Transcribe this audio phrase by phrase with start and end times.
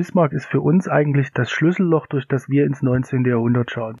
[0.00, 3.22] Bismarck ist für uns eigentlich das Schlüsselloch, durch das wir ins 19.
[3.26, 3.98] Jahrhundert schauen.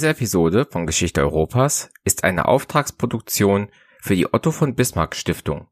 [0.00, 3.68] Diese Episode von Geschichte Europas ist eine Auftragsproduktion
[4.00, 5.68] für die Otto von Bismarck Stiftung.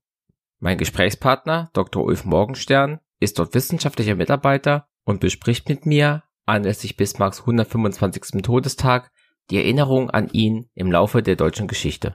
[0.59, 2.05] Mein Gesprächspartner Dr.
[2.05, 8.43] Ulf Morgenstern ist dort wissenschaftlicher Mitarbeiter und bespricht mit mir anlässlich Bismarcks 125.
[8.43, 9.11] Todestag
[9.49, 12.15] die Erinnerung an ihn im Laufe der deutschen Geschichte.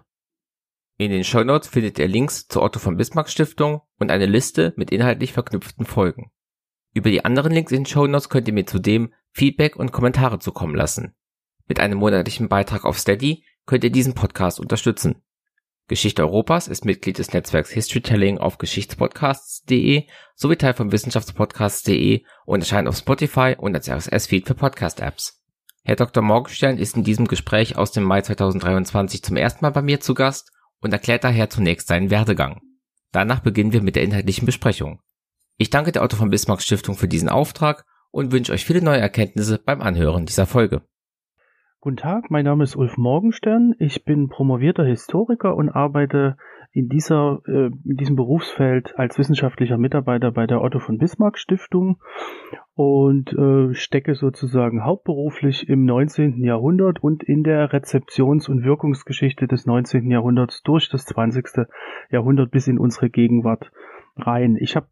[1.00, 4.92] In den Shownotes findet ihr Links zur Otto von Bismarck Stiftung und eine Liste mit
[4.92, 6.30] inhaltlich verknüpften Folgen.
[6.94, 10.76] Über die anderen Links in den Shownotes könnt ihr mir zudem Feedback und Kommentare zukommen
[10.76, 11.16] lassen.
[11.68, 15.22] Mit einem monatlichen Beitrag auf Steady könnt ihr diesen Podcast unterstützen.
[15.88, 22.88] Geschichte Europas ist Mitglied des Netzwerks Historytelling auf geschichtspodcasts.de sowie Teil von wissenschaftspodcasts.de und erscheint
[22.88, 25.42] auf Spotify und als RSS-Feed für Podcast-Apps.
[25.84, 26.24] Herr Dr.
[26.24, 30.14] Morgenstern ist in diesem Gespräch aus dem Mai 2023 zum ersten Mal bei mir zu
[30.14, 32.62] Gast und erklärt daher zunächst seinen Werdegang.
[33.12, 35.02] Danach beginnen wir mit der inhaltlichen Besprechung.
[35.58, 39.02] Ich danke der Otto von Bismarck Stiftung für diesen Auftrag und wünsche euch viele neue
[39.02, 40.82] Erkenntnisse beim Anhören dieser Folge.
[41.84, 43.76] Guten Tag, mein Name ist Ulf Morgenstern.
[43.78, 46.38] Ich bin promovierter Historiker und arbeite
[46.72, 51.98] in, dieser, äh, in diesem Berufsfeld als wissenschaftlicher Mitarbeiter bei der Otto von Bismarck Stiftung
[52.74, 56.42] und äh, stecke sozusagen hauptberuflich im 19.
[56.42, 60.10] Jahrhundert und in der Rezeptions- und Wirkungsgeschichte des 19.
[60.10, 61.68] Jahrhunderts durch das 20.
[62.10, 63.74] Jahrhundert bis in unsere Gegenwart
[64.16, 64.56] rein.
[64.56, 64.88] Ich habe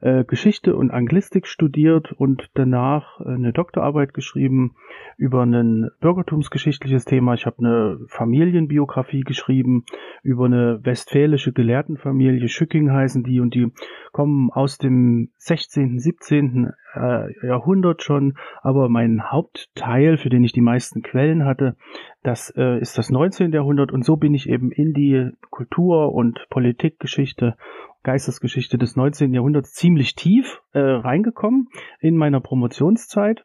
[0.00, 4.76] äh, Geschichte und Anglistik studiert und danach eine Doktorarbeit geschrieben
[5.16, 7.34] über ein bürgertumsgeschichtliches Thema.
[7.34, 9.84] Ich habe eine Familienbiografie geschrieben
[10.22, 13.72] über eine westfälische Gelehrtenfamilie, Schücking heißen die, und die
[14.12, 16.72] kommen aus dem 16., 17.
[16.94, 21.76] Äh, Jahrhundert schon, aber mein Hauptteil, für den ich die meisten Quellen hatte,
[22.22, 23.52] das äh, ist das 19.
[23.52, 27.56] Jahrhundert und so bin ich eben in die Kultur- und Politikgeschichte
[28.02, 29.34] Geistesgeschichte des 19.
[29.34, 31.68] Jahrhunderts ziemlich tief äh, reingekommen
[32.00, 33.44] in meiner Promotionszeit.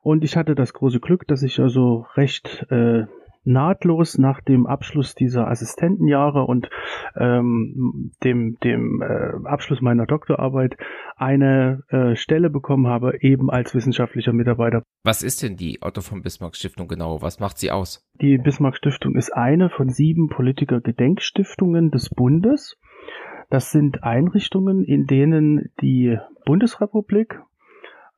[0.00, 3.06] Und ich hatte das große Glück, dass ich also recht äh,
[3.46, 6.68] nahtlos nach dem Abschluss dieser Assistentenjahre und
[7.16, 10.76] ähm, dem, dem äh, Abschluss meiner Doktorarbeit
[11.16, 14.82] eine äh, Stelle bekommen habe, eben als wissenschaftlicher Mitarbeiter.
[15.04, 17.22] Was ist denn die Otto von Bismarck Stiftung genau?
[17.22, 18.04] Was macht sie aus?
[18.20, 22.76] Die Bismarck Stiftung ist eine von sieben Politiker-Gedenkstiftungen des Bundes.
[23.48, 27.40] Das sind Einrichtungen, in denen die Bundesrepublik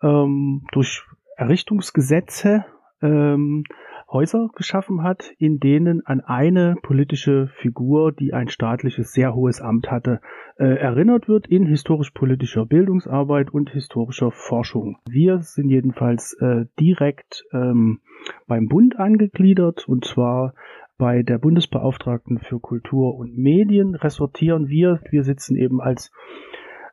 [0.03, 1.05] ähm, durch
[1.37, 2.65] Errichtungsgesetze
[3.03, 3.65] ähm,
[4.11, 9.91] Häuser geschaffen hat, in denen an eine politische Figur, die ein staatliches sehr hohes Amt
[9.91, 10.21] hatte,
[10.57, 14.97] äh, erinnert wird in historisch-politischer Bildungsarbeit und historischer Forschung.
[15.09, 18.01] Wir sind jedenfalls äh, direkt ähm,
[18.47, 20.55] beim Bund angegliedert und zwar
[20.97, 25.01] bei der Bundesbeauftragten für Kultur und Medien ressortieren wir.
[25.11, 26.11] Wir sitzen eben als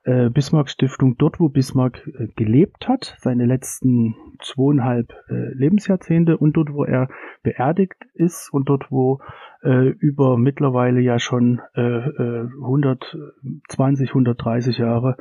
[0.06, 6.54] äh, Bismarck Stiftung dort, wo Bismarck äh, gelebt hat, seine letzten zweieinhalb äh, Lebensjahrzehnte und
[6.54, 7.10] dort, wo er
[7.44, 9.20] beerdigt ist und dort, wo
[9.64, 15.18] äh, über mittlerweile ja schon äh, 120, 130 Jahre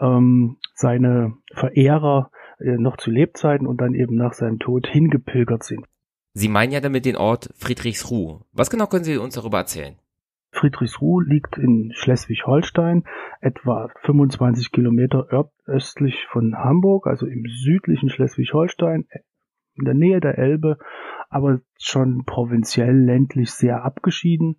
[0.00, 5.86] ähm, seine Verehrer äh, noch zu Lebzeiten und dann eben nach seinem Tod hingepilgert sind.
[6.34, 8.40] Sie meinen ja damit den Ort Friedrichsruh.
[8.52, 9.96] Was genau können Sie uns darüber erzählen?
[10.56, 13.04] Friedrichsruh liegt in Schleswig-Holstein,
[13.40, 15.26] etwa 25 Kilometer
[15.66, 19.06] östlich von Hamburg, also im südlichen Schleswig-Holstein,
[19.74, 20.78] in der Nähe der Elbe,
[21.28, 24.56] aber schon provinziell ländlich sehr abgeschieden.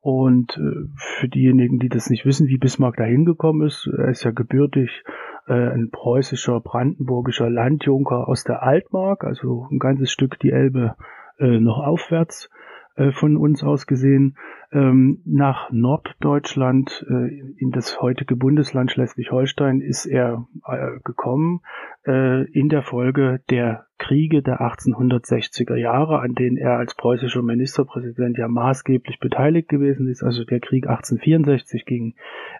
[0.00, 4.24] Und äh, für diejenigen, die das nicht wissen, wie Bismarck da hingekommen ist, er ist
[4.24, 5.04] ja gebürtig
[5.46, 10.96] äh, ein preußischer, brandenburgischer Landjunker aus der Altmark, also ein ganzes Stück die Elbe
[11.38, 12.50] äh, noch aufwärts
[12.96, 14.36] äh, von uns aus gesehen,
[14.72, 21.60] ähm, nach Norddeutschland äh, in das heutige Bundesland Schleswig-Holstein ist er äh, gekommen
[22.06, 28.36] äh, in der Folge der Kriege der 1860er Jahre, an denen er als preußischer Ministerpräsident
[28.38, 32.14] ja maßgeblich beteiligt gewesen ist, also der Krieg 1864 gegen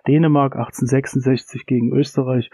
[0.07, 2.51] Dänemark, 1866 gegen Österreich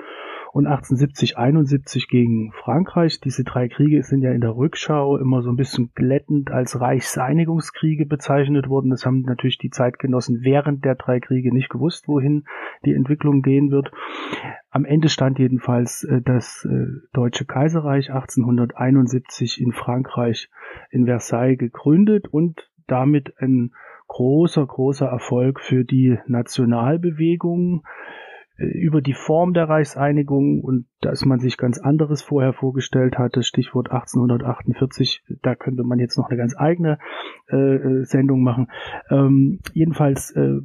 [0.53, 3.21] und 1870, 71 gegen Frankreich.
[3.21, 8.05] Diese drei Kriege sind ja in der Rückschau immer so ein bisschen glättend als Reichseinigungskriege
[8.05, 8.91] bezeichnet worden.
[8.91, 12.45] Das haben natürlich die Zeitgenossen während der drei Kriege nicht gewusst, wohin
[12.85, 13.93] die Entwicklung gehen wird.
[14.71, 20.51] Am Ende stand jedenfalls äh, das äh, Deutsche Kaiserreich 1871 in Frankreich
[20.91, 23.73] in Versailles gegründet und damit ein
[24.09, 27.85] großer, großer Erfolg für die Nationalbewegung
[28.57, 33.91] über die Form der Reichseinigung und dass man sich ganz anderes vorher vorgestellt hatte, Stichwort
[33.91, 36.99] 1848, da könnte man jetzt noch eine ganz eigene
[37.51, 38.69] äh, äh, Sendung machen.
[39.11, 40.59] Ähm, jedenfalls äh,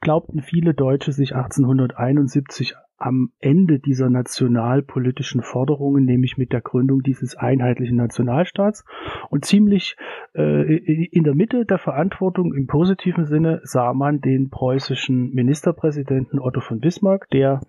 [0.00, 7.36] glaubten viele Deutsche sich 1871 am Ende dieser nationalpolitischen Forderungen, nämlich mit der Gründung dieses
[7.36, 8.84] einheitlichen Nationalstaats.
[9.28, 9.96] Und ziemlich
[10.34, 16.60] äh, in der Mitte der Verantwortung im positiven Sinne sah man den preußischen Ministerpräsidenten Otto
[16.60, 17.60] von Bismarck, der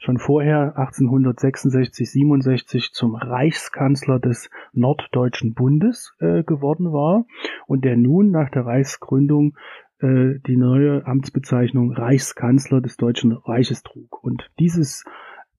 [0.00, 7.24] schon vorher 1866, 67 zum Reichskanzler des Norddeutschen Bundes äh, geworden war
[7.66, 9.54] und der nun nach der Reichsgründung
[10.02, 14.22] äh, die neue Amtsbezeichnung Reichskanzler des Deutschen Reiches trug.
[14.22, 15.04] Und dieses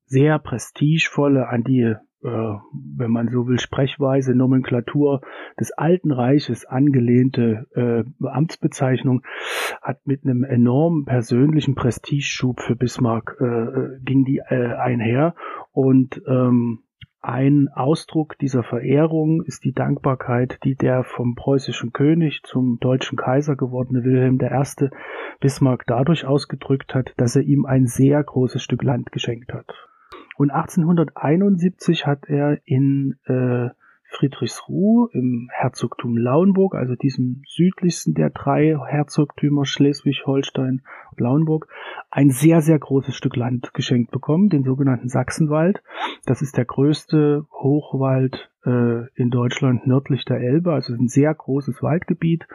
[0.06, 5.22] sehr prestigevolle an die, äh, wenn man so will, Sprechweise, Nomenklatur
[5.60, 9.24] des Alten Reiches angelehnte äh, Amtsbezeichnung
[9.82, 15.36] hat mit einem enormen persönlichen Prestigeschub für Bismarck äh, äh ging die äh, einher
[15.72, 16.84] und ähm,
[17.24, 23.56] ein Ausdruck dieser Verehrung ist die Dankbarkeit, die der vom preußischen König zum deutschen Kaiser
[23.56, 24.90] gewordene Wilhelm I.
[25.40, 29.74] Bismarck dadurch ausgedrückt hat, dass er ihm ein sehr großes Stück Land geschenkt hat.
[30.36, 33.70] Und 1871 hat er in äh,
[34.14, 40.82] Friedrichsruh im Herzogtum Lauenburg, also diesem südlichsten der drei Herzogtümer Schleswig-Holstein
[41.12, 41.68] und Lauenburg,
[42.12, 45.84] ein sehr, sehr großes Stück Land geschenkt bekommen, den sogenannten Sachsenwald.
[46.26, 51.82] Das ist der größte Hochwald äh, in Deutschland nördlich der Elbe, also ein sehr großes
[51.82, 52.48] Waldgebiet.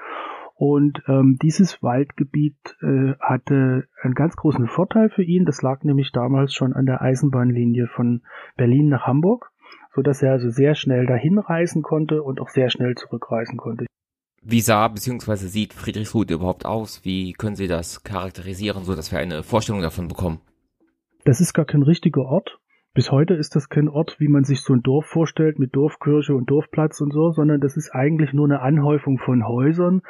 [0.55, 5.45] Und ähm, dieses Waldgebiet äh, hatte einen ganz großen Vorteil für ihn.
[5.45, 8.23] Das lag nämlich damals schon an der Eisenbahnlinie von
[8.57, 9.53] Berlin nach Hamburg
[9.95, 13.87] so dass er also sehr schnell dahin reisen konnte und auch sehr schnell zurückreisen konnte.
[14.43, 15.35] Wie sah bzw.
[15.47, 17.05] sieht Friedrichsruh überhaupt aus?
[17.05, 20.41] Wie können Sie das charakterisieren, so dass wir eine Vorstellung davon bekommen?
[21.25, 22.59] Das ist gar kein richtiger Ort.
[22.99, 26.35] Bis heute ist das kein Ort, wie man sich so ein Dorf vorstellt, mit Dorfkirche
[26.35, 30.03] und Dorfplatz und so, sondern das ist eigentlich nur eine Anhäufung von Häusern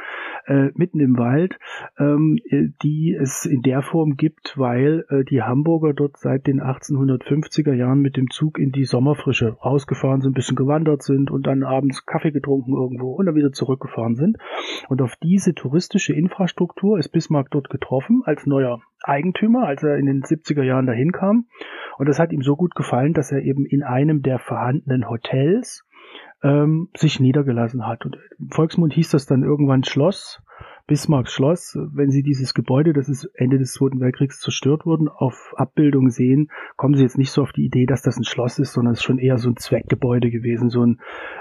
[0.46, 1.58] äh, mitten im Wald,
[1.98, 2.38] ähm,
[2.82, 8.00] die es in der Form gibt, weil äh, die Hamburger dort seit den 1850er Jahren
[8.00, 12.06] mit dem Zug in die Sommerfrische rausgefahren sind, ein bisschen gewandert sind und dann abends
[12.06, 14.38] Kaffee getrunken irgendwo und dann wieder zurückgefahren sind.
[14.88, 20.06] Und auf diese touristische Infrastruktur ist Bismarck dort getroffen als neuer Eigentümer, als er in
[20.06, 21.46] den 70er Jahren dahin kam.
[21.98, 25.84] Und das hat ihm so gut gefallen, dass er eben in einem der vorhandenen Hotels
[26.42, 28.04] ähm, sich niedergelassen hat.
[28.04, 30.42] Und im Volksmund hieß das dann irgendwann Schloss,
[30.88, 31.78] Bismarcks Schloss.
[31.92, 36.50] Wenn Sie dieses Gebäude, das ist Ende des Zweiten Weltkriegs zerstört worden, auf Abbildung sehen,
[36.76, 39.00] kommen Sie jetzt nicht so auf die Idee, dass das ein Schloss ist, sondern es
[39.00, 41.00] ist schon eher so ein Zweckgebäude gewesen, so ein,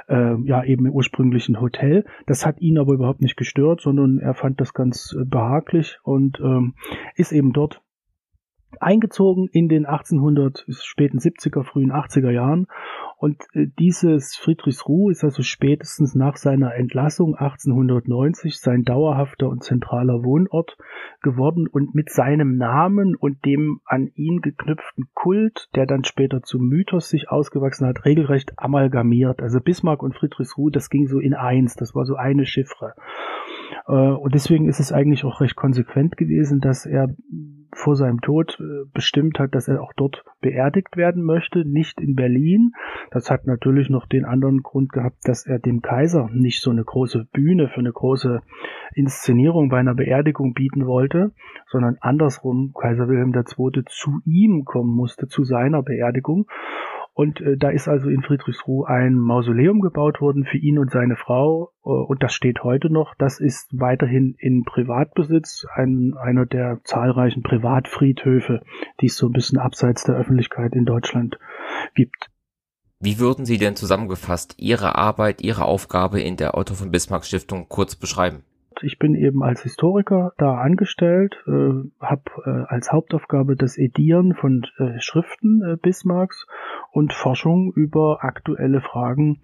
[0.10, 2.04] äh, ja, eben ursprünglichen Hotel.
[2.26, 6.42] Das hat ihn aber überhaupt nicht gestört, sondern er fand das ganz äh, behaglich und
[6.42, 6.76] ähm,
[7.16, 7.82] ist eben dort
[8.80, 12.68] eingezogen in den 1800 späten 70er, frühen 80er Jahren.
[13.18, 20.24] Und äh, dieses Friedrichsruh ist also spätestens nach seiner Entlassung 1890 sein dauerhafter und zentraler
[20.24, 20.78] Wohnort
[21.22, 26.68] geworden und mit seinem Namen und dem an ihn geknüpften Kult, der dann später zum
[26.68, 29.42] Mythos sich ausgewachsen hat, regelrecht amalgamiert.
[29.42, 32.94] Also Bismarck und Friedrichsruh, das ging so in eins, das war so eine Chiffre.
[33.88, 37.10] Äh, und deswegen ist es eigentlich auch recht konsequent gewesen, dass er
[37.74, 42.16] vor seinem Tod äh, bestimmt hat, dass er auch dort beerdigt werden möchte, nicht in
[42.16, 42.72] Berlin.
[43.12, 46.84] Das hat natürlich noch den anderen Grund gehabt, dass er dem Kaiser nicht so eine
[46.84, 48.42] große Bühne für eine große
[48.94, 51.34] Inszenierung bei einer Beerdigung bieten wollte,
[51.68, 53.84] sondern andersrum Kaiser Wilhelm II.
[53.88, 56.48] zu ihm kommen musste, zu seiner Beerdigung.
[57.18, 61.16] Und äh, da ist also in Friedrichsruh ein Mausoleum gebaut worden für ihn und seine
[61.16, 61.72] Frau.
[61.84, 63.16] Äh, und das steht heute noch.
[63.18, 68.62] Das ist weiterhin in Privatbesitz, ein, einer der zahlreichen Privatfriedhöfe,
[69.02, 71.40] die es so ein bisschen abseits der Öffentlichkeit in Deutschland
[71.96, 72.30] gibt.
[73.00, 77.68] Wie würden Sie denn zusammengefasst Ihre Arbeit, Ihre Aufgabe in der Otto von Bismarck Stiftung
[77.68, 78.44] kurz beschreiben?
[78.84, 81.52] Ich bin eben als Historiker da angestellt, äh,
[82.00, 86.46] habe äh, als Hauptaufgabe das Edieren von äh, Schriften äh, Bismarcks
[86.92, 89.42] und Forschung über aktuelle Fragen,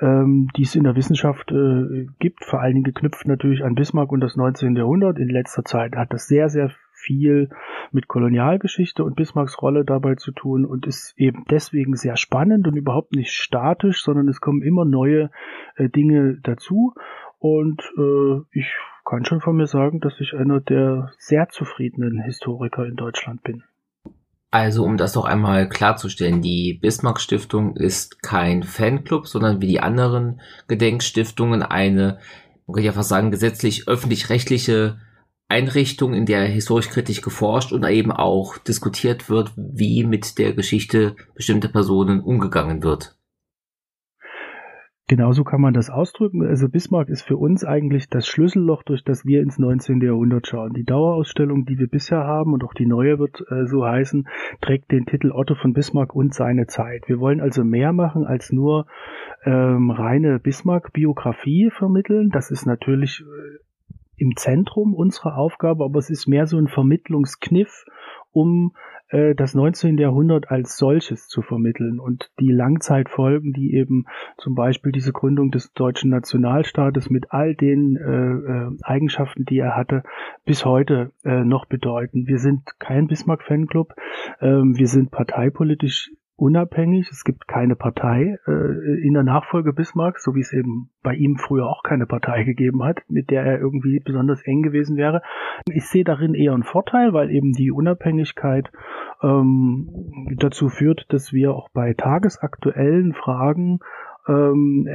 [0.00, 4.10] ähm, die es in der Wissenschaft äh, gibt, vor allen Dingen geknüpft natürlich an Bismarck
[4.12, 4.76] und das 19.
[4.76, 5.18] Jahrhundert.
[5.18, 7.50] In letzter Zeit hat das sehr, sehr viel
[7.92, 12.76] mit Kolonialgeschichte und Bismarcks Rolle dabei zu tun und ist eben deswegen sehr spannend und
[12.76, 15.30] überhaupt nicht statisch, sondern es kommen immer neue
[15.76, 16.94] äh, Dinge dazu.
[17.38, 18.74] Und äh, ich
[19.04, 23.64] kann schon von mir sagen, dass ich einer der sehr zufriedenen Historiker in Deutschland bin.
[24.54, 29.80] Also, um das noch einmal klarzustellen, die Bismarck Stiftung ist kein Fanclub, sondern wie die
[29.80, 32.20] anderen Gedenkstiftungen eine,
[32.68, 35.00] man kann ja fast sagen, gesetzlich öffentlich-rechtliche
[35.48, 41.16] Einrichtung, in der historisch kritisch geforscht und eben auch diskutiert wird, wie mit der Geschichte
[41.34, 43.16] bestimmter Personen umgegangen wird.
[45.06, 46.46] Genauso kann man das ausdrücken.
[46.46, 50.00] Also Bismarck ist für uns eigentlich das Schlüsselloch, durch das wir ins 19.
[50.00, 50.72] Jahrhundert schauen.
[50.72, 54.26] Die Dauerausstellung, die wir bisher haben und auch die neue wird äh, so heißen,
[54.62, 57.06] trägt den Titel Otto von Bismarck und seine Zeit.
[57.06, 58.86] Wir wollen also mehr machen als nur
[59.44, 62.30] ähm, reine Bismarck-Biografie vermitteln.
[62.30, 63.58] Das ist natürlich äh,
[64.16, 67.84] im Zentrum unserer Aufgabe, aber es ist mehr so ein Vermittlungskniff,
[68.32, 68.72] um
[69.08, 69.98] äh, das 19.
[69.98, 74.06] Jahrhundert als solches zu vermitteln und die Langzeitfolgen, die eben
[74.38, 79.76] zum Beispiel diese Gründung des deutschen Nationalstaates mit all den äh, äh, Eigenschaften, die er
[79.76, 80.02] hatte,
[80.44, 82.26] bis heute äh, noch bedeuten.
[82.26, 83.94] Wir sind kein Bismarck-Fanclub,
[84.40, 87.10] ähm, wir sind parteipolitisch unabhängig.
[87.10, 91.36] Es gibt keine Partei äh, in der Nachfolge Bismarcks, so wie es eben bei ihm
[91.36, 95.22] früher auch keine Partei gegeben hat, mit der er irgendwie besonders eng gewesen wäre.
[95.70, 98.70] Ich sehe darin eher einen Vorteil, weil eben die Unabhängigkeit
[99.22, 103.80] ähm, dazu führt, dass wir auch bei tagesaktuellen Fragen
[104.26, 104.88] ähm,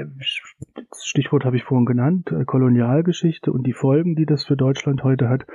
[0.98, 5.30] Stichwort habe ich vorhin genannt, äh, Kolonialgeschichte und die Folgen, die das für Deutschland heute
[5.30, 5.46] hat,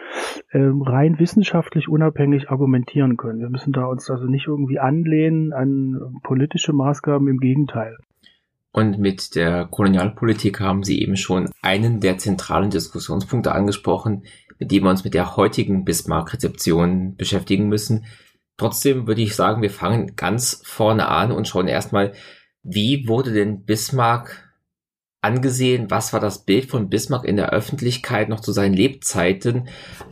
[0.52, 3.40] ähm, rein wissenschaftlich unabhängig argumentieren können.
[3.40, 7.96] Wir müssen da uns also nicht irgendwie anlehnen an politische Maßgaben, im Gegenteil.
[8.72, 14.24] Und mit der Kolonialpolitik haben Sie eben schon einen der zentralen Diskussionspunkte angesprochen,
[14.58, 18.04] mit dem wir uns mit der heutigen Bismarck-Rezeption beschäftigen müssen.
[18.56, 22.12] Trotzdem würde ich sagen, wir fangen ganz vorne an und schauen erstmal,
[22.64, 24.52] wie wurde denn Bismarck
[25.20, 25.90] angesehen?
[25.90, 29.68] Was war das Bild von Bismarck in der Öffentlichkeit noch zu seinen Lebzeiten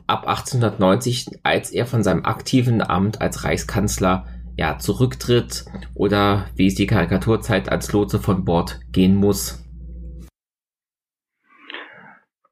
[0.06, 6.74] ab 1890, als er von seinem aktiven Amt als Reichskanzler ja, zurücktritt oder wie es
[6.74, 9.58] die Karikaturzeit als Lotse von Bord gehen muss?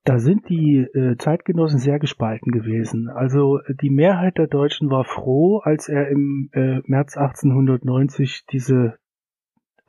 [0.05, 3.11] Da sind die äh, Zeitgenossen sehr gespalten gewesen.
[3.11, 8.95] Also die Mehrheit der Deutschen war froh, als er im äh, März 1890 diese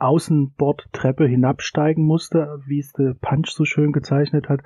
[0.02, 4.62] Außenbordtreppe hinabsteigen musste, wie es der Punch so schön gezeichnet hat,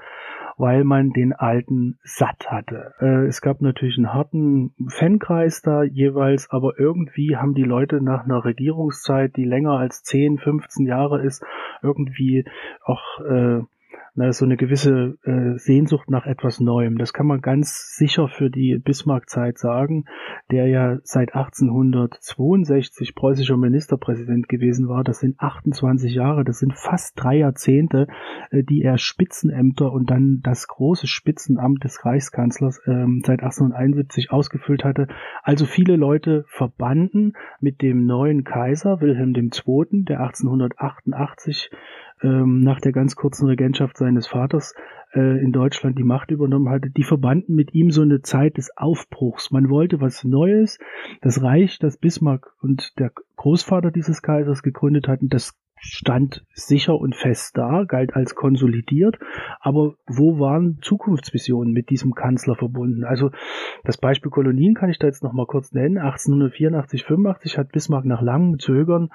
[0.56, 2.94] weil man den alten satt hatte.
[3.00, 8.24] Äh, es gab natürlich einen harten Fankreis da jeweils, aber irgendwie haben die Leute nach
[8.24, 11.44] einer Regierungszeit, die länger als 10, 15 Jahre ist,
[11.82, 12.44] irgendwie
[12.84, 13.60] auch äh,
[14.16, 16.96] na, so eine gewisse äh, Sehnsucht nach etwas Neuem.
[16.96, 20.06] Das kann man ganz sicher für die Bismarck-Zeit sagen,
[20.50, 25.04] der ja seit 1862 preußischer Ministerpräsident gewesen war.
[25.04, 28.06] Das sind 28 Jahre, das sind fast drei Jahrzehnte,
[28.50, 34.82] äh, die er Spitzenämter und dann das große Spitzenamt des Reichskanzlers äh, seit 1871 ausgefüllt
[34.82, 35.08] hatte.
[35.42, 41.70] Also viele Leute verbanden mit dem neuen Kaiser Wilhelm II., der 1888
[42.22, 44.74] ähm, nach der ganz kurzen Regentschaft seines Vaters
[45.12, 48.70] äh, in Deutschland die Macht übernommen hatte, die verbanden mit ihm so eine Zeit des
[48.76, 49.50] Aufbruchs.
[49.50, 50.78] Man wollte was Neues.
[51.20, 57.14] Das Reich, das Bismarck und der Großvater dieses Kaisers gegründet hatten, das stand sicher und
[57.14, 59.18] fest da, galt als konsolidiert,
[59.60, 63.04] aber wo waren Zukunftsvisionen mit diesem Kanzler verbunden?
[63.04, 63.30] Also
[63.84, 65.98] das Beispiel Kolonien kann ich da jetzt noch mal kurz nennen.
[65.98, 69.10] 1884, 85 hat Bismarck nach langem Zögern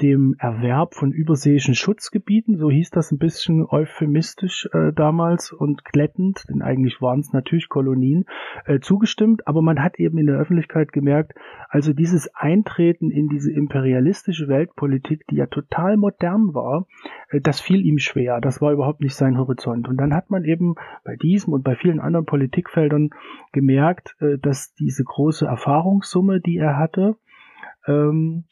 [0.00, 6.44] dem Erwerb von überseeischen Schutzgebieten, so hieß das ein bisschen euphemistisch äh, damals und glättend,
[6.48, 8.24] denn eigentlich waren es natürlich Kolonien,
[8.64, 11.34] äh, zugestimmt, aber man hat eben in der Öffentlichkeit gemerkt,
[11.68, 16.86] also dieses Eintreten in diese imperialistische Weltpolitik, die ja total modern war,
[17.30, 19.88] äh, das fiel ihm schwer, das war überhaupt nicht sein Horizont.
[19.88, 23.10] Und dann hat man eben bei diesem und bei vielen anderen Politikfeldern
[23.52, 27.16] gemerkt, äh, dass diese große Erfahrungssumme, die er hatte,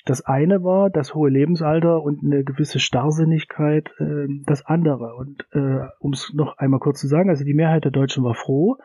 [0.04, 5.14] das eine war das hohe Lebensalter und eine gewisse Starrsinnigkeit, äh, das andere.
[5.16, 8.34] Und äh, um es noch einmal kurz zu sagen, also die Mehrheit der Deutschen war
[8.34, 8.78] froh,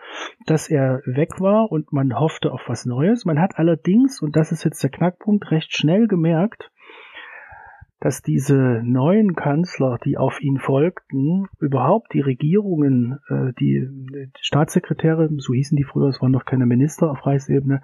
[0.45, 3.23] dass er weg war und man hoffte auf was Neues.
[3.23, 6.69] Man hat allerdings, und das ist jetzt der Knackpunkt, recht schnell gemerkt,
[8.01, 15.29] dass diese neuen Kanzler, die auf ihn folgten, überhaupt die Regierungen, äh, die, die Staatssekretäre,
[15.37, 17.83] so hießen die früher, es waren noch keine Minister auf Reichsebene,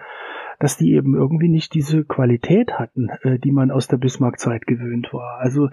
[0.60, 5.14] dass die eben irgendwie nicht diese Qualität hatten, äh, die man aus der Bismarck-Zeit gewöhnt
[5.14, 5.40] war.
[5.40, 5.70] Also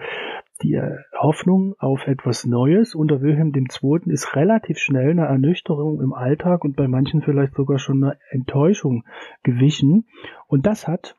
[0.61, 0.81] die
[1.17, 3.99] Hoffnung auf etwas Neues unter Wilhelm II.
[4.05, 9.03] ist relativ schnell eine Ernüchterung im Alltag und bei manchen vielleicht sogar schon eine Enttäuschung
[9.43, 10.07] gewichen.
[10.47, 11.17] Und das hat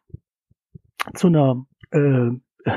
[1.15, 2.31] zu einer, äh,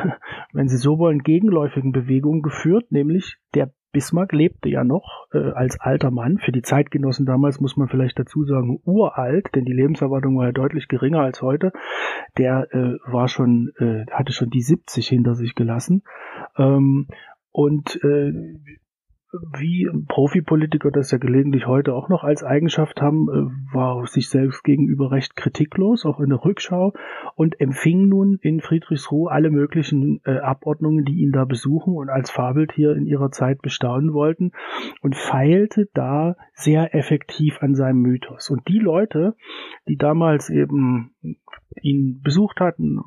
[0.53, 5.79] wenn Sie so wollen, gegenläufigen Bewegung geführt, nämlich der Bismarck lebte ja noch äh, als
[5.79, 6.37] alter Mann.
[6.37, 10.51] Für die Zeitgenossen damals muss man vielleicht dazu sagen uralt, denn die Lebenserwartung war ja
[10.51, 11.71] deutlich geringer als heute.
[12.37, 16.03] Der äh, war schon, äh, hatte schon die 70 hinter sich gelassen.
[16.57, 17.07] Ähm,
[17.51, 18.31] und äh,
[19.31, 24.63] wie Profipolitiker das ja gelegentlich heute auch noch als Eigenschaft haben, äh, war sich selbst
[24.63, 26.93] gegenüber recht kritiklos, auch in der Rückschau,
[27.35, 32.31] und empfing nun in Friedrichsruhe alle möglichen äh, Abordnungen, die ihn da besuchen und als
[32.31, 34.51] Fabeltier in ihrer Zeit bestaunen wollten,
[35.01, 38.49] und feilte da sehr effektiv an seinem Mythos.
[38.49, 39.35] Und die Leute,
[39.87, 41.11] die damals eben
[41.81, 42.99] ihn besucht hatten,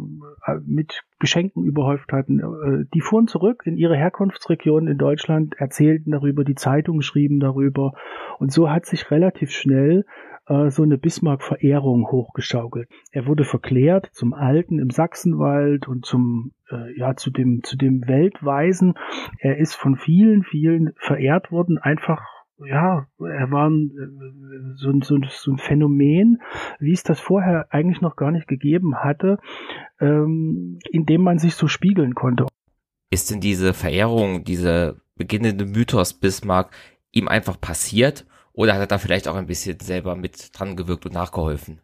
[0.46, 2.40] äh, mit Geschenken überhäuft hatten.
[2.40, 7.92] Äh, die fuhren zurück in ihre Herkunftsregion in Deutschland, erzählten darüber, die Zeitungen schrieben darüber.
[8.38, 10.04] Und so hat sich relativ schnell
[10.48, 12.88] äh, so eine Bismarck-Verehrung hochgeschaukelt.
[13.12, 16.52] Er wurde verklärt zum Alten im Sachsenwald und zum
[16.96, 18.94] ja zu dem zu dem Weltweisen.
[19.40, 25.52] Er ist von vielen vielen verehrt worden, einfach ja, er war ein, so, so, so,
[25.52, 26.40] ein Phänomen,
[26.78, 29.38] wie es das vorher eigentlich noch gar nicht gegeben hatte,
[30.00, 32.46] ähm, in dem man sich so spiegeln konnte.
[33.10, 36.74] Ist denn diese Verehrung, diese beginnende Mythos Bismarck
[37.12, 41.06] ihm einfach passiert oder hat er da vielleicht auch ein bisschen selber mit dran gewirkt
[41.06, 41.80] und nachgeholfen?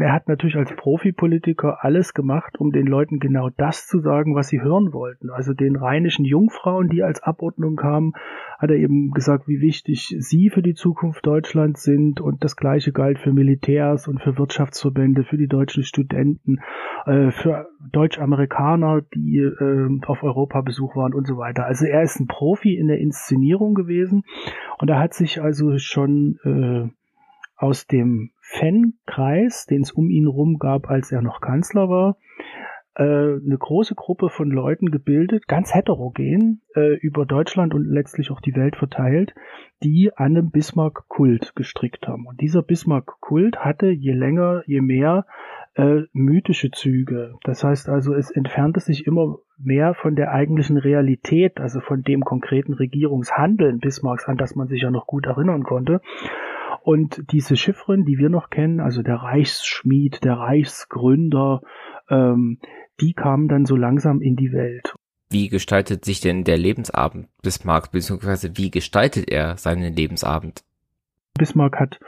[0.00, 4.48] Er hat natürlich als Profipolitiker alles gemacht, um den Leuten genau das zu sagen, was
[4.48, 5.30] sie hören wollten.
[5.30, 8.12] Also den rheinischen Jungfrauen, die als Abordnung kamen,
[8.58, 12.20] hat er eben gesagt, wie wichtig sie für die Zukunft Deutschlands sind.
[12.20, 16.58] Und das Gleiche galt für Militärs und für Wirtschaftsverbände, für die deutschen Studenten,
[17.06, 21.66] äh, für Deutsch-Amerikaner, die äh, auf Europabesuch waren und so weiter.
[21.66, 24.22] Also er ist ein Profi in der Inszenierung gewesen
[24.78, 26.92] und er hat sich also schon äh,
[27.58, 32.16] aus dem Fankreis, den es um ihn rum gab, als er noch Kanzler war,
[32.94, 38.40] äh, eine große Gruppe von Leuten gebildet, ganz heterogen, äh, über Deutschland und letztlich auch
[38.40, 39.34] die Welt verteilt,
[39.82, 42.26] die an einem Bismarck-Kult gestrickt haben.
[42.26, 45.26] Und dieser Bismarck-Kult hatte je länger, je mehr
[45.74, 47.34] äh, mythische Züge.
[47.44, 52.24] Das heißt also, es entfernte sich immer mehr von der eigentlichen Realität, also von dem
[52.24, 56.00] konkreten Regierungshandeln Bismarcks, an das man sich ja noch gut erinnern konnte.
[56.82, 61.60] Und diese Chiffren, die wir noch kennen, also der Reichsschmied, der Reichsgründer,
[62.08, 62.58] ähm,
[63.00, 64.94] die kamen dann so langsam in die Welt.
[65.30, 70.62] Wie gestaltet sich denn der Lebensabend Bismarck, beziehungsweise wie gestaltet er seinen Lebensabend?
[71.34, 72.00] Bismarck hat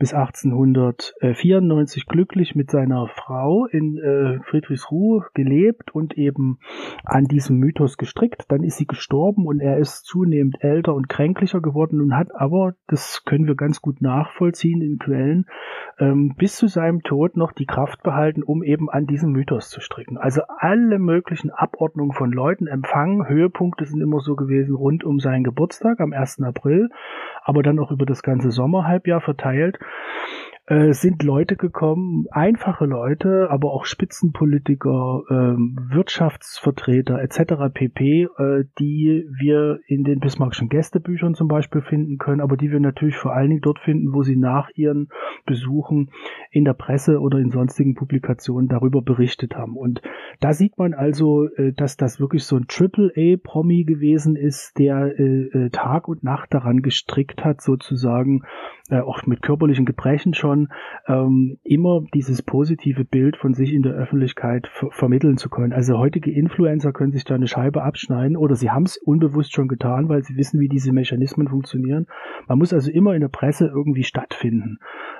[0.00, 6.58] bis 1894 glücklich mit seiner Frau in äh, Friedrichsruhe gelebt und eben
[7.04, 8.46] an diesem Mythos gestrickt.
[8.48, 12.72] Dann ist sie gestorben und er ist zunehmend älter und kränklicher geworden und hat aber,
[12.86, 15.44] das können wir ganz gut nachvollziehen in Quellen,
[15.98, 19.82] ähm, bis zu seinem Tod noch die Kraft behalten, um eben an diesem Mythos zu
[19.82, 20.16] stricken.
[20.16, 23.28] Also alle möglichen Abordnungen von Leuten empfangen.
[23.28, 26.40] Höhepunkte sind immer so gewesen rund um seinen Geburtstag am 1.
[26.40, 26.88] April,
[27.42, 29.78] aber dann auch über das ganze Sommerhalbjahr verteilt
[30.70, 37.74] äh, sind Leute gekommen, einfache Leute, aber auch Spitzenpolitiker, ähm, Wirtschaftsvertreter etc.
[37.74, 42.78] pp, äh, die wir in den Bismarckschen Gästebüchern zum Beispiel finden können, aber die wir
[42.78, 45.08] natürlich vor allen Dingen dort finden, wo sie nach ihren
[45.44, 46.12] Besuchen
[46.52, 49.76] in der Presse oder in sonstigen Publikationen darüber berichtet haben.
[49.76, 50.02] Und
[50.38, 55.46] da sieht man also, äh, dass das wirklich so ein Triple-A-Promi gewesen ist, der äh,
[55.46, 58.42] äh, Tag und Nacht daran gestrickt hat, sozusagen,
[58.90, 60.68] äh, auch mit körperlichen Gebrechen schon,
[61.06, 65.72] ähm, immer dieses positive Bild von sich in der Öffentlichkeit ver vermitteln zu können.
[65.72, 69.68] Also heutige Influencer können sich da eine Scheibe abschneiden oder sie haben es unbewusst schon
[69.68, 72.06] getan, weil sie wissen, wie diese Mechanismen funktionieren.
[72.48, 74.78] Man muss also immer in der Presse irgendwie stattfinden.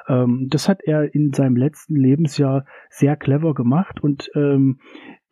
[0.09, 4.79] Ähm, das hat er in seinem letzten Lebensjahr sehr clever gemacht und ähm,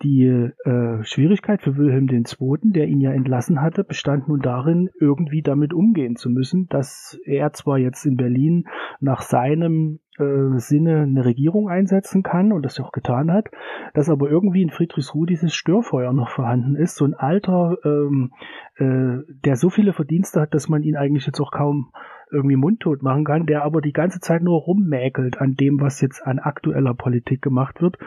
[0.02, 5.42] die äh, Schwierigkeit für Wilhelm II., der ihn ja entlassen hatte, bestand nun darin, irgendwie
[5.42, 8.68] damit umgehen zu müssen, dass er zwar jetzt in Berlin
[9.00, 13.48] nach seinem äh, Sinne eine Regierung einsetzen kann und das ja auch getan hat,
[13.94, 18.32] dass aber irgendwie in Friedrichsruhe dieses Störfeuer noch vorhanden ist, so ein Alter, ähm,
[18.76, 21.92] äh, der so viele Verdienste hat, dass man ihn eigentlich jetzt auch kaum
[22.30, 26.24] irgendwie mundtot machen kann, der aber die ganze Zeit nur rummäkelt an dem, was jetzt
[26.26, 27.98] an aktueller Politik gemacht wird.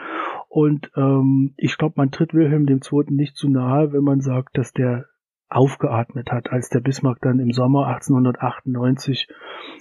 [0.48, 3.04] Und ähm, ich glaube, man tritt Wilhelm II.
[3.08, 5.06] nicht zu nahe, wenn man sagt, dass der
[5.48, 9.28] aufgeatmet hat, als der Bismarck dann im Sommer 1898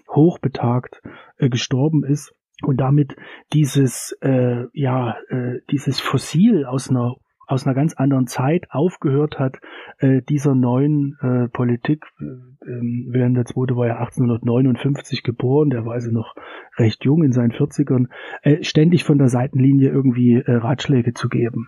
[0.10, 1.02] hochbetagt
[1.38, 3.16] äh, gestorben ist und damit
[3.54, 7.16] dieses äh, ja äh, dieses Fossil aus einer
[7.52, 9.58] aus einer ganz anderen Zeit aufgehört hat,
[10.00, 12.06] äh, dieser neuen äh, Politik.
[12.20, 12.26] Äh,
[12.64, 13.76] Wilhelm II.
[13.76, 16.36] war ja 1859 geboren, der war also noch
[16.78, 18.08] recht jung in seinen 40ern,
[18.44, 21.68] äh, ständig von der Seitenlinie irgendwie äh, Ratschläge zu geben.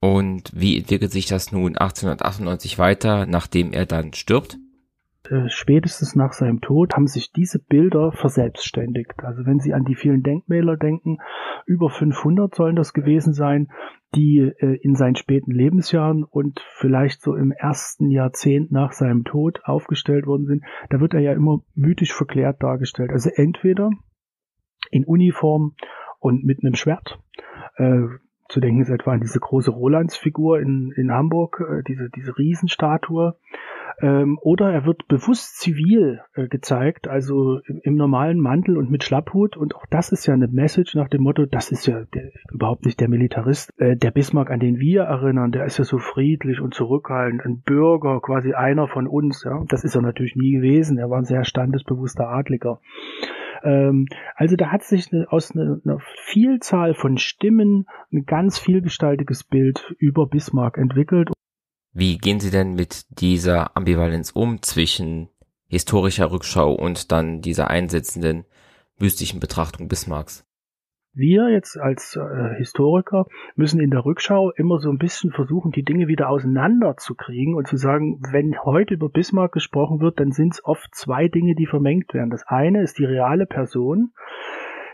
[0.00, 4.58] Und wie entwickelt sich das nun 1898 weiter, nachdem er dann stirbt?
[5.30, 9.14] Äh, spätestens nach seinem Tod haben sich diese Bilder verselbstständigt.
[9.22, 11.18] Also wenn Sie an die vielen Denkmäler denken,
[11.66, 13.68] über 500 sollen das gewesen sein,
[14.14, 19.60] die äh, in seinen späten Lebensjahren und vielleicht so im ersten Jahrzehnt nach seinem Tod
[19.64, 23.10] aufgestellt worden sind, da wird er ja immer mythisch verklärt dargestellt.
[23.10, 23.90] Also entweder
[24.90, 25.74] in Uniform
[26.20, 27.18] und mit einem Schwert.
[27.76, 28.02] Äh,
[28.48, 33.36] zu denken ist etwa an diese große Rolandsfigur in, in Hamburg, diese, diese Riesenstatue.
[34.00, 39.04] Ähm, oder er wird bewusst zivil äh, gezeigt, also im, im, normalen Mantel und mit
[39.04, 39.56] Schlapphut.
[39.56, 42.84] Und auch das ist ja eine Message nach dem Motto, das ist ja der, überhaupt
[42.84, 43.70] nicht der Militarist.
[43.78, 47.62] Äh, der Bismarck, an den wir erinnern, der ist ja so friedlich und zurückhaltend, ein
[47.62, 49.44] Bürger, quasi einer von uns.
[49.44, 49.64] Ja?
[49.68, 50.98] Das ist er natürlich nie gewesen.
[50.98, 52.80] Er war ein sehr standesbewusster Adliger.
[53.62, 60.26] Ähm, also da hat sich aus einer Vielzahl von Stimmen ein ganz vielgestaltiges Bild über
[60.26, 61.30] Bismarck entwickelt.
[61.98, 65.30] Wie gehen Sie denn mit dieser Ambivalenz um zwischen
[65.66, 68.44] historischer Rückschau und dann dieser einsetzenden
[68.98, 70.44] mystischen Betrachtung Bismarcks?
[71.16, 75.82] wir jetzt als äh, Historiker müssen in der Rückschau immer so ein bisschen versuchen, die
[75.82, 80.64] Dinge wieder auseinanderzukriegen und zu sagen, wenn heute über Bismarck gesprochen wird, dann sind es
[80.64, 82.28] oft zwei Dinge, die vermengt werden.
[82.28, 84.12] Das eine ist die reale Person,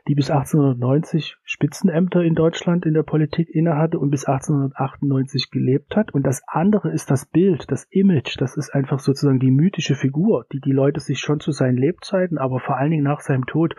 [0.09, 6.12] die bis 1890 Spitzenämter in Deutschland in der Politik innehatte und bis 1898 gelebt hat.
[6.12, 8.41] Und das andere ist das Bild, das Image.
[8.41, 12.37] Das ist einfach sozusagen die mythische Figur, die die Leute sich schon zu seinen Lebzeiten,
[12.37, 13.77] aber vor allen Dingen nach seinem Tod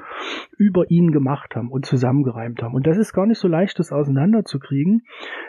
[0.57, 2.73] über ihn gemacht haben und zusammengereimt haben.
[2.73, 5.03] Und das ist gar nicht so leicht, das auseinanderzukriegen,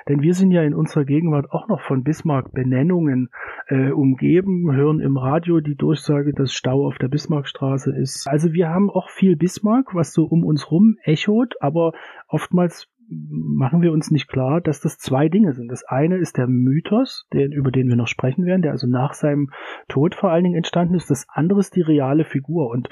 [0.09, 3.31] denn wir sind ja in unserer Gegenwart auch noch von Bismarck-Benennungen
[3.69, 8.27] äh, umgeben, hören im Radio die Durchsage, dass Stau auf der Bismarckstraße ist.
[8.29, 11.93] Also wir haben auch viel Bismarck, was so um uns rum echot, aber
[12.29, 15.69] oftmals machen wir uns nicht klar, dass das zwei Dinge sind.
[15.69, 19.15] Das eine ist der Mythos, den, über den wir noch sprechen werden, der also nach
[19.15, 19.51] seinem
[19.89, 21.11] Tod vor allen Dingen entstanden ist.
[21.11, 22.71] Das andere ist die reale Figur.
[22.71, 22.89] Und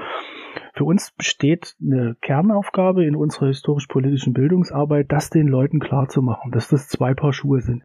[0.74, 6.52] für uns besteht eine Kernaufgabe in unserer historisch-politischen Bildungsarbeit, das den Leuten klar zu machen,
[6.52, 7.82] dass das zwei Paar Schuhe sind.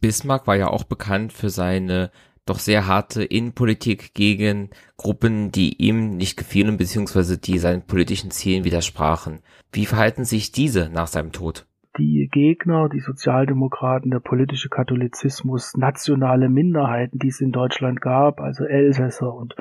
[0.00, 2.10] Bismarck war ja auch bekannt für seine
[2.46, 7.36] doch sehr harte Innenpolitik gegen Gruppen, die ihm nicht gefielen bzw.
[7.36, 9.40] die seinen politischen Zielen widersprachen.
[9.72, 11.66] Wie verhalten sich diese nach seinem Tod?
[11.98, 18.64] die Gegner, die Sozialdemokraten, der politische Katholizismus, nationale Minderheiten, die es in Deutschland gab, also
[18.64, 19.54] Elsässer und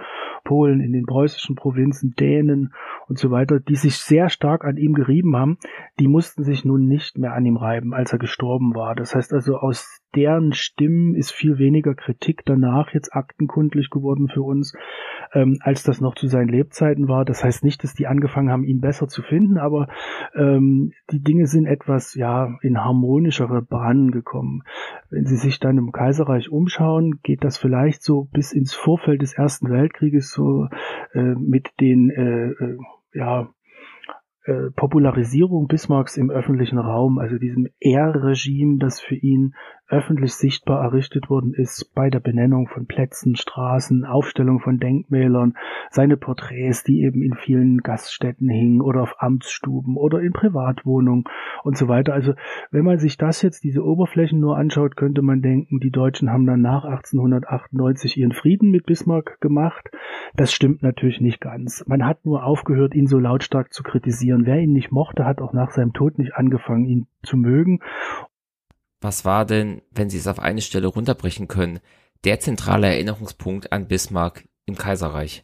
[0.43, 2.73] Polen in den preußischen Provinzen, Dänen
[3.07, 5.57] und so weiter, die sich sehr stark an ihm gerieben haben,
[5.99, 8.95] die mussten sich nun nicht mehr an ihm reiben, als er gestorben war.
[8.95, 14.43] Das heißt also, aus deren Stimmen ist viel weniger Kritik danach jetzt aktenkundlich geworden für
[14.43, 14.73] uns,
[15.33, 17.25] ähm, als das noch zu seinen Lebzeiten war.
[17.25, 19.87] Das heißt nicht, dass die angefangen haben, ihn besser zu finden, aber
[20.35, 24.63] ähm, die Dinge sind etwas ja in harmonischere Bahnen gekommen.
[25.09, 29.33] Wenn Sie sich dann im Kaiserreich umschauen, geht das vielleicht so bis ins Vorfeld des
[29.33, 30.67] Ersten Weltkrieges so
[31.13, 32.77] äh, mit den äh, äh,
[33.13, 33.49] ja
[34.45, 39.53] äh, Popularisierung Bismarcks im öffentlichen Raum, also diesem Ehrregime, das für ihn
[39.87, 45.55] öffentlich sichtbar errichtet worden ist bei der Benennung von Plätzen, Straßen, Aufstellung von Denkmälern,
[45.91, 51.25] seine Porträts, die eben in vielen Gaststätten hingen oder auf Amtsstuben oder in Privatwohnungen
[51.63, 52.13] und so weiter.
[52.13, 52.33] Also
[52.71, 56.45] wenn man sich das jetzt, diese Oberflächen nur anschaut, könnte man denken, die Deutschen haben
[56.45, 59.91] dann nach 1898 ihren Frieden mit Bismarck gemacht.
[60.35, 61.83] Das stimmt natürlich nicht ganz.
[61.87, 64.45] Man hat nur aufgehört, ihn so lautstark zu kritisieren.
[64.45, 67.79] Wer ihn nicht mochte, hat auch nach seinem Tod nicht angefangen, ihn zu mögen.
[69.03, 71.79] Was war denn, wenn Sie es auf eine Stelle runterbrechen können,
[72.23, 75.43] der zentrale Erinnerungspunkt an Bismarck im Kaiserreich?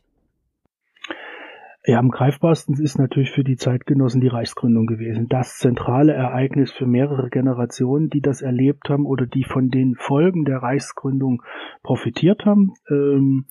[1.85, 5.27] Ja, am greifbarsten ist natürlich für die Zeitgenossen die Reichsgründung gewesen.
[5.27, 10.45] Das zentrale Ereignis für mehrere Generationen, die das erlebt haben oder die von den Folgen
[10.45, 11.41] der Reichsgründung
[11.83, 12.73] profitiert haben.
[12.89, 13.45] Ähm,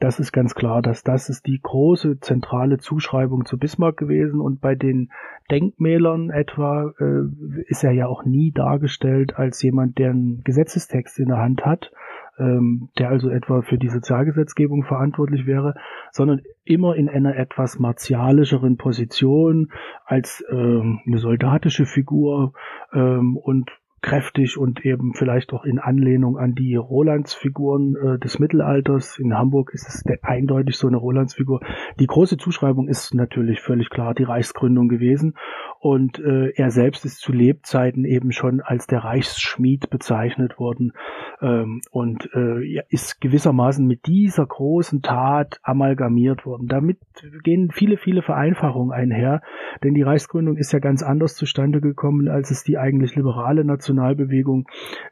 [0.00, 4.40] das ist ganz klar, dass das ist die große zentrale Zuschreibung zu Bismarck gewesen.
[4.40, 5.10] Und bei den
[5.50, 11.28] Denkmälern etwa äh, ist er ja auch nie dargestellt als jemand, der einen Gesetzestext in
[11.28, 11.92] der Hand hat,
[12.38, 15.74] ähm, der also etwa für die Sozialgesetzgebung verantwortlich wäre,
[16.10, 19.70] sondern immer in einer etwas martialischeren Position
[20.04, 22.52] als ähm, eine soldatische Figur
[22.92, 23.70] ähm, und
[24.04, 29.18] kräftig und eben vielleicht auch in Anlehnung an die Rolandsfiguren äh, des Mittelalters.
[29.18, 31.60] In Hamburg ist es eindeutig so eine Rolandsfigur.
[31.98, 35.34] Die große Zuschreibung ist natürlich völlig klar die Reichsgründung gewesen
[35.80, 40.92] und äh, er selbst ist zu Lebzeiten eben schon als der Reichsschmied bezeichnet worden
[41.40, 46.68] ähm, und äh, ist gewissermaßen mit dieser großen Tat amalgamiert worden.
[46.68, 46.98] Damit
[47.42, 49.42] gehen viele, viele Vereinfachungen einher,
[49.82, 53.64] denn die Reichsgründung ist ja ganz anders zustande gekommen, als es die eigentlich liberale
[53.94, 54.66] Nationalbewegung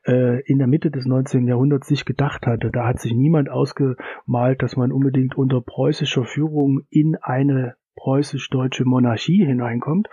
[0.04, 1.46] äh, in der Mitte des 19.
[1.46, 2.70] Jahrhunderts sich gedacht hatte.
[2.70, 9.44] Da hat sich niemand ausgemalt, dass man unbedingt unter preußischer Führung in eine preußisch-deutsche Monarchie
[9.44, 10.08] hineinkommt.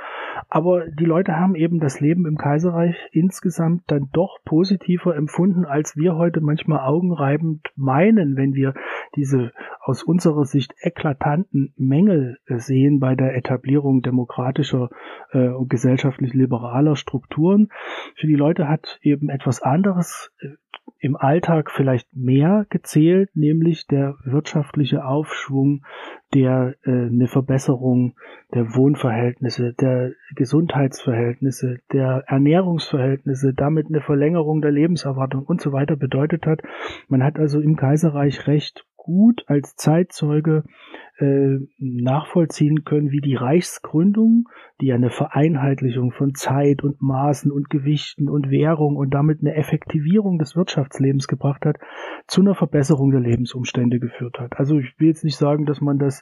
[0.48, 5.96] Aber die Leute haben eben das Leben im Kaiserreich insgesamt dann doch positiver empfunden, als
[5.96, 8.74] wir heute manchmal augenreibend meinen, wenn wir
[9.16, 14.90] diese aus unserer Sicht eklatanten Mängel sehen bei der Etablierung demokratischer
[15.32, 17.70] äh, und gesellschaftlich liberaler Strukturen.
[18.16, 20.50] Für die Leute hat eben etwas anderes äh,
[21.00, 25.86] im Alltag vielleicht mehr gezählt, nämlich der wirtschaftliche Aufschwung,
[26.34, 28.16] der äh, eine Verbesserung
[28.54, 36.46] der Wohnverhältnisse, der Gesundheitsverhältnisse, der Ernährungsverhältnisse, damit eine Verlängerung der Lebenserwartung und so weiter bedeutet
[36.46, 36.62] hat.
[37.08, 40.64] Man hat also im Kaiserreich recht gut als Zeitzeuge
[41.18, 44.48] äh, nachvollziehen können, wie die Reichsgründung,
[44.82, 50.38] die eine Vereinheitlichung von Zeit und Maßen und Gewichten und Währung und damit eine Effektivierung
[50.38, 51.78] des Wirtschaftslebens gebracht hat,
[52.28, 54.60] zu einer Verbesserung der Lebensumstände geführt hat.
[54.60, 56.22] Also ich will jetzt nicht sagen, dass man das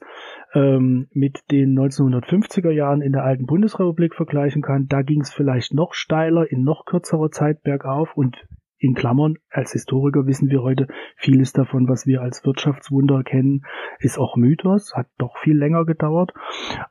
[0.53, 4.87] ähm, mit den 1950er Jahren in der alten Bundesrepublik vergleichen kann.
[4.87, 8.47] Da ging es vielleicht noch steiler, in noch kürzerer Zeit bergauf und
[8.79, 13.63] in Klammern, als Historiker wissen wir heute, vieles davon, was wir als Wirtschaftswunder kennen,
[13.99, 16.31] ist auch Mythos, hat doch viel länger gedauert.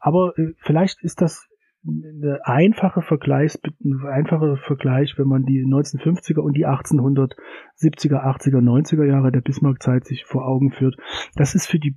[0.00, 1.48] Aber äh, vielleicht ist das
[1.86, 7.36] eine einfache Vergleichs, ein einfacher Vergleich, wenn man die 1950er und die 1870er,
[8.24, 10.96] 80er, 90er Jahre der Bismarck-Zeit sich vor Augen führt.
[11.36, 11.96] Das ist für die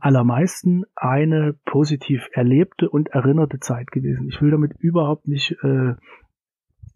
[0.00, 4.28] allermeisten eine positiv erlebte und erinnerte Zeit gewesen.
[4.28, 5.94] Ich will damit überhaupt nicht äh,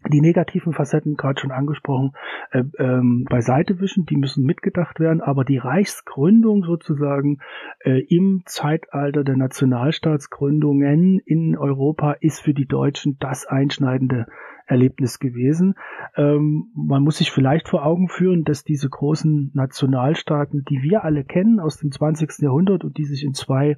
[0.06, 2.12] die negativen Facetten, gerade schon angesprochen,
[2.50, 7.38] äh, ähm, beiseite wischen, die müssen mitgedacht werden, aber die Reichsgründung sozusagen
[7.80, 14.26] äh, im Zeitalter der Nationalstaatsgründungen in Europa ist für die Deutschen das einschneidende
[14.68, 15.74] Erlebnis gewesen.
[16.16, 21.24] Ähm, man muss sich vielleicht vor Augen führen, dass diese großen Nationalstaaten, die wir alle
[21.24, 22.42] kennen aus dem 20.
[22.42, 23.76] Jahrhundert und die sich in zwei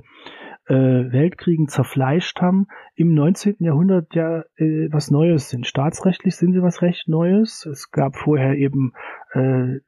[0.74, 3.56] Weltkriegen zerfleischt haben, im 19.
[3.61, 5.66] Jahrhundert ja äh, was Neues sind.
[5.66, 7.66] Staatsrechtlich sind sie was recht Neues.
[7.66, 8.92] Es gab vorher eben
[9.33, 9.80] äh,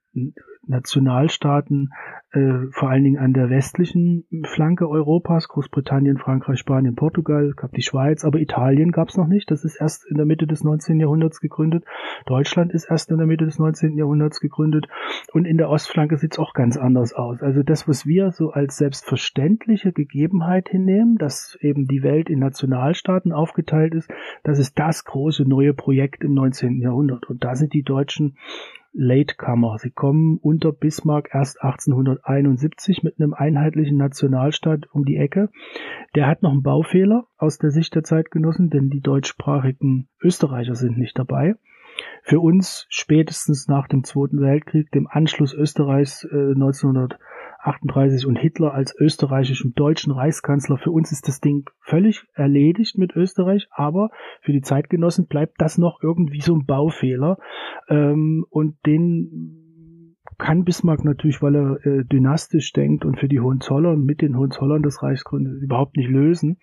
[0.66, 1.92] Nationalstaaten,
[2.32, 7.82] äh, vor allen Dingen an der westlichen Flanke Europas, Großbritannien, Frankreich, Spanien, Portugal, gab die
[7.82, 9.50] Schweiz, aber Italien gab es noch nicht.
[9.50, 11.00] Das ist erst in der Mitte des 19.
[11.00, 11.84] Jahrhunderts gegründet.
[12.26, 13.96] Deutschland ist erst in der Mitte des 19.
[13.96, 14.86] Jahrhunderts gegründet.
[15.32, 17.42] Und in der Ostflanke sieht es auch ganz anders aus.
[17.42, 23.32] Also das, was wir so als selbstverständliche Gegebenheit hinnehmen, dass eben die Welt in Nationalstaaten
[23.32, 24.10] aufgeteilt ist,
[24.44, 26.80] das ist das große neue Projekt im 19.
[26.80, 27.28] Jahrhundert.
[27.28, 28.36] Und da sind die Deutschen
[28.92, 29.78] Latecomer.
[29.78, 35.50] Sie kommen unter Bismarck erst 1871 mit einem einheitlichen Nationalstaat um die Ecke.
[36.14, 40.98] Der hat noch einen Baufehler aus der Sicht der Zeitgenossen, denn die deutschsprachigen Österreicher sind
[40.98, 41.56] nicht dabei.
[42.22, 47.18] Für uns spätestens nach dem Zweiten Weltkrieg, dem Anschluss Österreichs äh, 1900
[47.62, 50.78] 38 und Hitler als österreichischen deutschen Reichskanzler.
[50.78, 55.78] Für uns ist das Ding völlig erledigt mit Österreich, aber für die Zeitgenossen bleibt das
[55.78, 57.38] noch irgendwie so ein Baufehler.
[57.88, 59.61] Ähm, und den
[60.42, 64.82] kann Bismarck natürlich, weil er äh, dynastisch denkt und für die Hohenzollern mit den Hohenzollern
[64.82, 66.58] das Reichsgründe überhaupt nicht lösen.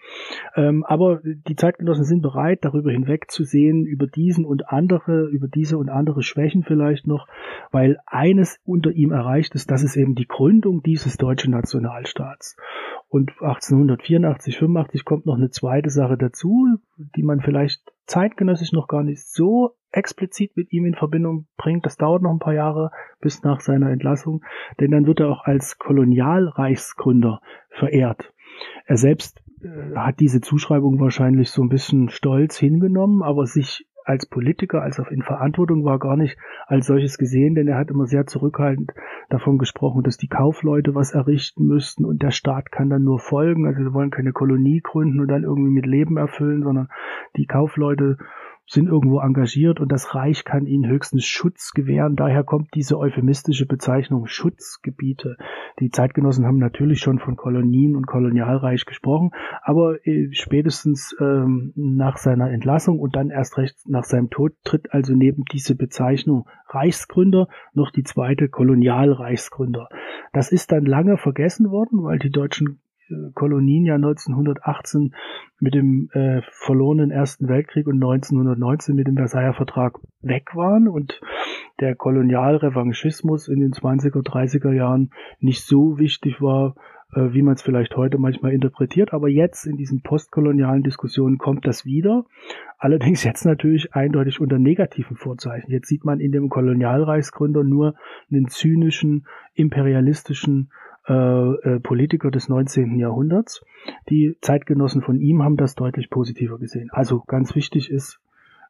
[0.56, 5.88] Ähm, aber die Zeitgenossen sind bereit, darüber hinwegzusehen, über diesen und andere, über diese und
[5.88, 7.26] andere Schwächen vielleicht noch,
[7.72, 12.58] weil eines unter ihm erreicht ist, das ist eben die Gründung dieses deutschen Nationalstaats.
[13.08, 16.68] Und 1884, 85 kommt noch eine zweite Sache dazu,
[17.16, 21.86] die man vielleicht zeitgenössisch noch gar nicht so explizit mit ihm in Verbindung bringt.
[21.86, 22.92] Das dauert noch ein paar Jahre
[23.22, 24.44] bis nach seiner Entlassung,
[24.80, 28.34] denn dann wird er auch als Kolonialreichsgründer verehrt.
[28.86, 34.26] Er selbst äh, hat diese Zuschreibung wahrscheinlich so ein bisschen stolz hingenommen, aber sich als
[34.26, 38.08] Politiker, als auf in Verantwortung war, gar nicht als solches gesehen, denn er hat immer
[38.08, 38.92] sehr zurückhaltend
[39.30, 43.68] davon gesprochen, dass die Kaufleute was errichten müssten und der Staat kann dann nur folgen.
[43.68, 46.90] Also wir wollen keine Kolonie gründen und dann irgendwie mit Leben erfüllen, sondern
[47.38, 48.18] die Kaufleute
[48.70, 52.16] sind irgendwo engagiert und das Reich kann ihnen höchstens Schutz gewähren.
[52.16, 55.38] Daher kommt diese euphemistische Bezeichnung Schutzgebiete.
[55.80, 59.32] Die Zeitgenossen haben natürlich schon von Kolonien und Kolonialreich gesprochen,
[59.64, 64.94] aber äh, spätestens ähm, nach seiner Entlassung und dann erst recht nach seinem Tod tritt
[64.94, 69.90] also neben diese Bezeichnung Reichsgründer noch die zweite Kolonialreichsgründer.
[70.32, 72.82] Das ist dann lange vergessen worden, weil die deutschen
[73.34, 75.14] Kolonien ja 1918
[75.60, 81.20] mit dem äh, verlorenen Ersten Weltkrieg und 1919 mit dem Versailler Vertrag weg waren und
[81.80, 86.76] der Kolonialrevanchismus in den 20er, 30er Jahren nicht so wichtig war,
[87.14, 89.14] äh, wie man es vielleicht heute manchmal interpretiert.
[89.14, 92.26] Aber jetzt in diesen postkolonialen Diskussionen kommt das wieder.
[92.78, 95.72] Allerdings jetzt natürlich eindeutig unter negativen Vorzeichen.
[95.72, 97.96] Jetzt sieht man in dem Kolonialreichsgründer nur
[98.30, 100.70] einen zynischen, imperialistischen
[101.10, 103.00] äh, äh, Politiker des 19.
[103.00, 103.66] Jahrhunderts.
[104.10, 106.90] Die Zeitgenossen von ihm haben das deutlich positiver gesehen.
[106.92, 108.20] Also ganz wichtig ist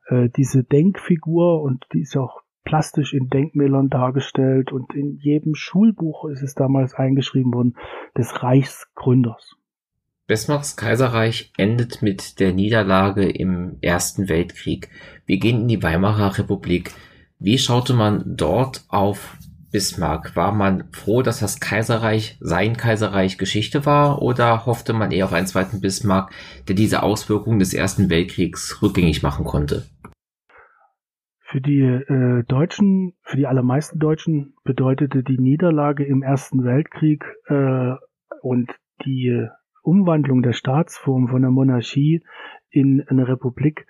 [0.07, 6.25] äh, diese Denkfigur und die ist auch plastisch in Denkmälern dargestellt und in jedem Schulbuch
[6.29, 7.75] ist es damals eingeschrieben worden
[8.17, 9.55] des Reichsgründers.
[10.27, 14.89] Bismarcks Kaiserreich endet mit der Niederlage im Ersten Weltkrieg.
[15.25, 16.91] Wir gehen in die Weimarer Republik.
[17.39, 19.37] Wie schaute man dort auf
[19.71, 20.35] Bismarck?
[20.35, 25.33] War man froh, dass das Kaiserreich sein Kaiserreich Geschichte war oder hoffte man eher auf
[25.33, 26.31] einen zweiten Bismarck,
[26.67, 29.85] der diese Auswirkungen des Ersten Weltkriegs rückgängig machen konnte?
[31.41, 37.95] Für die äh, Deutschen, für die allermeisten Deutschen bedeutete die Niederlage im Ersten Weltkrieg äh,
[38.41, 38.71] und
[39.03, 39.47] die
[39.81, 42.23] Umwandlung der Staatsform von der Monarchie
[42.69, 43.87] in eine Republik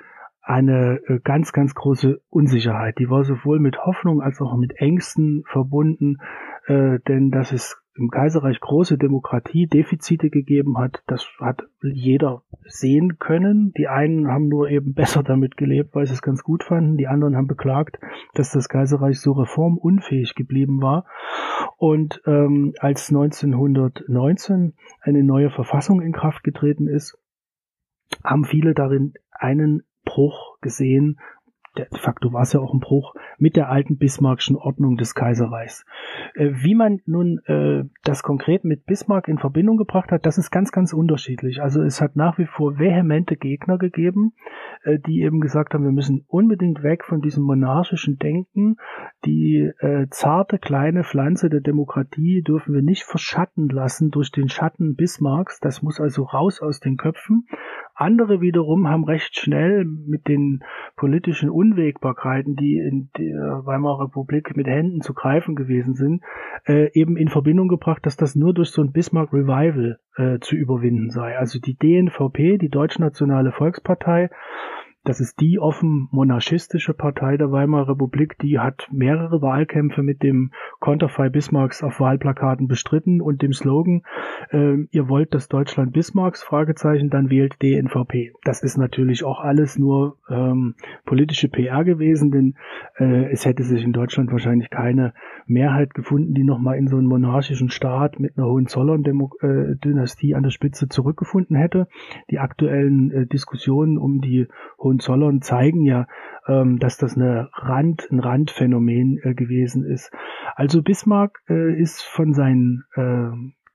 [0.50, 2.98] eine äh, ganz, ganz große Unsicherheit.
[2.98, 6.18] Die war sowohl mit Hoffnung als auch mit Ängsten verbunden,
[6.66, 13.74] äh, denn dass es im Kaiserreich große Demokratiedefizite gegeben hat, das hat jeder sehen können.
[13.78, 16.98] Die einen haben nur eben besser damit gelebt, weil sie es ganz gut fanden.
[16.98, 18.00] Die anderen haben beklagt,
[18.34, 21.06] dass das Kaiserreich so reformunfähig geblieben war.
[21.78, 27.20] Und ähm, als 1919 eine neue Verfassung in Kraft getreten ist,
[28.24, 31.20] haben viele darin einen Bruch gesehen,
[31.78, 35.86] de facto war es ja auch ein Bruch mit der alten bismarckschen Ordnung des Kaiserreichs.
[36.34, 40.52] Äh, wie man nun äh, das konkret mit Bismarck in Verbindung gebracht hat, das ist
[40.52, 41.62] ganz, ganz unterschiedlich.
[41.62, 44.34] Also es hat nach wie vor vehemente Gegner gegeben,
[44.84, 48.78] äh, die eben gesagt haben, wir müssen unbedingt weg von diesem monarchischen Denken.
[49.26, 49.72] Die
[50.10, 55.60] zarte kleine Pflanze der Demokratie dürfen wir nicht verschatten lassen durch den Schatten Bismarcks.
[55.60, 57.48] Das muss also raus aus den Köpfen.
[58.00, 60.64] Andere wiederum haben recht schnell mit den
[60.96, 66.24] politischen Unwägbarkeiten, die in der Weimarer Republik mit Händen zu greifen gewesen sind,
[66.66, 70.56] äh, eben in Verbindung gebracht, dass das nur durch so ein Bismarck Revival äh, zu
[70.56, 71.38] überwinden sei.
[71.38, 74.30] Also die DNVP, die Deutschnationale Volkspartei,
[75.10, 80.52] das ist die offen monarchistische Partei der Weimarer Republik, die hat mehrere Wahlkämpfe mit dem
[80.80, 84.04] Konterfei Bismarcks auf Wahlplakaten bestritten und dem Slogan,
[84.52, 88.34] äh, ihr wollt das Deutschland Bismarcks, Fragezeichen, dann wählt DNVP.
[88.44, 92.56] Das ist natürlich auch alles nur ähm, politische PR gewesen, denn
[93.00, 95.16] äh, es hätte sich in Deutschland wahrscheinlich keine
[95.48, 100.88] Mehrheit gefunden, die nochmal in so einen monarchischen Staat mit einer Hohenzollern-Dynastie an der Spitze
[100.88, 101.88] zurückgefunden hätte.
[102.30, 104.46] Die aktuellen äh, Diskussionen um die
[104.78, 106.08] Hohenzollern zeigen ja,
[106.48, 110.12] ähm, dass das eine Rand, ein Randphänomen äh, gewesen ist.
[110.56, 113.30] Also Bismarck äh, ist von seinen äh,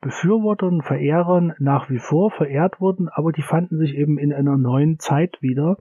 [0.05, 4.99] Befürwortern, Verehrern nach wie vor verehrt worden, aber die fanden sich eben in einer neuen
[4.99, 5.79] Zeit wieder.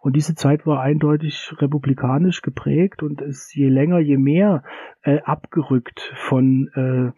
[0.00, 4.62] Und diese Zeit war eindeutig republikanisch geprägt und ist je länger, je mehr
[5.02, 7.12] äh, abgerückt von äh,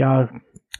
[0.00, 0.30] ja,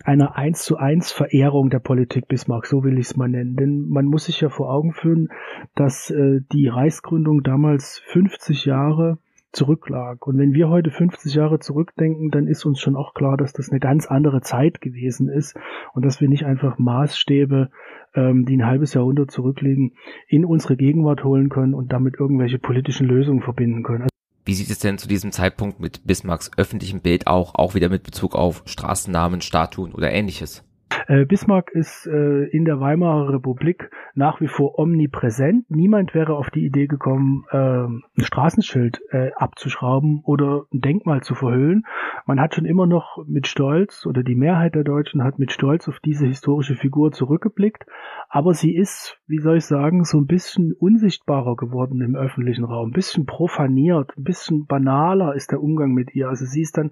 [0.02, 3.54] einer eins zu eins Verehrung der Politik Bismarck, so will ich es mal nennen.
[3.54, 5.28] Denn man muss sich ja vor Augen führen,
[5.74, 9.18] dass äh, die Reichsgründung damals 50 Jahre
[9.52, 10.26] zurücklag.
[10.26, 13.68] Und wenn wir heute 50 Jahre zurückdenken, dann ist uns schon auch klar, dass das
[13.68, 15.54] eine ganz andere Zeit gewesen ist
[15.92, 17.68] und dass wir nicht einfach Maßstäbe,
[18.14, 19.96] ähm, die ein halbes Jahrhundert zurückliegen,
[20.28, 24.08] in unsere Gegenwart holen können und damit irgendwelche politischen Lösungen verbinden können.
[24.50, 28.02] Wie sieht es denn zu diesem Zeitpunkt mit Bismarcks öffentlichem Bild auch, auch wieder mit
[28.02, 30.64] Bezug auf Straßennamen, Statuen oder ähnliches?
[31.06, 35.70] Äh, Bismarck ist äh, in der Weimarer Republik nach wie vor omnipräsent.
[35.70, 41.36] Niemand wäre auf die Idee gekommen, äh, ein Straßenschild äh, abzuschrauben oder ein Denkmal zu
[41.36, 41.84] verhüllen.
[42.26, 45.88] Man hat schon immer noch mit Stolz oder die Mehrheit der Deutschen hat mit Stolz
[45.88, 47.86] auf diese historische Figur zurückgeblickt.
[48.28, 52.88] Aber sie ist, wie soll ich sagen, so ein bisschen unsichtbarer geworden im öffentlichen Raum,
[52.88, 56.28] ein bisschen profaniert, ein bisschen banaler ist der Umgang mit ihr.
[56.28, 56.90] Also sie ist dann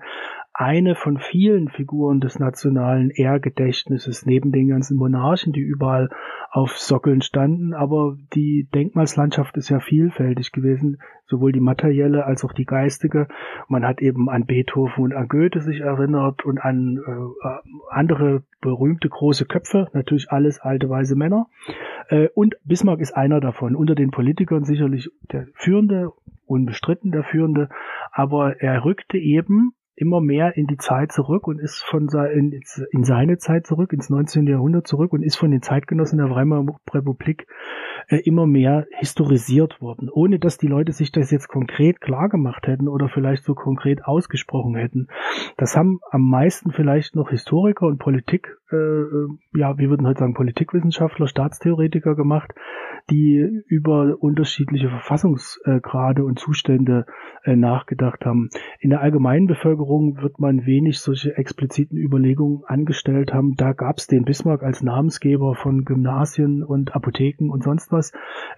[0.52, 6.10] eine von vielen Figuren des nationalen Ehrgedächtnisses, neben den ganzen Monarchen, die überall
[6.50, 7.74] auf Sockeln standen.
[7.74, 10.98] Aber die Denkmalslandschaft ist ja vielfältig gewesen,
[11.28, 13.28] sowohl die materielle als auch die geistige.
[13.68, 17.48] Man hat eben an Beethoven und an Goethe sich erinnert und an äh,
[17.90, 21.46] andere berühmte große Köpfe, natürlich alles alte weise Männer.
[22.08, 23.76] Äh, und Bismarck ist einer davon.
[23.76, 26.12] Unter den Politikern sicherlich der führende,
[26.46, 27.68] unbestritten der führende,
[28.10, 32.60] aber er rückte eben immer mehr in die Zeit zurück und ist von in,
[32.92, 34.46] in seine Zeit zurück, ins 19.
[34.46, 37.46] Jahrhundert zurück und ist von den Zeitgenossen der Weimarer Republik
[38.16, 42.88] immer mehr historisiert worden, ohne dass die Leute sich das jetzt konkret klar gemacht hätten
[42.88, 45.08] oder vielleicht so konkret ausgesprochen hätten.
[45.56, 50.20] Das haben am meisten vielleicht noch Historiker und Politik, äh, äh ja, wir würden heute
[50.20, 52.54] sagen Politikwissenschaftler, Staatstheoretiker gemacht,
[53.10, 57.06] die über unterschiedliche Verfassungsgrade und Zustände
[57.44, 58.50] äh, nachgedacht haben.
[58.80, 63.54] In der allgemeinen Bevölkerung wird man wenig solche expliziten Überlegungen angestellt haben.
[63.56, 67.97] Da gab es den Bismarck als Namensgeber von Gymnasien und Apotheken und sonst was.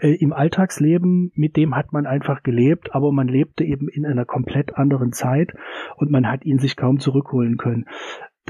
[0.01, 4.25] Äh, Im Alltagsleben, mit dem hat man einfach gelebt, aber man lebte eben in einer
[4.25, 5.53] komplett anderen Zeit
[5.97, 7.87] und man hat ihn sich kaum zurückholen können.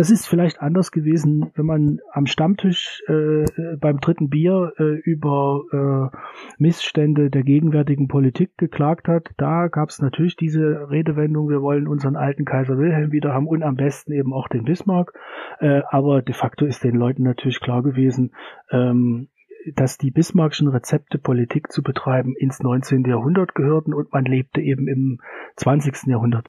[0.01, 3.45] Das ist vielleicht anders gewesen, wenn man am Stammtisch äh,
[3.77, 6.17] beim dritten Bier äh, über äh,
[6.59, 9.29] Missstände der gegenwärtigen Politik geklagt hat.
[9.37, 13.63] Da gab es natürlich diese Redewendung, wir wollen unseren alten Kaiser Wilhelm wieder haben und
[13.63, 15.13] am besten eben auch den Bismarck.
[15.59, 18.33] Äh, aber de facto ist den Leuten natürlich klar gewesen,
[18.71, 19.29] ähm,
[19.75, 23.05] dass die Bismarckschen Rezepte, Politik zu betreiben, ins 19.
[23.05, 25.21] Jahrhundert gehörten und man lebte eben im
[25.57, 26.07] 20.
[26.07, 26.49] Jahrhundert.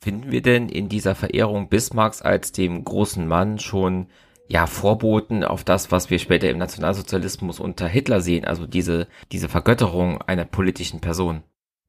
[0.00, 4.06] Finden wir denn in dieser Verehrung Bismarcks als dem großen Mann schon
[4.46, 9.48] ja Vorboten auf das, was wir später im Nationalsozialismus unter Hitler sehen, also diese diese
[9.48, 11.42] Vergötterung einer politischen Person?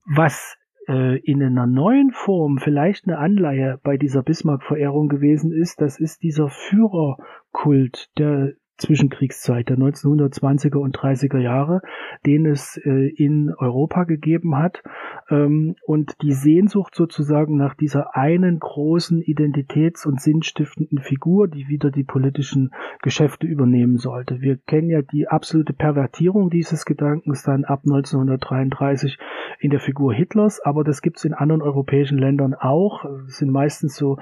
[0.05, 0.57] Was
[0.87, 6.23] äh, in einer neuen Form vielleicht eine Anleihe bei dieser Bismarck-Verehrung gewesen ist, das ist
[6.23, 11.81] dieser Führerkult, der Zwischenkriegszeit der 1920er und 30er Jahre,
[12.25, 14.81] den es äh, in Europa gegeben hat
[15.29, 21.91] ähm, und die Sehnsucht sozusagen nach dieser einen großen Identitäts- und sinnstiftenden Figur, die wieder
[21.91, 22.71] die politischen
[23.01, 24.41] Geschäfte übernehmen sollte.
[24.41, 29.17] Wir kennen ja die absolute Pervertierung dieses Gedankens dann ab 1933
[29.59, 33.05] in der Figur Hitlers, aber das gibt es in anderen europäischen Ländern auch.
[33.27, 34.17] Es sind meistens so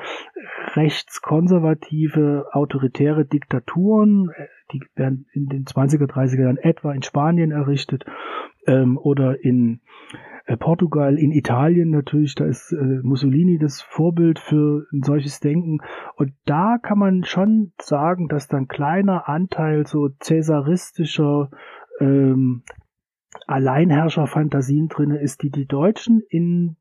[0.75, 4.31] rechtskonservative, autoritäre Diktaturen,
[4.71, 8.05] die werden in den 20er, 30er Jahren etwa in Spanien errichtet
[8.65, 9.81] ähm, oder in
[10.45, 15.79] äh, Portugal, in Italien natürlich, da ist äh, Mussolini das Vorbild für ein solches Denken.
[16.15, 21.51] Und da kann man schon sagen, dass dann kleiner Anteil so cäsaristischer
[21.99, 22.63] ähm,
[23.45, 26.77] Alleinherrscherfantasien drin ist, die die Deutschen in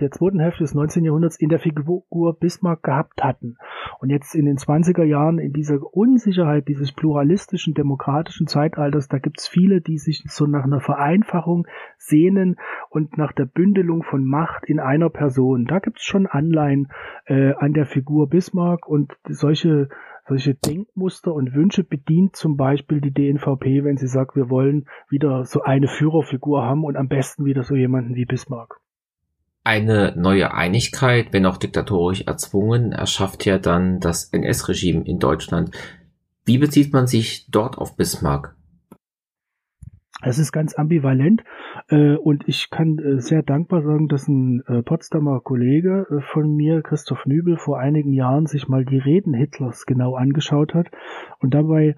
[0.00, 1.04] der zweiten Hälfte des 19.
[1.04, 3.56] Jahrhunderts in der Figur Bismarck gehabt hatten.
[4.00, 9.38] Und jetzt in den 20er Jahren in dieser Unsicherheit dieses pluralistischen, demokratischen Zeitalters, da gibt
[9.38, 11.66] es viele, die sich so nach einer Vereinfachung
[11.98, 12.56] sehnen
[12.88, 15.66] und nach der Bündelung von Macht in einer Person.
[15.66, 16.88] Da gibt es schon Anleihen
[17.26, 19.88] äh, an der Figur Bismarck und solche
[20.30, 25.44] solche Denkmuster und Wünsche bedient zum Beispiel die DNVP, wenn sie sagt, wir wollen wieder
[25.44, 28.80] so eine Führerfigur haben und am besten wieder so jemanden wie Bismarck.
[29.62, 35.76] Eine neue Einigkeit, wenn auch diktatorisch erzwungen, erschafft ja dann das NS-Regime in Deutschland.
[36.46, 38.56] Wie bezieht man sich dort auf Bismarck?
[40.22, 41.44] Es ist ganz ambivalent
[41.88, 46.54] äh, und ich kann äh, sehr dankbar sagen, dass ein äh, Potsdamer Kollege äh, von
[46.54, 50.90] mir, Christoph Nübel, vor einigen Jahren sich mal die Reden Hitlers genau angeschaut hat
[51.38, 51.96] und dabei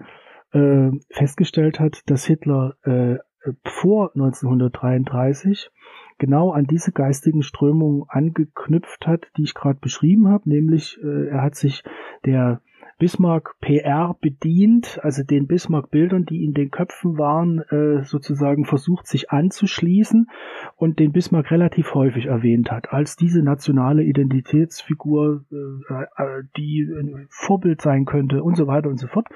[0.53, 3.17] äh, festgestellt hat, dass Hitler äh,
[3.65, 5.69] vor 1933
[6.17, 11.41] genau an diese geistigen Strömungen angeknüpft hat, die ich gerade beschrieben habe, nämlich äh, er
[11.41, 11.83] hat sich
[12.25, 12.61] der
[12.99, 19.31] Bismarck PR bedient, also den Bismarck-Bildern, die in den Köpfen waren, äh, sozusagen versucht, sich
[19.31, 20.29] anzuschließen
[20.77, 27.25] und den Bismarck relativ häufig erwähnt hat, als diese nationale Identitätsfigur, äh, äh die ein
[27.29, 29.27] Vorbild sein könnte und so weiter und so fort.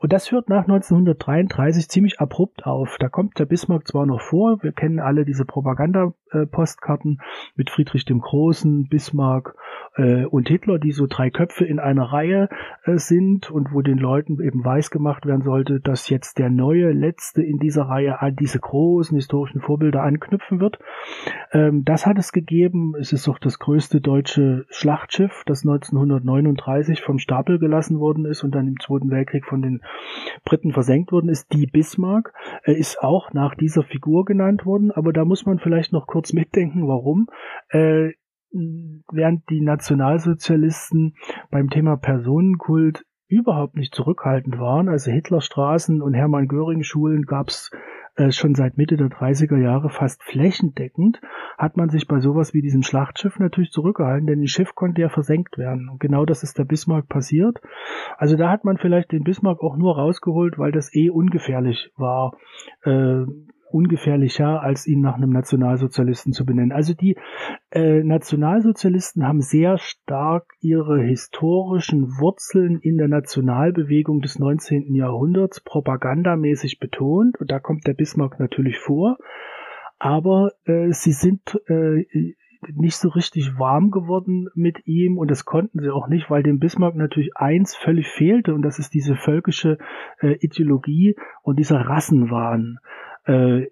[0.00, 2.96] Und das hört nach 1933 ziemlich abrupt auf.
[2.98, 7.20] Da kommt der Bismarck zwar noch vor, wir kennen alle diese Propaganda-Postkarten
[7.54, 9.54] mit Friedrich dem Großen, Bismarck
[10.30, 12.50] und Hitler, die so drei Köpfe in einer Reihe
[12.84, 16.92] äh, sind und wo den Leuten eben weiß gemacht werden sollte, dass jetzt der neue
[16.92, 20.78] Letzte in dieser Reihe an diese großen historischen Vorbilder anknüpfen wird.
[21.52, 22.94] Ähm, das hat es gegeben.
[22.98, 28.54] Es ist auch das größte deutsche Schlachtschiff, das 1939 vom Stapel gelassen worden ist und
[28.54, 29.82] dann im Zweiten Weltkrieg von den
[30.44, 31.52] Briten versenkt worden ist.
[31.52, 32.32] Die Bismarck
[32.64, 36.32] äh, ist auch nach dieser Figur genannt worden, aber da muss man vielleicht noch kurz
[36.32, 37.28] mitdenken, warum.
[37.70, 38.12] Äh,
[39.10, 41.14] während die Nationalsozialisten
[41.50, 44.88] beim Thema Personenkult überhaupt nicht zurückhaltend waren.
[44.88, 47.70] Also Hitlerstraßen und Hermann Göring Schulen gab's
[48.16, 51.20] äh, schon seit Mitte der 30er Jahre fast flächendeckend,
[51.58, 55.08] hat man sich bei sowas wie diesem Schlachtschiff natürlich zurückgehalten, denn ein Schiff konnte ja
[55.08, 55.88] versenkt werden.
[55.90, 57.60] Und genau das ist der Bismarck passiert.
[58.16, 62.36] Also da hat man vielleicht den Bismarck auch nur rausgeholt, weil das eh ungefährlich war.
[62.84, 63.24] Äh,
[63.70, 66.72] ungefährlicher, als ihn nach einem Nationalsozialisten zu benennen.
[66.72, 67.16] Also die
[67.70, 74.94] äh, Nationalsozialisten haben sehr stark ihre historischen Wurzeln in der Nationalbewegung des 19.
[74.94, 79.16] Jahrhunderts propagandamäßig betont und da kommt der Bismarck natürlich vor.
[79.98, 82.04] Aber äh, sie sind äh,
[82.74, 86.58] nicht so richtig warm geworden mit ihm und das konnten sie auch nicht, weil dem
[86.58, 89.78] Bismarck natürlich eins völlig fehlte und das ist diese völkische
[90.20, 92.78] äh, Ideologie und dieser Rassenwahn.
[93.26, 93.66] Äh,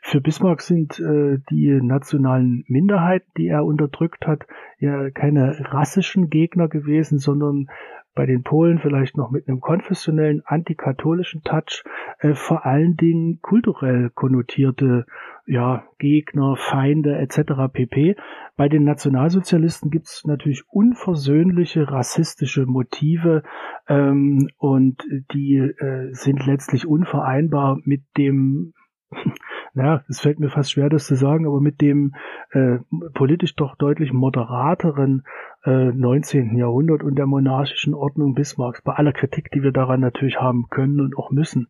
[0.00, 4.46] für Bismarck sind äh, die nationalen Minderheiten, die er unterdrückt hat,
[4.78, 7.66] ja keine rassischen Gegner gewesen, sondern
[8.14, 11.82] bei den Polen vielleicht noch mit einem konfessionellen antikatholischen Touch,
[12.20, 15.06] äh, vor allen Dingen kulturell konnotierte
[15.46, 17.72] ja, Gegner, Feinde etc.
[17.72, 18.16] pp.
[18.56, 23.42] Bei den Nationalsozialisten gibt es natürlich unversöhnliche rassistische Motive
[23.88, 28.74] ähm, und die äh, sind letztlich unvereinbar mit dem
[29.74, 32.14] naja, es fällt mir fast schwer, das zu sagen, aber mit dem
[32.50, 32.78] äh,
[33.14, 35.24] politisch doch deutlich moderateren
[35.64, 36.56] äh, 19.
[36.56, 41.00] Jahrhundert und der monarchischen Ordnung Bismarcks, bei aller Kritik, die wir daran natürlich haben können
[41.00, 41.68] und auch müssen.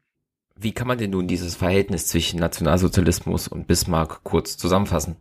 [0.57, 5.17] Wie kann man denn nun dieses Verhältnis zwischen Nationalsozialismus und Bismarck kurz zusammenfassen?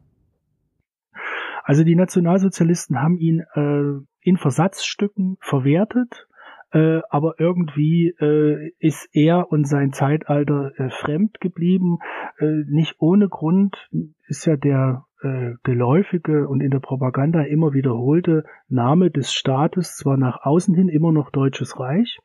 [1.64, 6.28] Also die Nationalsozialisten haben ihn äh, in Versatzstücken verwertet
[6.72, 12.00] äh, aber irgendwie äh, ist er und sein Zeitalter äh, fremd geblieben.
[12.40, 13.90] Äh, nicht ohne Grund
[14.28, 20.18] ist ja der äh, geläufige und in der Propaganda immer wiederholte Name des Staates zwar
[20.18, 22.20] nach außen hin immer noch Deutsches Reich,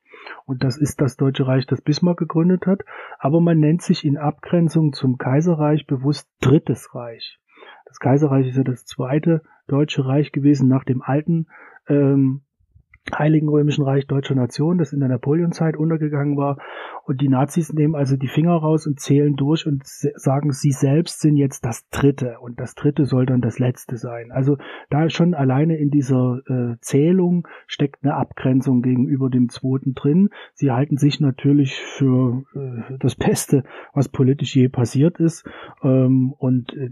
[0.45, 2.83] und das ist das Deutsche Reich, das Bismarck gegründet hat,
[3.19, 7.39] aber man nennt sich in Abgrenzung zum Kaiserreich bewusst Drittes Reich.
[7.85, 11.47] Das Kaiserreich ist ja das zweite Deutsche Reich gewesen nach dem alten
[11.89, 12.43] ähm,
[13.15, 16.59] Heiligen Römischen Reich Deutscher Nation, das in der Napoleonzeit untergegangen war.
[17.05, 21.21] Und die Nazis nehmen also die Finger raus und zählen durch und sagen, sie selbst
[21.21, 24.33] sind jetzt das Dritte und das Dritte soll dann das Letzte sein.
[24.33, 24.57] Also
[24.91, 30.31] da schon alleine in dieser äh, Zählung steckt eine Abgrenzung gegenüber dem Zweiten drin.
[30.55, 33.63] Sie halten sich natürlich für äh, das Beste,
[33.95, 35.49] was politisch je passiert ist.
[35.83, 36.91] Ähm, und äh,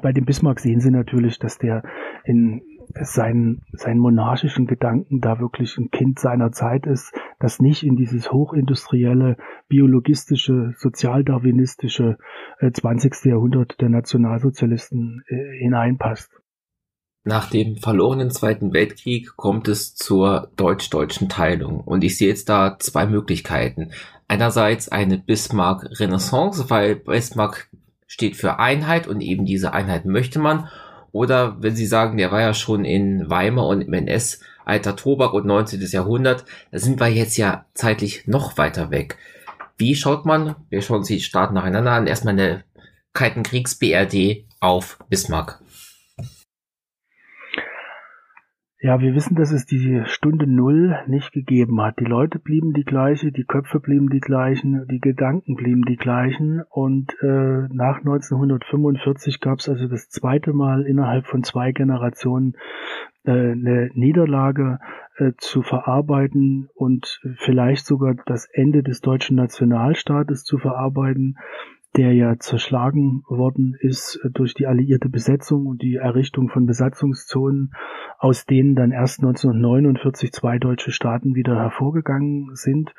[0.00, 1.82] bei dem Bismarck sehen sie natürlich, dass der
[2.24, 2.62] in
[3.00, 8.32] seinen, seinen monarchischen Gedanken da wirklich ein Kind seiner Zeit ist, das nicht in dieses
[8.32, 9.36] hochindustrielle,
[9.68, 12.18] biologistische, sozialdarwinistische
[12.58, 13.26] äh, 20.
[13.26, 16.30] Jahrhundert der Nationalsozialisten äh, hineinpasst.
[17.24, 22.78] Nach dem verlorenen Zweiten Weltkrieg kommt es zur deutsch-deutschen Teilung und ich sehe jetzt da
[22.78, 23.90] zwei Möglichkeiten.
[24.28, 27.68] Einerseits eine Bismarck-Renaissance, weil Bismarck
[28.06, 30.68] steht für Einheit und eben diese Einheit möchte man
[31.16, 35.32] oder wenn Sie sagen, der war ja schon in Weimar und im NS, alter Tobak
[35.32, 35.80] und 19.
[35.80, 39.16] Jahrhundert, da sind wir jetzt ja zeitlich noch weiter weg.
[39.78, 42.64] Wie schaut man, wir schauen Sie Staaten nacheinander an, erstmal eine
[43.14, 45.60] Kalten Kriegs-BRD auf Bismarck?
[48.86, 51.98] Ja, wir wissen, dass es die Stunde Null nicht gegeben hat.
[51.98, 56.62] Die Leute blieben die gleiche, die Köpfe blieben die gleichen, die Gedanken blieben die gleichen.
[56.70, 62.54] Und äh, nach 1945 gab es also das zweite Mal innerhalb von zwei Generationen
[63.24, 64.78] äh, eine Niederlage
[65.16, 71.38] äh, zu verarbeiten und vielleicht sogar das Ende des deutschen Nationalstaates zu verarbeiten
[71.96, 77.72] der ja zerschlagen worden ist äh, durch die alliierte Besetzung und die Errichtung von Besatzungszonen,
[78.18, 82.94] aus denen dann erst 1949 zwei deutsche Staaten wieder hervorgegangen sind.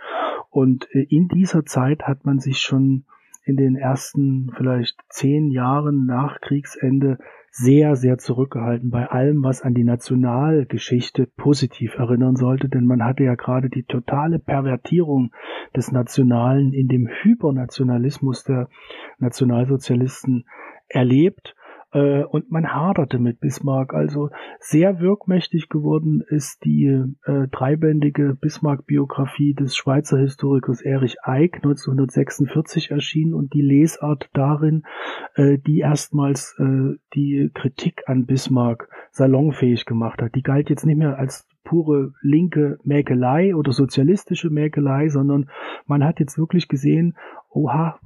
[0.49, 3.05] Und äh, in dieser Zeit hat man sich schon
[3.43, 7.17] in den ersten vielleicht zehn Jahren nach Kriegsende
[7.59, 13.23] sehr, sehr zurückgehalten bei allem, was an die Nationalgeschichte positiv erinnern sollte, denn man hatte
[13.23, 15.31] ja gerade die totale Pervertierung
[15.75, 18.69] des Nationalen in dem Hypernationalismus der
[19.17, 20.45] Nationalsozialisten
[20.87, 21.55] erlebt
[21.97, 23.93] äh, und man haderte mit Bismarck.
[23.93, 24.29] Also
[24.59, 33.33] sehr wirkmächtig geworden ist die äh, dreibändige Bismarck-Biografie des Schweizer Historikers Erich Eick 1946 erschienen
[33.33, 34.83] und die Lesart darin,
[35.35, 40.35] äh, die erstmals äh, die Kritik an Bismarck salonfähig gemacht hat.
[40.35, 45.49] Die galt jetzt nicht mehr als pure linke Mäkelei oder sozialistische Mäkelei, sondern
[45.85, 47.17] man hat jetzt wirklich gesehen,
[47.49, 47.99] oha,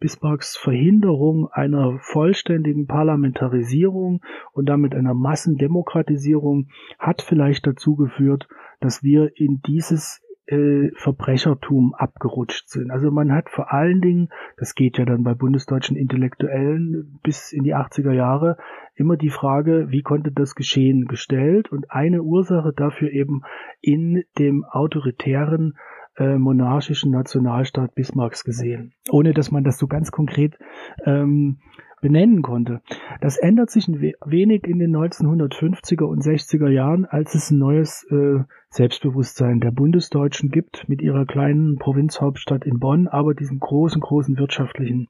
[0.00, 4.22] Bismarcks Verhinderung einer vollständigen Parlamentarisierung
[4.52, 6.68] und damit einer Massendemokratisierung
[6.98, 8.48] hat vielleicht dazu geführt,
[8.80, 12.90] dass wir in dieses äh, Verbrechertum abgerutscht sind.
[12.90, 14.28] Also man hat vor allen Dingen,
[14.58, 18.58] das geht ja dann bei bundesdeutschen Intellektuellen bis in die 80er Jahre,
[18.94, 23.42] immer die Frage, wie konnte das geschehen, gestellt und eine Ursache dafür eben
[23.80, 25.78] in dem autoritären
[26.16, 30.58] äh, monarchischen Nationalstaat Bismarcks gesehen, ohne dass man das so ganz konkret
[31.04, 31.58] ähm,
[32.04, 32.82] benennen konnte.
[33.22, 38.06] Das ändert sich ein wenig in den 1950er und 60er Jahren, als es ein neues
[38.10, 44.36] äh, Selbstbewusstsein der Bundesdeutschen gibt mit ihrer kleinen Provinzhauptstadt in Bonn, aber diesem großen, großen
[44.36, 45.08] wirtschaftlichen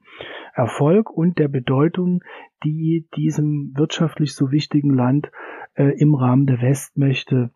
[0.53, 2.23] Erfolg und der Bedeutung,
[2.63, 5.31] die diesem wirtschaftlich so wichtigen Land
[5.73, 7.51] äh, im Rahmen der Westmächte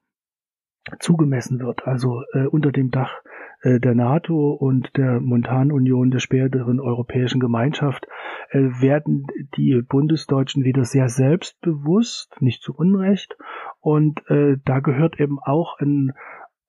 [1.00, 3.22] zugemessen wird, also äh, unter dem Dach
[3.62, 8.08] äh, der NATO und der Montanunion der späteren Europäischen Gemeinschaft
[8.52, 9.28] äh, werden
[9.58, 13.38] die Bundesdeutschen wieder sehr selbstbewusst, nicht zu Unrecht.
[13.80, 16.14] Und äh, da gehört eben auch ein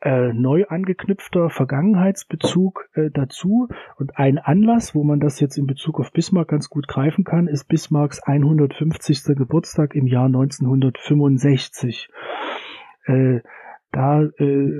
[0.02, 3.68] äh, neu angeknüpfter Vergangenheitsbezug äh, dazu.
[3.96, 7.46] Und ein Anlass, wo man das jetzt in Bezug auf Bismarck ganz gut greifen kann,
[7.46, 9.36] ist Bismarcks 150.
[9.36, 12.08] Geburtstag im Jahr 1965.
[13.04, 13.40] Äh,
[13.92, 14.72] da äh,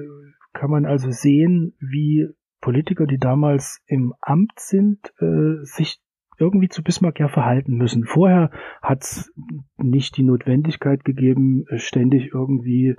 [0.52, 2.28] kann man also sehen, wie
[2.61, 6.00] Politiker, die damals im Amt sind, äh, sich
[6.38, 8.04] irgendwie zu Bismarck ja verhalten müssen.
[8.04, 8.50] Vorher
[8.82, 9.32] hat es
[9.76, 12.96] nicht die Notwendigkeit gegeben, ständig irgendwie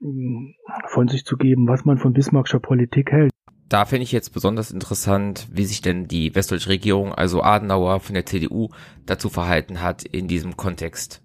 [0.00, 0.52] mm,
[0.88, 3.32] von sich zu geben, was man von Bismarckscher Politik hält.
[3.68, 8.14] Da finde ich jetzt besonders interessant, wie sich denn die westdeutsche Regierung, also Adenauer von
[8.14, 8.68] der CDU,
[9.06, 11.23] dazu verhalten hat in diesem Kontext.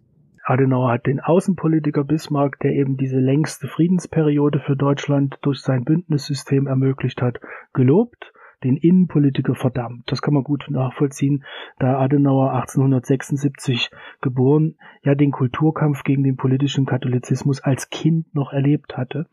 [0.50, 6.66] Adenauer hat den Außenpolitiker Bismarck, der eben diese längste Friedensperiode für Deutschland durch sein Bündnissystem
[6.66, 7.39] ermöglicht hat,
[7.74, 8.34] gelobt,
[8.64, 10.12] den Innenpolitiker verdammt.
[10.12, 11.45] Das kann man gut nachvollziehen,
[11.78, 13.91] da Adenauer 1876
[14.22, 19.28] geboren, ja den Kulturkampf gegen den politischen Katholizismus als Kind noch erlebt hatte.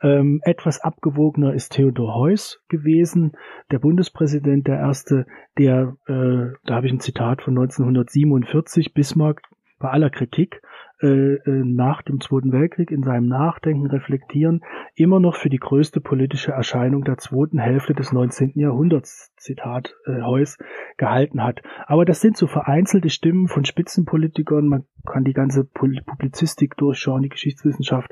[0.00, 3.32] Ähm, etwas abgewogener ist Theodor Heuss gewesen,
[3.72, 5.26] der Bundespräsident, der erste,
[5.58, 9.42] der, äh, da habe ich ein Zitat von 1947, Bismarck
[9.78, 10.62] bei aller Kritik
[11.02, 14.62] äh, äh, nach dem Zweiten Weltkrieg in seinem Nachdenken reflektieren,
[14.94, 18.52] immer noch für die größte politische Erscheinung der zweiten Hälfte des 19.
[18.54, 20.56] Jahrhunderts, Zitat äh, Heuss,
[20.96, 21.62] gehalten hat.
[21.86, 27.28] Aber das sind so vereinzelte Stimmen von Spitzenpolitikern, man kann die ganze Publizistik durchschauen, die
[27.28, 28.10] Geschichtswissenschaft,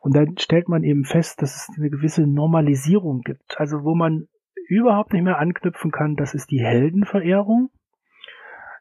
[0.00, 4.28] und dann stellt man eben fest, dass es eine gewisse Normalisierung gibt, also wo man
[4.68, 7.70] überhaupt nicht mehr anknüpfen kann, das ist die Heldenverehrung,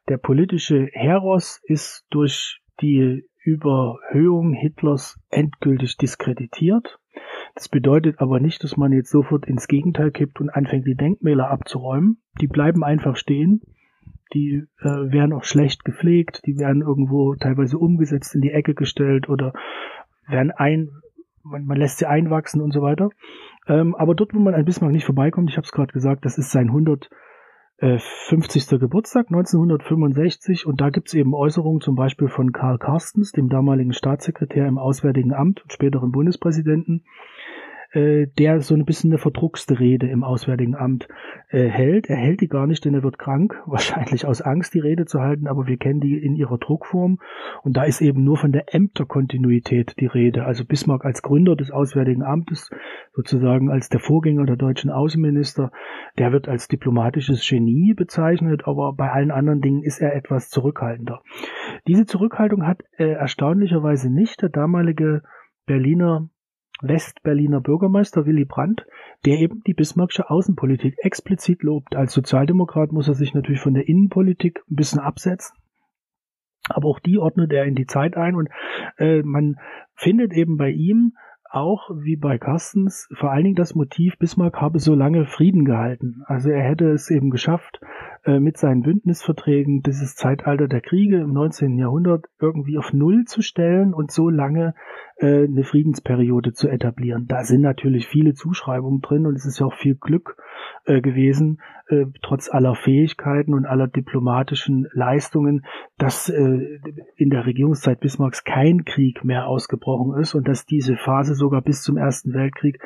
[0.10, 7.00] der politische Heros ist durch die Überhöhung Hitlers endgültig diskreditiert.
[7.56, 11.50] Das bedeutet aber nicht, dass man jetzt sofort ins Gegenteil kippt und anfängt, die Denkmäler
[11.50, 12.22] abzuräumen.
[12.42, 13.62] Die bleiben einfach stehen.
[14.34, 19.28] Die äh, werden auch schlecht gepflegt, die werden irgendwo teilweise umgesetzt, in die Ecke gestellt
[19.28, 19.54] oder
[20.28, 20.90] werden ein,
[21.42, 23.10] man, man lässt sie einwachsen und so weiter.
[23.68, 26.38] Ähm, aber dort, wo man ein Bismarck nicht vorbeikommt, ich habe es gerade gesagt, das
[26.38, 27.10] ist sein 100
[27.80, 28.72] 50.
[28.72, 33.94] Äh, Geburtstag 1965 und da gibt's eben Äußerungen zum Beispiel von Karl Carstens, dem damaligen
[33.94, 37.04] Staatssekretär im Auswärtigen Amt und späteren Bundespräsidenten,
[37.92, 41.08] äh, der so ein bisschen eine verdruckste Rede im Auswärtigen Amt
[41.50, 42.10] äh, hält.
[42.10, 45.20] Er hält die gar nicht, denn er wird krank, wahrscheinlich aus Angst, die Rede zu
[45.20, 47.18] halten, aber wir kennen die in ihrer Druckform.
[47.64, 50.46] Und da ist eben nur von der Ämterkontinuität die Rede.
[50.46, 52.70] Also Bismarck als Gründer des Auswärtigen Amtes,
[53.14, 55.72] sozusagen als der Vorgänger der deutschen Außenminister,
[56.18, 61.22] der wird als diplomatisches Genie bezeichnet, aber bei allen anderen Dingen ist er etwas zurückhaltender.
[61.88, 65.24] Diese Zurückhaltung hat äh, erstaunlicherweise nicht der damalige
[65.66, 66.30] Berliner
[66.82, 68.86] Westberliner Bürgermeister Willy Brandt,
[69.26, 71.96] der eben die Bismarckische Außenpolitik explizit lobt.
[71.96, 75.58] Als Sozialdemokrat muss er sich natürlich von der Innenpolitik ein bisschen absetzen.
[76.70, 78.50] Aber auch die ordnet er in die Zeit ein und
[78.98, 79.56] äh, man
[79.96, 81.14] findet eben bei ihm
[81.50, 86.22] auch wie bei Carstens vor allen Dingen das Motiv, Bismarck habe so lange Frieden gehalten.
[86.26, 87.82] Also er hätte es eben geschafft,
[88.24, 91.78] äh, mit seinen Bündnisverträgen dieses Zeitalter der Kriege im 19.
[91.78, 94.76] Jahrhundert irgendwie auf Null zu stellen und so lange
[95.18, 97.28] äh, eine Friedensperiode zu etablieren.
[97.28, 100.38] Da sind natürlich viele Zuschreibungen drin und es ist ja auch viel Glück
[100.90, 105.66] äh, gewesen, äh, trotz aller Fähigkeiten und aller diplomatischen Leistungen,
[105.98, 106.80] dass äh,
[107.16, 111.84] in der Regierungszeit Bismarcks kein Krieg mehr ausgebrochen ist und dass diese Phase sogar bis
[111.84, 112.80] zum Ersten Weltkrieg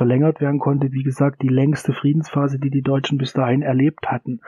[0.00, 0.92] verlängert werden konnte.
[0.92, 4.40] Wie gesagt, die längste Friedensphase, die die Deutschen bis dahin erlebt hatten.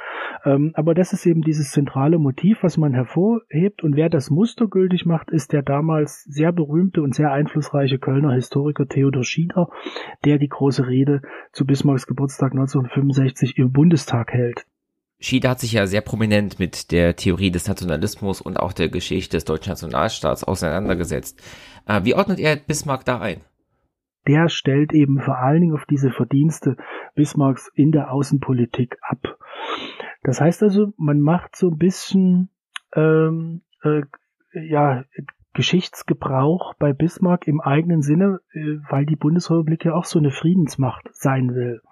[0.47, 3.83] Ähm, aber das ist eben dieses zentrale Motiv, was man hervorhebt.
[3.83, 8.89] Und wer das mustergültig macht, ist der damals sehr berühmte und sehr einflussreiche Kölner Historiker
[8.89, 9.69] Theodor Schieder,
[10.25, 11.21] der die große Rede
[11.53, 14.65] zu Bismarcks Geburtstag 1965 im Bundestag hält.
[15.21, 19.37] Schiede hat sich ja sehr prominent mit der Theorie des Nationalismus und auch der Geschichte
[19.37, 21.43] des deutschen Nationalstaats auseinandergesetzt.
[21.87, 23.43] Äh, wie ordnet er Bismarck da ein?
[24.27, 26.77] Der stellt eben vor allen Dingen auf diese Verdienste
[27.15, 29.39] Bismarcks in der Außenpolitik ab.
[30.23, 32.51] Das heißt also, man macht so ein bisschen
[32.95, 34.03] ähm, äh,
[34.53, 35.05] ja
[35.55, 41.09] Geschichtsgebrauch bei Bismarck im eigenen Sinne, äh, weil die Bundesrepublik ja auch so eine Friedensmacht
[41.13, 41.83] sein will.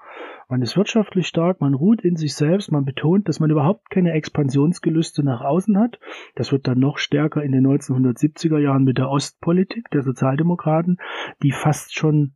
[0.50, 4.12] Man ist wirtschaftlich stark, man ruht in sich selbst, man betont, dass man überhaupt keine
[4.12, 6.00] Expansionsgelüste nach außen hat.
[6.34, 10.98] Das wird dann noch stärker in den 1970er Jahren mit der Ostpolitik der Sozialdemokraten,
[11.44, 12.34] die fast schon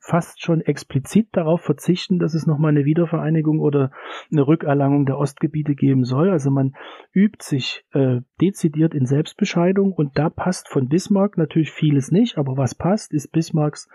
[0.00, 3.90] fast schon explizit darauf verzichten, dass es nochmal eine Wiedervereinigung oder
[4.32, 6.30] eine Rückerlangung der Ostgebiete geben soll.
[6.30, 6.74] Also man
[7.12, 12.56] übt sich äh, dezidiert in Selbstbescheidung und da passt von Bismarck natürlich vieles nicht, aber
[12.56, 13.88] was passt, ist Bismarcks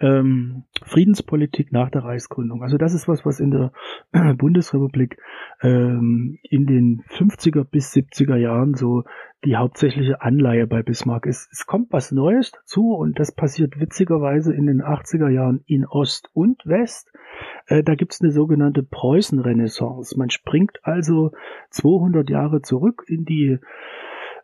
[0.00, 2.62] ähm, Friedenspolitik nach der Reichsgründung.
[2.62, 3.72] Also das ist was, was in der
[4.36, 5.18] Bundesrepublik
[5.60, 9.04] ähm, in den 50er bis 70er Jahren so
[9.44, 11.48] die hauptsächliche Anleihe bei Bismarck ist.
[11.52, 16.30] Es kommt was Neues dazu und das passiert witzigerweise in den 80er Jahren in Ost
[16.32, 17.12] und West.
[17.66, 20.16] Äh, da gibt's eine sogenannte Preußenrenaissance.
[20.18, 21.32] Man springt also
[21.70, 23.58] 200 Jahre zurück in die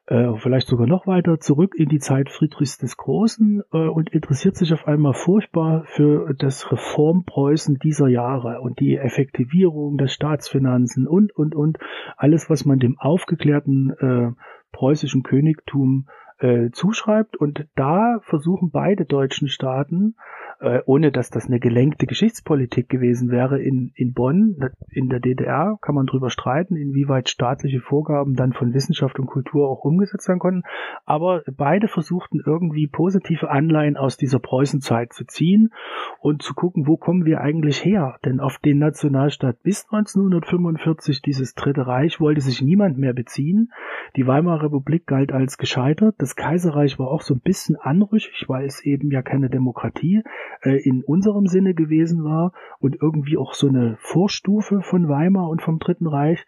[0.07, 4.57] äh, vielleicht sogar noch weiter zurück in die Zeit Friedrichs des Großen äh, und interessiert
[4.57, 11.34] sich auf einmal furchtbar für das Reformpreußen dieser Jahre und die Effektivierung der Staatsfinanzen und,
[11.34, 11.78] und, und
[12.16, 14.32] alles, was man dem aufgeklärten äh,
[14.72, 16.07] preußischen Königtum
[16.38, 17.36] äh, zuschreibt.
[17.36, 20.16] Und da versuchen beide deutschen Staaten
[20.61, 24.57] äh, ohne dass das eine gelenkte Geschichtspolitik gewesen wäre in, in Bonn,
[24.90, 29.68] in der DDR, kann man drüber streiten, inwieweit staatliche Vorgaben dann von Wissenschaft und Kultur
[29.68, 30.62] auch umgesetzt werden konnten.
[31.05, 35.72] Aber beide versuchten irgendwie positive Anleihen aus dieser Preußenzeit zu ziehen
[36.20, 38.16] und zu gucken, wo kommen wir eigentlich her?
[38.24, 43.72] Denn auf den Nationalstaat bis 1945, dieses Dritte Reich, wollte sich niemand mehr beziehen.
[44.16, 46.14] Die Weimarer Republik galt als gescheitert.
[46.18, 50.22] Das Kaiserreich war auch so ein bisschen anrüchig, weil es eben ja keine Demokratie
[50.62, 55.62] äh, in unserem Sinne gewesen war und irgendwie auch so eine Vorstufe von Weimar und
[55.62, 56.45] vom Dritten Reich.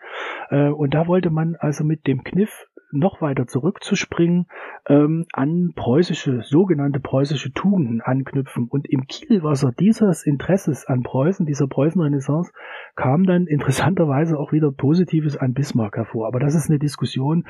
[0.51, 2.69] Äh, und da wollte man also mit dem Kniff
[2.99, 4.47] noch weiter zurückzuspringen,
[4.89, 8.69] ähm, an preußische, sogenannte preußische Tugenden anknüpfen.
[8.69, 12.53] Und im Kielwasser dieses Interesses an Preußen, dieser Preußenrenaissance,
[12.95, 16.27] kam dann interessanterweise auch wieder Positives an Bismarck hervor.
[16.27, 17.47] Aber das ist eine Diskussion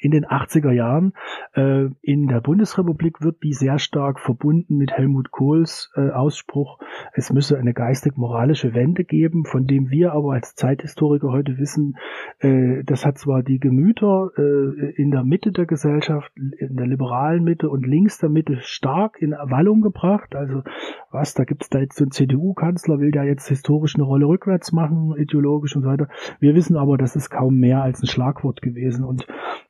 [0.00, 1.12] in den 80er Jahren.
[1.54, 6.78] Äh, in der Bundesrepublik wird die sehr stark verbunden mit Helmut Kohls äh, Ausspruch,
[7.12, 11.96] es müsse eine geistig-moralische Wende geben, von dem wir aber als Zeithistoriker heute wissen,
[12.40, 17.44] äh, das hat zwar die Gemüter äh, in der Mitte der Gesellschaft, in der liberalen
[17.44, 20.34] Mitte und links der Mitte stark in Wallung gebracht.
[20.34, 20.62] Also
[21.10, 24.26] was, da gibt es da jetzt so einen CDU-Kanzler, will ja jetzt historisch eine Rolle
[24.26, 26.08] rückwärts machen, ideologisch und so weiter.
[26.40, 29.26] Wir wissen aber, das ist kaum mehr als ein Schlagwort gewesen und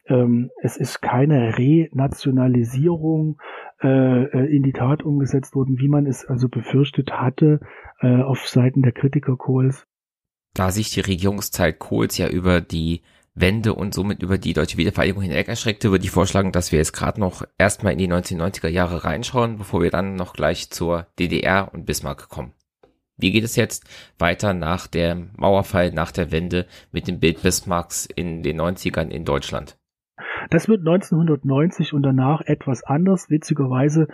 [0.06, 3.38] ähm, es ist keine Renationalisierung
[3.82, 7.60] äh, äh in die Tat umgesetzt worden, wie man es also befürchtet hatte
[8.00, 9.86] äh, auf Seiten der Kritiker Kohls.
[10.54, 13.02] Da sich die Regierungszeit Kohls ja über die
[13.40, 16.92] Wende und somit über die deutsche Wiedervereinigung hinweg erschreckte, würde ich vorschlagen, dass wir jetzt
[16.92, 21.72] gerade noch erstmal in die 1990er Jahre reinschauen, bevor wir dann noch gleich zur DDR
[21.72, 22.52] und Bismarck kommen.
[23.16, 23.84] Wie geht es jetzt
[24.18, 29.24] weiter nach dem Mauerfall, nach der Wende mit dem Bild Bismarcks in den 90ern in
[29.24, 29.76] Deutschland?
[30.50, 33.28] Das wird 1990 und danach etwas anders.
[33.28, 34.08] Witzigerweise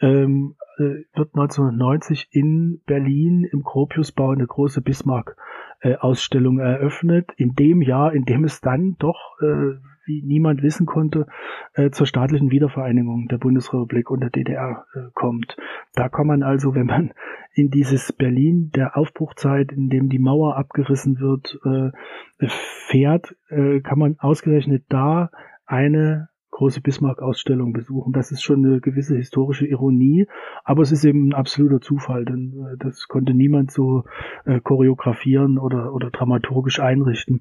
[0.00, 5.36] ähm, äh, wird 1990 in Berlin im Gropiusbau eine große Bismarck
[5.84, 9.76] äh, Ausstellung eröffnet, in dem Jahr, in dem es dann doch, äh,
[10.06, 11.26] wie niemand wissen konnte,
[11.74, 15.56] äh, zur staatlichen Wiedervereinigung der Bundesrepublik und der DDR äh, kommt.
[15.94, 17.12] Da kann man also, wenn man
[17.52, 21.90] in dieses Berlin der Aufbruchzeit, in dem die Mauer abgerissen wird, äh,
[22.88, 25.30] fährt, äh, kann man ausgerechnet da
[25.66, 28.12] eine große Bismarck-Ausstellung besuchen.
[28.12, 30.26] Das ist schon eine gewisse historische Ironie,
[30.62, 34.04] aber es ist eben ein absoluter Zufall, denn äh, das konnte niemand so
[34.44, 37.40] äh, choreografieren oder, oder dramaturgisch einrichten.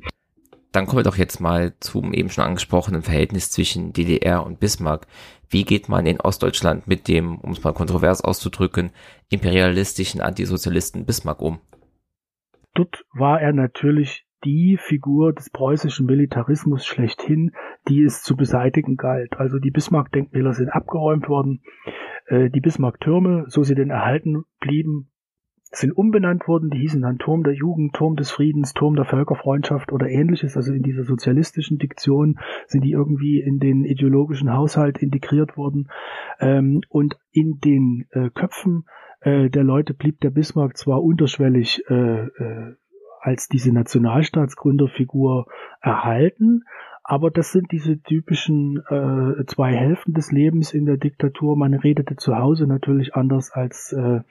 [0.71, 5.05] Dann kommen wir doch jetzt mal zum eben schon angesprochenen Verhältnis zwischen DDR und Bismarck.
[5.47, 8.89] Wie geht man in Ostdeutschland mit dem, um es mal kontrovers auszudrücken,
[9.29, 11.59] imperialistischen Antisozialisten Bismarck um?
[12.73, 17.51] Dort war er natürlich die Figur des preußischen Militarismus schlechthin,
[17.87, 19.37] die es zu beseitigen galt.
[19.37, 21.61] Also die Bismarck-Denkmäler sind abgeräumt worden,
[22.27, 25.09] äh, die Bismarck-Türme, so sie denn erhalten blieben,
[25.75, 29.91] sind umbenannt worden, die hießen dann Turm der Jugend, Turm des Friedens, Turm der Völkerfreundschaft
[29.91, 30.55] oder ähnliches.
[30.55, 35.89] Also in dieser sozialistischen Diktion sind die irgendwie in den ideologischen Haushalt integriert worden.
[36.39, 38.85] Ähm, und in den äh, Köpfen
[39.21, 42.27] äh, der Leute blieb der Bismarck zwar unterschwellig äh,
[43.23, 45.47] als diese Nationalstaatsgründerfigur
[45.81, 46.63] erhalten.
[47.05, 51.57] Aber das sind diese typischen äh, zwei Hälften des Lebens in der Diktatur.
[51.57, 54.21] Man redete zu Hause natürlich anders als äh,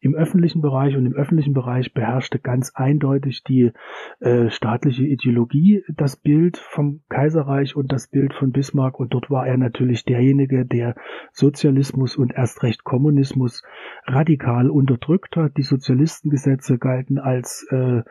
[0.00, 0.96] im öffentlichen Bereich.
[0.96, 3.72] Und im öffentlichen Bereich beherrschte ganz eindeutig die
[4.20, 9.00] äh, staatliche Ideologie das Bild vom Kaiserreich und das Bild von Bismarck.
[9.00, 10.94] Und dort war er natürlich derjenige, der
[11.32, 13.64] Sozialismus und erst recht Kommunismus
[14.06, 15.56] radikal unterdrückt hat.
[15.56, 18.02] Die Sozialistengesetze galten als äh,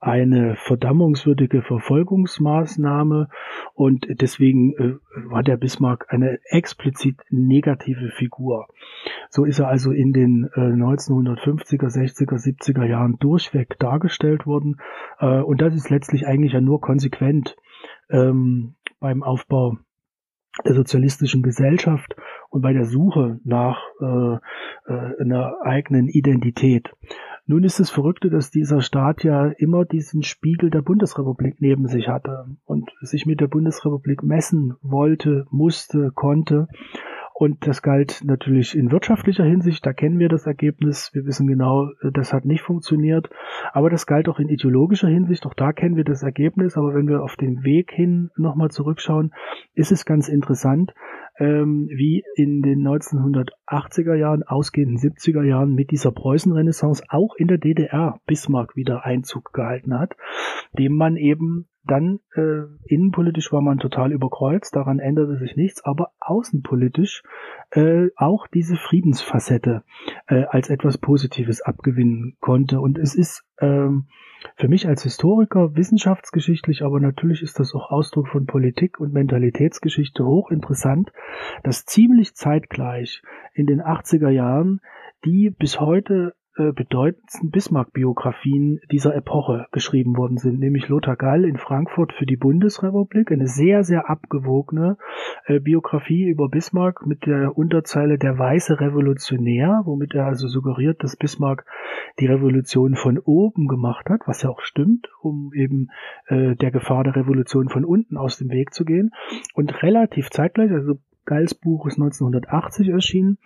[0.00, 3.28] eine verdammungswürdige Verfolgungsmaßnahme.
[3.74, 4.94] Und deswegen äh,
[5.30, 8.68] war der Bismarck eine explizit negative Figur.
[9.30, 14.76] So ist er also in den äh, 1950er, 60er, 70er Jahren durchweg dargestellt worden.
[15.18, 17.56] Äh, und das ist letztlich eigentlich ja nur konsequent
[18.10, 19.78] ähm, beim Aufbau
[20.64, 22.16] der sozialistischen Gesellschaft
[22.56, 24.36] und bei der Suche nach äh,
[24.86, 26.90] äh, einer eigenen Identität.
[27.44, 32.08] Nun ist es Verrückte, dass dieser Staat ja immer diesen Spiegel der Bundesrepublik neben sich
[32.08, 36.68] hatte und sich mit der Bundesrepublik messen wollte, musste, konnte.
[37.34, 41.90] Und das galt natürlich in wirtschaftlicher Hinsicht, da kennen wir das Ergebnis, wir wissen genau,
[42.14, 43.28] das hat nicht funktioniert,
[43.74, 47.08] aber das galt auch in ideologischer Hinsicht, auch da kennen wir das Ergebnis, aber wenn
[47.08, 49.34] wir auf den Weg hin nochmal zurückschauen,
[49.74, 50.94] ist es ganz interessant,
[51.38, 57.58] ähm, wie in den 1980er Jahren, ausgehenden 70er Jahren mit dieser Preußenrenaissance auch in der
[57.58, 60.16] DDR Bismarck wieder Einzug gehalten hat,
[60.78, 66.10] dem man eben dann äh, innenpolitisch war man total überkreuzt, daran änderte sich nichts, aber
[66.20, 67.22] außenpolitisch
[67.70, 69.82] äh, auch diese Friedensfacette
[70.26, 72.80] äh, als etwas Positives abgewinnen konnte.
[72.80, 74.06] Und es ist ähm,
[74.56, 80.24] für mich als Historiker wissenschaftsgeschichtlich, aber natürlich ist das auch Ausdruck von Politik und Mentalitätsgeschichte
[80.24, 81.12] hochinteressant,
[81.62, 83.22] dass ziemlich zeitgleich
[83.54, 84.80] in den 80er Jahren
[85.24, 91.58] die bis heute äh, bedeutendsten Bismarck-Biografien dieser Epoche geschrieben worden sind, nämlich Lothar Gall in
[91.58, 94.96] Frankfurt für die Bundesrepublik, eine sehr, sehr abgewogene
[95.44, 101.16] äh, Biografie über Bismarck mit der Unterzeile Der weiße Revolutionär, womit er also suggeriert, dass
[101.16, 101.66] Bismarck
[102.18, 105.88] die Revolution von oben gemacht hat, was ja auch stimmt, um eben
[106.26, 109.10] äh, der Gefahr der Revolution von unten aus dem Weg zu gehen.
[109.54, 110.94] Und relativ zeitgleich, also
[111.26, 113.38] Geils Buch ist 1980 erschienen,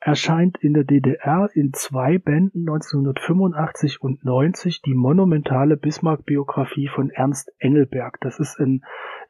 [0.00, 7.52] erscheint in der DDR in zwei Bänden 1985 und 90 die monumentale Bismarck-Biografie von Ernst
[7.58, 8.18] Engelberg.
[8.20, 8.84] Das ist ein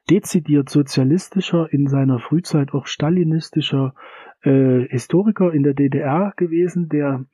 [0.09, 3.95] dezidiert sozialistischer, in seiner Frühzeit auch stalinistischer
[4.43, 7.25] äh, Historiker in der DDR gewesen, der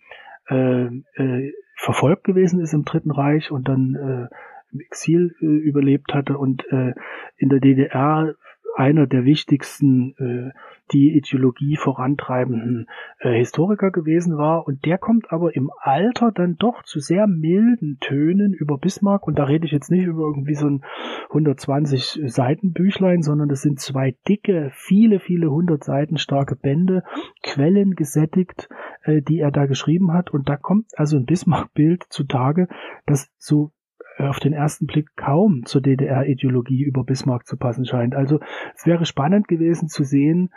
[0.47, 0.85] äh,
[1.15, 4.35] äh, verfolgt gewesen ist im Dritten Reich und dann äh,
[4.73, 6.93] im Exil äh, überlebt hatte und äh,
[7.37, 8.35] in der DDR
[8.75, 10.51] einer der wichtigsten, äh,
[10.91, 12.87] die Ideologie vorantreibenden
[13.19, 14.67] äh, Historiker gewesen war.
[14.67, 19.27] Und der kommt aber im Alter dann doch zu sehr milden Tönen über Bismarck.
[19.27, 20.83] Und da rede ich jetzt nicht über irgendwie so ein
[21.29, 27.03] 120 Seiten Büchlein, sondern das sind zwei dicke, viele, viele hundert Seiten starke Bände,
[27.43, 28.69] Quellen gesättigt,
[29.03, 30.31] äh, die er da geschrieben hat.
[30.31, 32.67] Und da kommt also ein Bismarck-Bild zutage,
[33.05, 33.71] das so
[34.17, 38.15] auf den ersten Blick kaum zur DDR-Ideologie über Bismarck zu passen scheint.
[38.15, 38.39] Also
[38.75, 40.49] es wäre spannend gewesen zu sehen,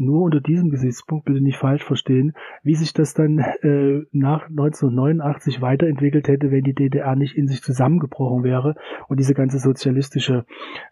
[0.00, 5.60] nur unter diesem Gesichtspunkt, bitte nicht falsch verstehen, wie sich das dann äh, nach 1989
[5.60, 8.76] weiterentwickelt hätte, wenn die DDR nicht in sich zusammengebrochen wäre
[9.08, 10.46] und diese ganze sozialistische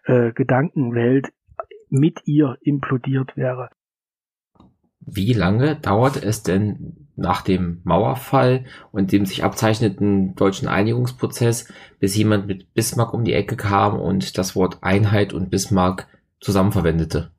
[0.05, 1.29] äh, Gedankenwelt
[1.89, 3.69] mit ihr implodiert wäre.
[4.99, 12.15] Wie lange dauert es denn nach dem Mauerfall und dem sich abzeichneten deutschen Einigungsprozess, bis
[12.15, 16.07] jemand mit Bismarck um die Ecke kam und das Wort Einheit und Bismarck
[16.39, 17.31] zusammen verwendete?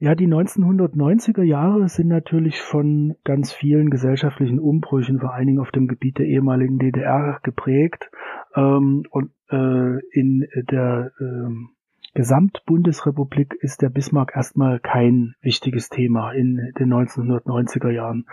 [0.00, 5.72] Ja, die 1990er Jahre sind natürlich von ganz vielen gesellschaftlichen Umbrüchen, vor allen Dingen auf
[5.72, 8.08] dem Gebiet der ehemaligen DDR, geprägt.
[8.54, 11.70] Ähm, und äh, in der ähm,
[12.18, 18.26] Gesamtbundesrepublik ist der Bismarck erstmal kein wichtiges Thema in den 1990er Jahren.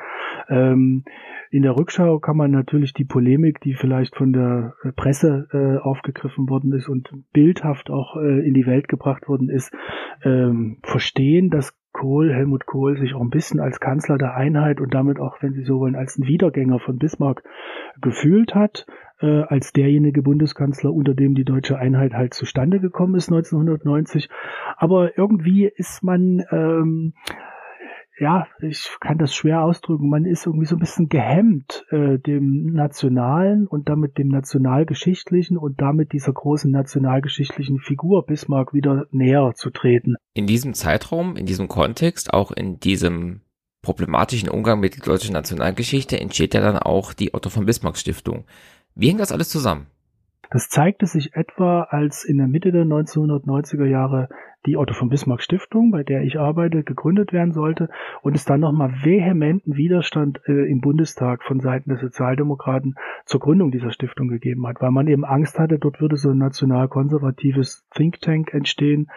[0.50, 1.04] Ähm,
[1.52, 6.50] in der Rückschau kann man natürlich die Polemik, die vielleicht von der Presse äh, aufgegriffen
[6.50, 9.72] worden ist und bildhaft auch äh, in die Welt gebracht worden ist,
[10.24, 14.96] ähm, verstehen, dass Kohl, Helmut Kohl, sich auch ein bisschen als Kanzler der Einheit und
[14.96, 17.44] damit auch, wenn Sie so wollen, als ein Wiedergänger von Bismarck
[18.02, 18.88] gefühlt hat,
[19.20, 24.30] äh, als derjenige Bundeskanzler, unter dem die deutsche Einheit halt zustande gekommen ist 1990.
[24.78, 27.14] Aber irgendwie ist man ähm,
[28.18, 32.68] ja, ich kann das schwer ausdrücken, man ist irgendwie so ein bisschen gehemmt, äh, dem
[32.68, 39.70] Nationalen und damit dem Nationalgeschichtlichen und damit dieser großen nationalgeschichtlichen Figur Bismarck wieder näher zu
[39.70, 40.16] treten.
[40.34, 43.42] In diesem Zeitraum, in diesem Kontext, auch in diesem
[43.82, 48.46] problematischen Umgang mit der deutschen Nationalgeschichte entsteht ja dann auch die Otto von Bismarck Stiftung.
[48.96, 49.88] Wie hängt das alles zusammen?
[50.52, 54.30] Das zeigte sich etwa, als in der Mitte der 1990er Jahre
[54.66, 57.90] die Otto von Bismarck Stiftung, bei der ich arbeite, gegründet werden sollte
[58.22, 62.96] und es dann nochmal vehementen Widerstand äh, im Bundestag von Seiten der Sozialdemokraten
[63.26, 66.38] zur Gründung dieser Stiftung gegeben hat, weil man eben Angst hatte, dort würde so ein
[66.38, 69.08] national-konservatives Think Tank entstehen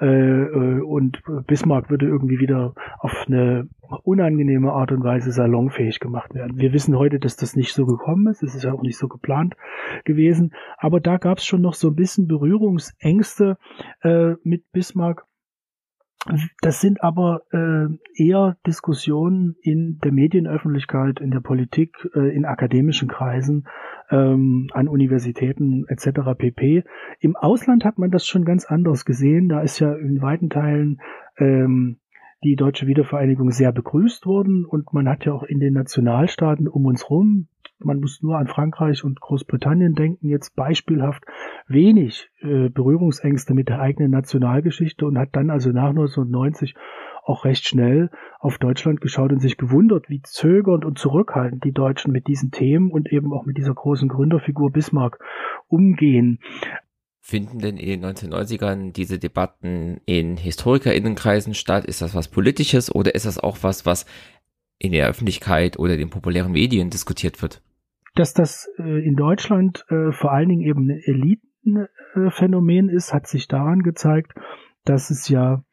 [0.00, 3.68] äh, äh, und Bismarck würde irgendwie wieder auf eine
[4.02, 6.58] unangenehme Art und Weise salonfähig gemacht werden.
[6.58, 9.08] Wir wissen heute, dass das nicht so gekommen ist, es ist ja auch nicht so
[9.08, 9.54] geplant
[10.04, 13.58] gewesen, aber da gab es schon noch so ein bisschen Berührungsängste
[14.02, 14.93] äh, mit Bismarck.
[16.62, 23.08] Das sind aber äh, eher Diskussionen in der Medienöffentlichkeit, in der Politik, äh, in akademischen
[23.08, 23.66] Kreisen,
[24.10, 26.34] ähm, an Universitäten etc.
[26.38, 26.84] pp.
[27.20, 29.50] Im Ausland hat man das schon ganz anders gesehen.
[29.50, 31.00] Da ist ja in weiten Teilen
[31.36, 31.98] ähm,
[32.42, 36.86] die deutsche Wiedervereinigung sehr begrüßt worden und man hat ja auch in den Nationalstaaten um
[36.86, 37.48] uns rum,
[37.84, 41.24] man muss nur an Frankreich und Großbritannien denken, jetzt beispielhaft
[41.68, 46.74] wenig äh, Berührungsängste mit der eigenen Nationalgeschichte und hat dann also nach 1990
[47.24, 52.12] auch recht schnell auf Deutschland geschaut und sich gewundert, wie zögernd und zurückhaltend die Deutschen
[52.12, 55.18] mit diesen Themen und eben auch mit dieser großen Gründerfigur Bismarck
[55.68, 56.38] umgehen.
[57.20, 61.86] Finden denn in den 1990ern diese Debatten in HistorikerInnenkreisen statt?
[61.86, 64.04] Ist das was Politisches oder ist das auch was, was
[64.78, 67.62] in der Öffentlichkeit oder den populären Medien diskutiert wird?
[68.14, 73.48] Dass das äh, in Deutschland äh, vor allen Dingen eben ein Elitenphänomen ist, hat sich
[73.48, 74.34] daran gezeigt,
[74.84, 75.64] dass es ja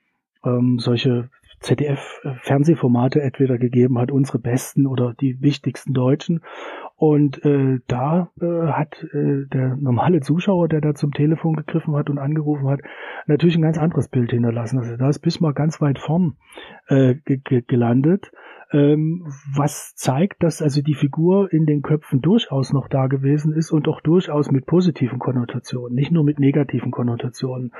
[0.44, 1.30] ähm, solche
[1.62, 6.42] ZDF-Fernsehformate entweder gegeben hat, unsere besten oder die wichtigsten Deutschen.
[6.96, 12.10] Und äh, da äh, hat äh, der normale Zuschauer, der da zum Telefon gegriffen hat
[12.10, 12.82] und angerufen hat,
[13.28, 14.80] natürlich ein ganz anderes Bild hinterlassen.
[14.80, 16.36] Also da ist Bismarck ganz weit vorn
[16.88, 18.32] äh, gelandet
[18.72, 23.72] ähm, was zeigt, dass also die Figur in den Köpfen durchaus noch da gewesen ist
[23.72, 27.72] und auch durchaus mit positiven Konnotationen, nicht nur mit negativen Konnotationen.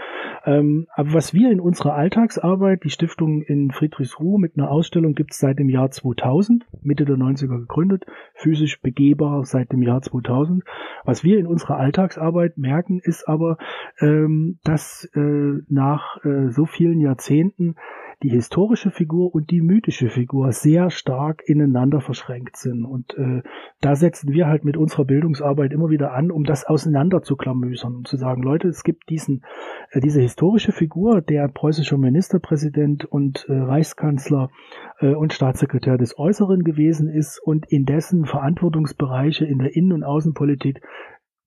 [0.46, 5.32] Ähm, aber was wir in unserer Alltagsarbeit, die Stiftung in Friedrichsruh mit einer Ausstellung gibt
[5.32, 10.64] es seit dem Jahr 2000, Mitte der 90er gegründet, physisch begehbar seit dem Jahr 2000.
[11.06, 13.58] Was wir in unserer Alltagsarbeit merken, ist aber,
[14.00, 17.76] ähm, dass äh, nach äh, so vielen Jahrzehnten
[18.24, 22.86] die historische Figur und die mythische Figur sehr stark ineinander verschränkt sind.
[22.86, 23.42] Und äh,
[23.82, 27.96] da setzen wir halt mit unserer Bildungsarbeit immer wieder an, um das auseinander zu klamüsern,
[27.96, 29.44] um zu sagen, Leute, es gibt diesen,
[29.90, 34.50] äh, diese historische Figur, der preußische Ministerpräsident und äh, Reichskanzler
[35.00, 40.04] äh, und Staatssekretär des Äußeren gewesen ist und in dessen Verantwortungsbereiche in der Innen- und
[40.04, 40.82] Außenpolitik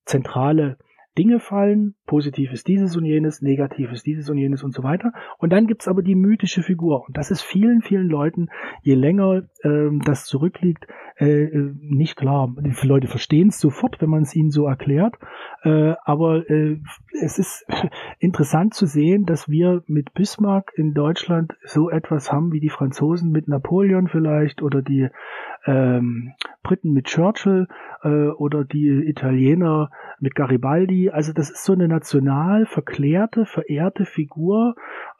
[0.04, 0.76] zentrale
[1.16, 5.12] Dinge fallen, positiv ist dieses und jenes, negativ ist dieses und jenes und so weiter.
[5.38, 7.04] Und dann gibt's aber die mythische Figur.
[7.06, 8.48] Und das ist vielen, vielen Leuten,
[8.82, 10.86] je länger ähm, das zurückliegt,
[11.18, 12.54] äh, äh nicht klar.
[12.58, 15.16] Die Leute verstehen es sofort, wenn man es ihnen so erklärt.
[15.62, 16.78] Äh, aber äh,
[17.22, 17.66] es ist
[18.18, 23.30] interessant zu sehen, dass wir mit Bismarck in Deutschland so etwas haben wie die Franzosen
[23.30, 25.08] mit Napoleon vielleicht oder die
[25.66, 27.68] ähm, Briten mit Churchill
[28.02, 31.10] äh, oder die Italiener mit Garibaldi.
[31.10, 34.74] Also das ist so eine national verklärte, verehrte Figur.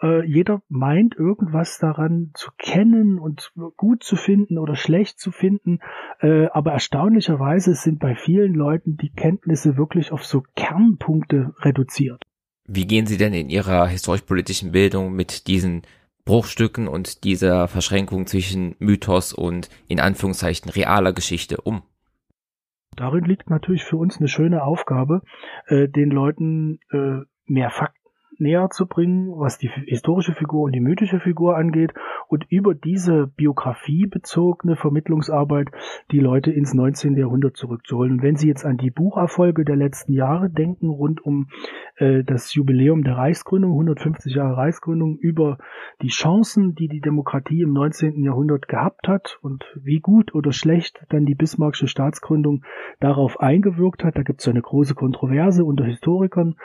[0.05, 5.79] Äh, jeder meint irgendwas daran zu kennen und gut zu finden oder schlecht zu finden.
[6.21, 12.23] Äh, aber erstaunlicherweise sind bei vielen Leuten die Kenntnisse wirklich auf so Kernpunkte reduziert.
[12.67, 15.83] Wie gehen Sie denn in Ihrer historisch-politischen Bildung mit diesen
[16.27, 21.83] Bruchstücken und dieser Verschränkung zwischen Mythos und in Anführungszeichen realer Geschichte um?
[22.97, 25.23] Darin liegt natürlich für uns eine schöne Aufgabe,
[25.67, 28.04] äh, den Leuten äh, mehr Fakten
[28.39, 31.93] näher zu bringen, was die historische Figur und die mythische Figur angeht
[32.29, 35.69] und über diese biografiebezogene Vermittlungsarbeit
[36.11, 37.17] die Leute ins 19.
[37.17, 38.13] Jahrhundert zurückzuholen.
[38.13, 41.49] Und wenn Sie jetzt an die Bucherfolge der letzten Jahre denken, rund um
[41.97, 45.59] äh, das Jubiläum der Reichsgründung, 150 Jahre Reichsgründung, über
[46.03, 48.23] die Chancen, die die Demokratie im 19.
[48.23, 52.65] Jahrhundert gehabt hat und wie gut oder schlecht dann die Bismarckische Staatsgründung
[53.01, 56.57] darauf eingewirkt hat, da gibt es eine große Kontroverse unter Historikern,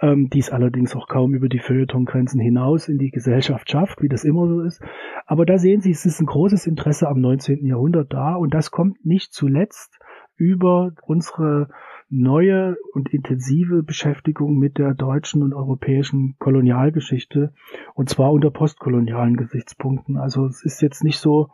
[0.00, 4.08] ähm, die es allerdings auch kaum über die Feuilletongrenzen hinaus in die Gesellschaft schafft, wie
[4.10, 4.82] das immer so ist.
[5.24, 7.64] Aber da sehen Sie, es ist ein großes Interesse am 19.
[7.64, 9.98] Jahrhundert da und das kommt nicht zuletzt
[10.36, 11.70] über unsere
[12.10, 17.54] neue und intensive Beschäftigung mit der deutschen und europäischen Kolonialgeschichte
[17.94, 20.18] und zwar unter postkolonialen Gesichtspunkten.
[20.18, 21.48] Also es ist jetzt nicht so,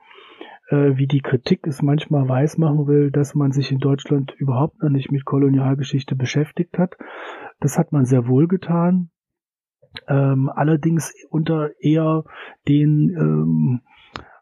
[0.71, 4.91] äh, wie die Kritik es manchmal weismachen will, dass man sich in Deutschland überhaupt noch
[4.91, 6.97] nicht mit Kolonialgeschichte beschäftigt hat.
[7.61, 9.11] Das hat man sehr wohl getan
[10.09, 12.24] ähm, allerdings unter eher
[12.68, 13.80] den ähm,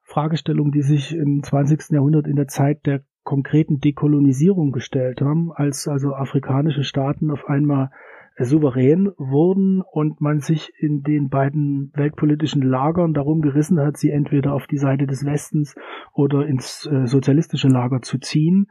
[0.05, 1.91] Fragestellungen, die sich im 20.
[1.91, 7.91] Jahrhundert in der Zeit der konkreten Dekolonisierung gestellt haben, als also afrikanische Staaten auf einmal
[8.39, 14.55] souverän wurden und man sich in den beiden weltpolitischen Lagern darum gerissen hat, sie entweder
[14.55, 15.77] auf die Seite des Westens
[16.15, 18.69] oder ins äh, sozialistische Lager zu ziehen.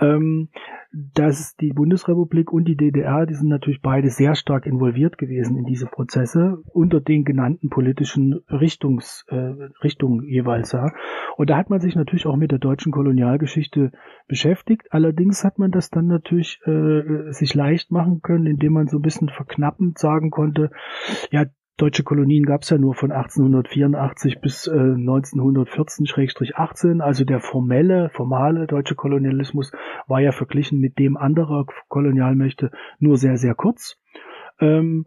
[0.00, 0.48] Ähm,
[0.92, 5.64] dass die Bundesrepublik und die DDR, die sind natürlich beide sehr stark involviert gewesen in
[5.64, 9.36] diese Prozesse unter den genannten politischen Richtungs, äh,
[9.82, 10.72] Richtungen jeweils.
[10.72, 10.92] Ja.
[11.36, 13.92] Und da hat man sich natürlich auch mit der deutschen Kolonialgeschichte
[14.28, 14.88] beschäftigt.
[14.90, 19.02] Allerdings hat man das dann natürlich äh, sich leicht machen können, indem man so ein
[19.02, 20.70] bisschen verknappend sagen konnte,
[21.30, 21.46] ja,
[21.78, 27.00] Deutsche Kolonien gab es ja nur von 1884 bis äh, 1914-18.
[27.00, 29.72] Also der formelle, formale deutsche Kolonialismus
[30.06, 33.98] war ja verglichen mit dem anderer Kolonialmächte nur sehr, sehr kurz.
[34.60, 35.06] Ähm,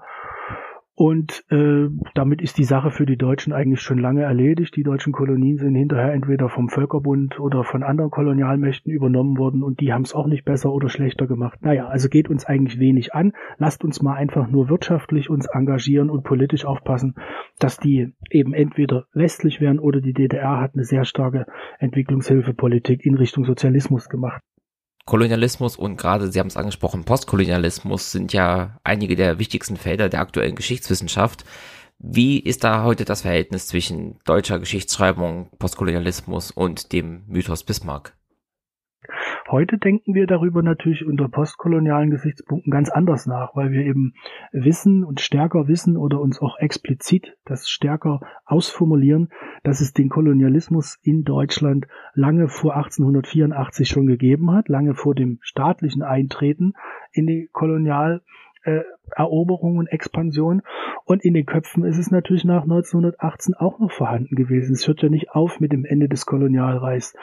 [0.96, 4.78] und äh, damit ist die Sache für die Deutschen eigentlich schon lange erledigt.
[4.78, 9.82] Die deutschen Kolonien sind hinterher entweder vom Völkerbund oder von anderen Kolonialmächten übernommen worden und
[9.82, 11.60] die haben es auch nicht besser oder schlechter gemacht.
[11.62, 13.34] Naja, also geht uns eigentlich wenig an.
[13.58, 17.16] Lasst uns mal einfach nur wirtschaftlich uns engagieren und politisch aufpassen,
[17.60, 21.46] dass die eben entweder westlich werden oder die DDR hat eine sehr starke
[21.78, 24.41] Entwicklungshilfepolitik in Richtung Sozialismus gemacht.
[25.06, 30.20] Kolonialismus und gerade, Sie haben es angesprochen, Postkolonialismus sind ja einige der wichtigsten Felder der
[30.20, 31.45] aktuellen Geschichtswissenschaft.
[31.99, 38.16] Wie ist da heute das Verhältnis zwischen deutscher Geschichtsschreibung, Postkolonialismus und dem Mythos Bismarck?
[39.48, 44.16] Heute denken wir darüber natürlich unter postkolonialen Gesichtspunkten ganz anders nach, weil wir eben
[44.52, 49.30] wissen und stärker wissen oder uns auch explizit das stärker ausformulieren,
[49.62, 51.86] dass es den Kolonialismus in Deutschland
[52.16, 56.74] lange vor 1884 schon gegeben hat, lange vor dem staatlichen Eintreten
[57.12, 58.24] in die Kolonial
[58.66, 58.84] äh,
[59.16, 60.61] Eroberung und Expansion.
[61.05, 64.74] Und in den Köpfen ist es natürlich nach 1918 auch noch vorhanden gewesen.
[64.74, 67.16] Es hört ja nicht auf mit dem Ende des Kolonialreichs.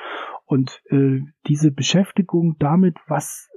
[0.47, 3.51] Und äh, diese Beschäftigung damit, was,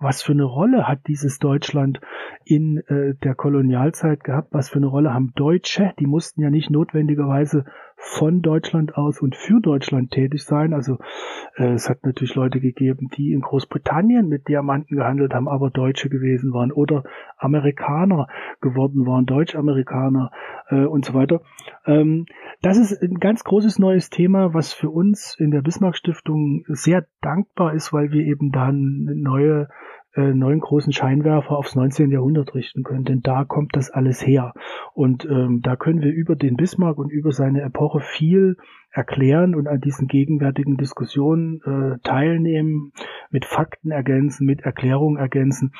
[0.00, 2.00] was für eine Rolle hat dieses Deutschland
[2.44, 4.48] in äh, der Kolonialzeit gehabt?
[4.52, 5.92] Was für eine Rolle haben Deutsche?
[5.98, 7.66] Die mussten ja nicht notwendigerweise
[8.02, 10.72] von Deutschland aus und für Deutschland tätig sein.
[10.72, 10.98] Also
[11.56, 16.08] äh, es hat natürlich Leute gegeben, die in Großbritannien mit Diamanten gehandelt haben, aber Deutsche
[16.08, 17.04] gewesen waren oder
[17.36, 18.26] Amerikaner
[18.62, 20.30] geworden waren, Deutsch-Amerikaner
[20.70, 21.42] äh, und so weiter.
[21.84, 22.24] Ähm,
[22.62, 27.06] das ist ein ganz großes neues Thema, was für uns in der Bismarck Stiftung sehr
[27.20, 29.68] dankbar ist, weil wir eben dann neue
[30.14, 32.10] äh, neuen großen Scheinwerfer aufs 19.
[32.10, 34.54] Jahrhundert richten können, denn da kommt das alles her.
[34.94, 38.56] Und ähm, da können wir über den Bismarck und über seine Epoche viel
[38.90, 42.92] erklären und an diesen gegenwärtigen Diskussionen äh, teilnehmen,
[43.30, 45.72] mit Fakten ergänzen, mit Erklärungen ergänzen.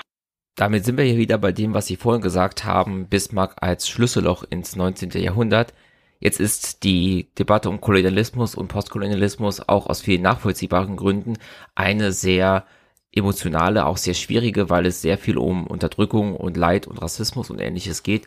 [0.57, 4.45] Damit sind wir hier wieder bei dem, was Sie vorhin gesagt haben, Bismarck als Schlüsselloch
[4.45, 5.11] ins 19.
[5.13, 5.75] Jahrhundert.
[6.21, 11.39] Jetzt ist die Debatte um Kolonialismus und Postkolonialismus auch aus vielen nachvollziehbaren Gründen
[11.75, 12.67] eine sehr
[13.15, 17.61] emotionale, auch sehr schwierige, weil es sehr viel um Unterdrückung und Leid und Rassismus und
[17.61, 18.27] ähnliches geht.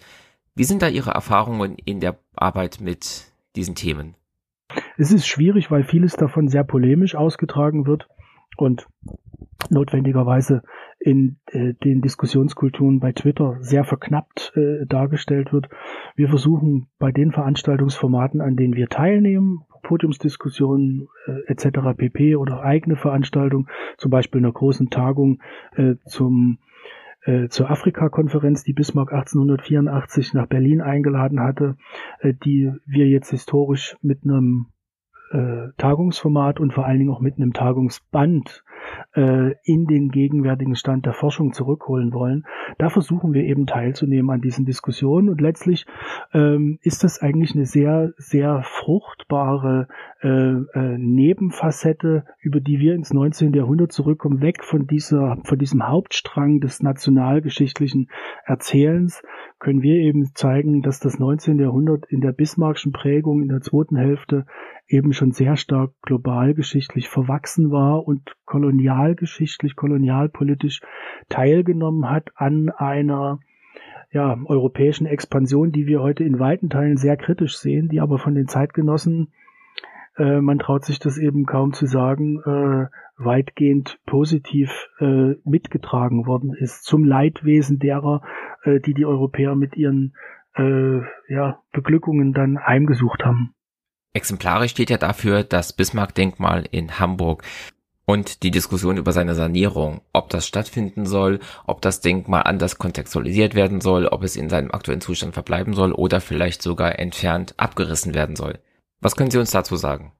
[0.55, 4.15] Wie sind da Ihre Erfahrungen in der Arbeit mit diesen Themen?
[4.97, 8.07] Es ist schwierig, weil vieles davon sehr polemisch ausgetragen wird
[8.57, 8.87] und
[9.69, 10.61] notwendigerweise
[10.99, 15.69] in äh, den Diskussionskulturen bei Twitter sehr verknappt äh, dargestellt wird.
[16.15, 21.95] Wir versuchen bei den Veranstaltungsformaten, an denen wir teilnehmen, Podiumsdiskussionen äh, etc.
[21.95, 22.35] pp.
[22.35, 23.67] oder eigene Veranstaltungen,
[23.97, 25.41] zum Beispiel einer großen Tagung
[25.75, 26.57] äh, zum
[27.25, 31.77] äh, zur Afrika-Konferenz, die Bismarck 1884 nach Berlin eingeladen hatte,
[32.19, 34.67] äh, die wir jetzt historisch mit einem
[35.33, 38.63] äh, Tagungsformat und vor allen Dingen auch mit einem Tagungsband
[39.15, 42.45] äh, in den gegenwärtigen Stand der Forschung zurückholen wollen.
[42.77, 45.85] Da versuchen wir eben teilzunehmen an diesen Diskussionen und letztlich
[46.33, 49.87] ähm, ist das eigentlich eine sehr, sehr fruchtbare
[50.21, 53.53] äh, äh, Nebenfacette, über die wir ins 19.
[53.53, 58.09] Jahrhundert zurückkommen, weg von dieser, von diesem Hauptstrang des nationalgeschichtlichen
[58.45, 59.23] Erzählens,
[59.63, 61.57] können wir eben zeigen, dass das 19.
[61.57, 64.45] Jahrhundert in der Bismarckschen Prägung in der zweiten Hälfte
[64.87, 70.81] eben schon sehr stark globalgeschichtlich verwachsen war und kolonialgeschichtlich, kolonialpolitisch
[71.29, 73.39] teilgenommen hat an einer
[74.11, 78.35] ja, europäischen Expansion, die wir heute in weiten Teilen sehr kritisch sehen, die aber von
[78.35, 79.31] den Zeitgenossen,
[80.17, 82.87] äh, man traut sich das eben kaum zu sagen, äh,
[83.17, 88.21] weitgehend positiv äh, mitgetragen worden ist, zum Leidwesen derer,
[88.63, 90.15] äh, die die Europäer mit ihren
[90.55, 90.99] äh,
[91.29, 93.53] ja, Beglückungen dann heimgesucht haben.
[94.13, 97.43] Exemplarisch steht ja dafür das Bismarck-Denkmal in Hamburg
[98.05, 103.55] und die Diskussion über seine Sanierung, ob das stattfinden soll, ob das Denkmal anders kontextualisiert
[103.55, 108.13] werden soll, ob es in seinem aktuellen Zustand verbleiben soll oder vielleicht sogar entfernt abgerissen
[108.13, 108.59] werden soll.
[109.03, 110.13] Was können Sie uns dazu sagen?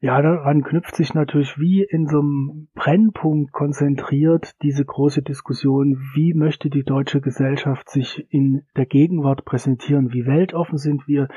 [0.00, 6.34] Ja, daran knüpft sich natürlich wie in so einem Brennpunkt konzentriert diese große Diskussion, wie
[6.34, 11.28] möchte die deutsche Gesellschaft sich in der Gegenwart präsentieren, wie weltoffen sind wir,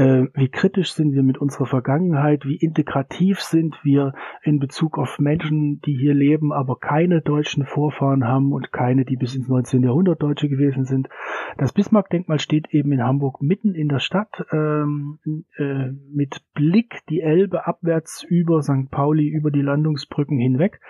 [0.00, 5.18] äh, wie kritisch sind wir mit unserer Vergangenheit, wie integrativ sind wir in Bezug auf
[5.18, 9.82] Menschen, die hier leben, aber keine deutschen Vorfahren haben und keine, die bis ins 19.
[9.82, 11.10] Jahrhundert Deutsche gewesen sind.
[11.58, 15.18] Das Bismarck-Denkmal steht eben in Hamburg mitten in der Stadt ähm,
[15.58, 18.90] äh, mit Blick die Elbe abwärts über St.
[18.90, 20.80] Pauli, über die Landungsbrücken hinweg.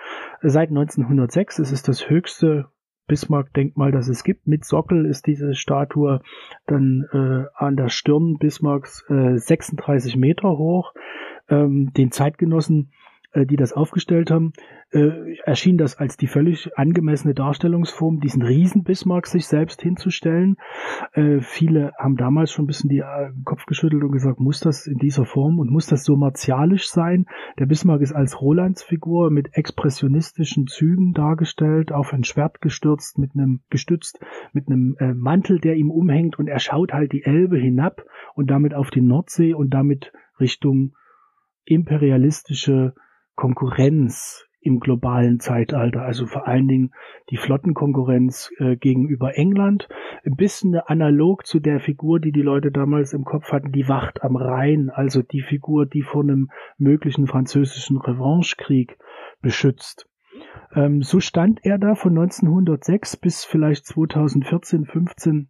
[0.41, 2.69] Seit 1906 es ist das höchste
[3.11, 4.47] Bismarck-Denkmal, das es gibt.
[4.47, 6.21] Mit Sockel ist diese Statue
[6.65, 10.93] dann äh, an der Stirn Bismarcks äh, 36 Meter hoch.
[11.49, 12.93] Ähm, den Zeitgenossen
[13.33, 14.53] äh, die das aufgestellt haben,
[14.91, 20.57] äh, erschien das als die völlig angemessene Darstellungsform, diesen Riesen-Bismarck sich selbst hinzustellen.
[21.13, 24.87] Äh, viele haben damals schon ein bisschen die äh, Kopf geschüttelt und gesagt, muss das
[24.87, 27.25] in dieser Form und muss das so martialisch sein?
[27.57, 33.61] Der Bismarck ist als Rolandsfigur mit expressionistischen Zügen dargestellt, auf ein Schwert gestürzt, mit einem
[33.69, 34.19] gestützt,
[34.53, 38.03] mit einem äh, Mantel, der ihm umhängt und er schaut halt die Elbe hinab
[38.35, 40.93] und damit auf die Nordsee und damit Richtung
[41.65, 42.93] imperialistische
[43.35, 46.91] Konkurrenz im globalen Zeitalter, also vor allen Dingen
[47.31, 49.89] die Flottenkonkurrenz äh, gegenüber England,
[50.23, 54.23] ein bisschen analog zu der Figur, die die Leute damals im Kopf hatten, die Wacht
[54.23, 58.97] am Rhein, also die Figur, die vor einem möglichen französischen Revanchekrieg
[59.41, 60.07] beschützt.
[60.75, 65.49] Ähm, so stand er da von 1906 bis vielleicht 2014, 15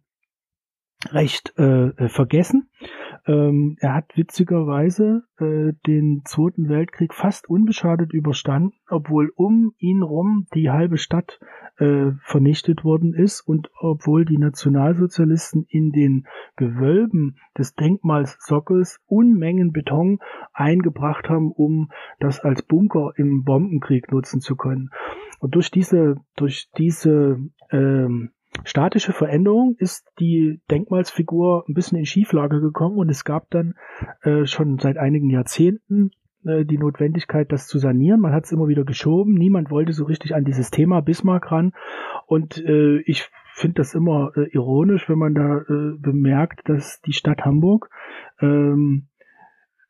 [1.10, 2.70] recht äh, vergessen.
[3.24, 10.46] Ähm, er hat witzigerweise äh, den Zweiten Weltkrieg fast unbeschadet überstanden, obwohl um ihn rum
[10.54, 11.38] die halbe Stadt
[11.78, 16.26] äh, vernichtet worden ist und obwohl die Nationalsozialisten in den
[16.56, 20.18] Gewölben des Denkmals Sockels Unmengen Beton
[20.52, 24.90] eingebracht haben, um das als Bunker im Bombenkrieg nutzen zu können.
[25.38, 27.38] Und durch diese, durch diese
[27.70, 28.32] ähm,
[28.64, 33.74] statische Veränderung ist die Denkmalsfigur ein bisschen in Schieflage gekommen und es gab dann
[34.22, 36.10] äh, schon seit einigen Jahrzehnten
[36.44, 38.20] äh, die Notwendigkeit, das zu sanieren.
[38.20, 39.34] Man hat es immer wieder geschoben.
[39.34, 41.72] Niemand wollte so richtig an dieses Thema Bismarck ran.
[42.26, 47.12] Und äh, ich finde das immer äh, ironisch, wenn man da äh, bemerkt, dass die
[47.12, 47.90] Stadt Hamburg
[48.40, 49.08] ähm,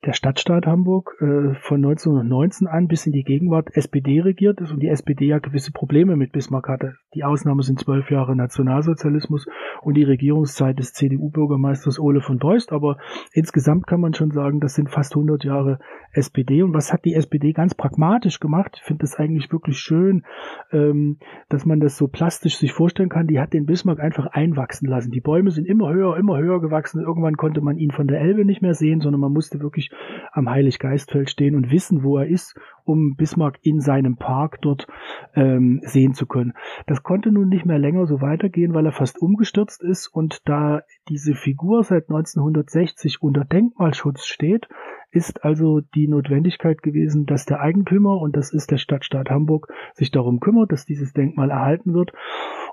[0.05, 4.81] der Stadtstaat Hamburg äh, von 1919 an bis in die Gegenwart SPD regiert ist und
[4.81, 6.97] die SPD ja gewisse Probleme mit Bismarck hatte.
[7.15, 9.47] Die Ausnahme sind zwölf Jahre Nationalsozialismus
[9.81, 12.99] und die Regierungszeit des CDU-Bürgermeisters Ole von Beust, aber
[13.33, 15.79] insgesamt kann man schon sagen, das sind fast 100 Jahre
[16.13, 16.63] SPD.
[16.63, 18.77] Und was hat die SPD ganz pragmatisch gemacht?
[18.77, 20.25] Ich finde das eigentlich wirklich schön,
[20.73, 21.19] ähm,
[21.49, 23.29] dass man das so plastisch sich vorstellen kann.
[23.29, 25.13] Die hat den Bismarck einfach einwachsen lassen.
[25.13, 27.01] Die Bäume sind immer höher, immer höher gewachsen.
[27.03, 29.92] Irgendwann konnte man ihn von der Elbe nicht mehr sehen, sondern man musste wirklich
[30.33, 34.87] am Heiliggeistfeld stehen und wissen, wo er ist, um Bismarck in seinem Park dort
[35.35, 36.55] ähm, sehen zu können.
[36.87, 40.83] Das konnte nun nicht mehr länger so weitergehen, weil er fast umgestürzt ist und da
[41.09, 44.69] diese Figur seit 1960 unter Denkmalschutz steht,
[45.13, 50.11] ist also die Notwendigkeit gewesen, dass der Eigentümer, und das ist der Stadtstaat Hamburg, sich
[50.11, 52.13] darum kümmert, dass dieses Denkmal erhalten wird.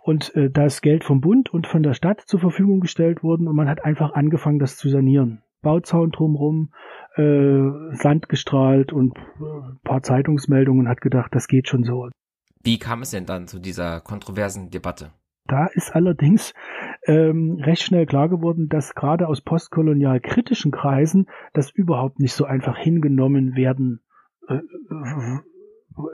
[0.04, 3.48] Und äh, da ist Geld vom Bund und von der Stadt zur Verfügung gestellt worden
[3.48, 5.41] und man hat einfach angefangen, das zu sanieren.
[5.61, 6.73] Bauzaun drumherum,
[7.15, 12.10] äh, Sand gestrahlt und äh, paar Zeitungsmeldungen hat gedacht, das geht schon so.
[12.64, 15.11] Wie kam es denn dann zu dieser kontroversen Debatte?
[15.45, 16.53] Da ist allerdings
[17.06, 22.45] ähm, recht schnell klar geworden, dass gerade aus postkolonial kritischen Kreisen das überhaupt nicht so
[22.45, 24.02] einfach hingenommen werden
[24.48, 24.60] äh,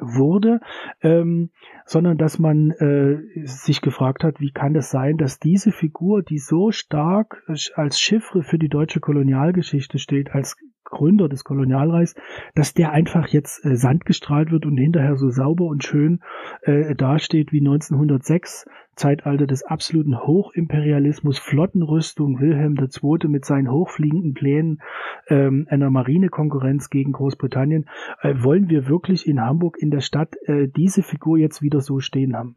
[0.01, 0.59] wurde,
[1.01, 1.51] ähm,
[1.85, 6.39] sondern dass man äh, sich gefragt hat, wie kann es sein, dass diese Figur, die
[6.39, 7.43] so stark
[7.75, 12.15] als Chiffre für die deutsche Kolonialgeschichte steht, als Gründer des Kolonialreichs,
[12.53, 16.21] dass der einfach jetzt äh, Sand gestrahlt wird und hinterher so sauber und schön
[16.61, 23.27] äh, dasteht wie 1906, Zeitalter des absoluten Hochimperialismus, Flottenrüstung, Wilhelm II.
[23.27, 24.79] mit seinen hochfliegenden Plänen
[25.27, 27.89] ähm, einer Marinekonkurrenz gegen Großbritannien.
[28.21, 31.99] Äh, wollen wir wirklich in Hamburg in der Stadt äh, diese Figur jetzt wieder so
[31.99, 32.55] stehen haben?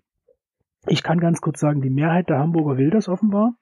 [0.87, 3.55] Ich kann ganz kurz sagen, die Mehrheit der Hamburger will das offenbar,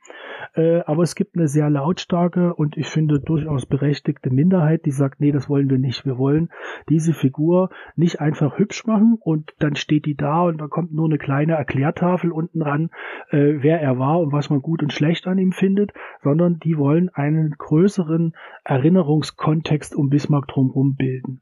[0.55, 5.19] äh, aber es gibt eine sehr lautstarke und ich finde durchaus berechtigte Minderheit, die sagt,
[5.19, 6.05] nee, das wollen wir nicht.
[6.05, 6.51] Wir wollen
[6.91, 11.07] diese Figur nicht einfach hübsch machen und dann steht die da und da kommt nur
[11.07, 12.91] eine kleine Erklärtafel unten ran,
[13.31, 16.77] äh, wer er war und was man gut und schlecht an ihm findet, sondern die
[16.77, 21.41] wollen einen größeren Erinnerungskontext um Bismarck drumherum bilden.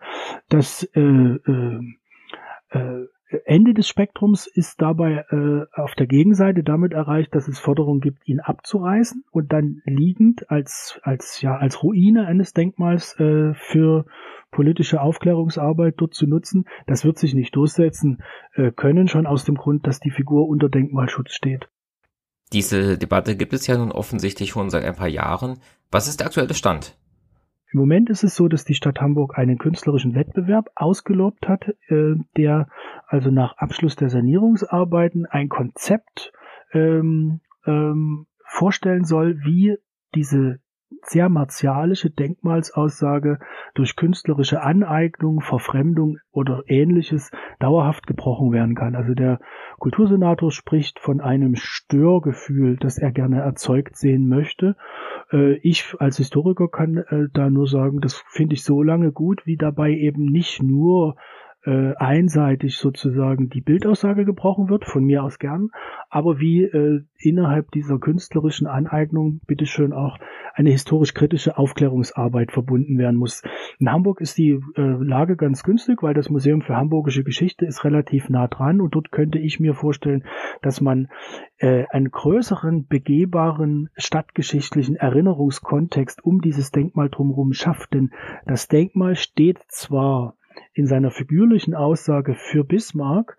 [0.48, 1.80] Das äh, äh,
[2.70, 3.06] äh
[3.44, 8.27] Ende des Spektrums ist dabei äh, auf der Gegenseite damit erreicht, dass es Forderungen gibt,
[8.27, 14.06] ihn abzureißen und dann liegend als als ja als Ruine eines Denkmals äh, für
[14.51, 16.65] politische Aufklärungsarbeit dort zu nutzen.
[16.86, 18.23] Das wird sich nicht durchsetzen
[18.55, 21.69] äh, können, schon aus dem Grund, dass die Figur unter Denkmalschutz steht.
[22.52, 25.59] Diese Debatte gibt es ja nun offensichtlich schon seit ein paar Jahren.
[25.90, 26.97] Was ist der aktuelle Stand?
[27.74, 32.14] Im Moment ist es so, dass die Stadt Hamburg einen künstlerischen Wettbewerb ausgelobt hat, äh,
[32.36, 32.68] der
[33.09, 36.32] also nach Abschluss der Sanierungsarbeiten ein Konzept
[36.72, 39.76] ähm, ähm, vorstellen soll, wie
[40.14, 40.60] diese
[41.03, 43.39] sehr martialische Denkmalsaussage
[43.75, 48.95] durch künstlerische Aneignung, Verfremdung oder ähnliches dauerhaft gebrochen werden kann.
[48.95, 49.41] Also der
[49.79, 54.77] Kultursenator spricht von einem Störgefühl, das er gerne erzeugt sehen möchte.
[55.33, 59.47] Äh, ich als Historiker kann äh, da nur sagen, das finde ich so lange gut,
[59.47, 61.16] wie dabei eben nicht nur
[61.65, 65.70] äh, einseitig sozusagen die Bildaussage gebrochen wird, von mir aus gern,
[66.11, 70.19] aber wie äh, innerhalb dieser künstlerischen Aneignung bitteschön auch
[70.55, 73.43] eine historisch-kritische Aufklärungsarbeit verbunden werden muss.
[73.78, 77.85] In Hamburg ist die äh, Lage ganz günstig, weil das Museum für Hamburgische Geschichte ist
[77.85, 80.24] relativ nah dran und dort könnte ich mir vorstellen,
[80.62, 81.09] dass man
[81.59, 87.95] äh, einen größeren, begehbaren stadtgeschichtlichen Erinnerungskontext um dieses Denkmal drumherum schafft.
[87.95, 88.11] Denn
[88.47, 90.36] das Denkmal steht zwar
[90.72, 93.36] in seiner figürlichen Aussage für Bismarck.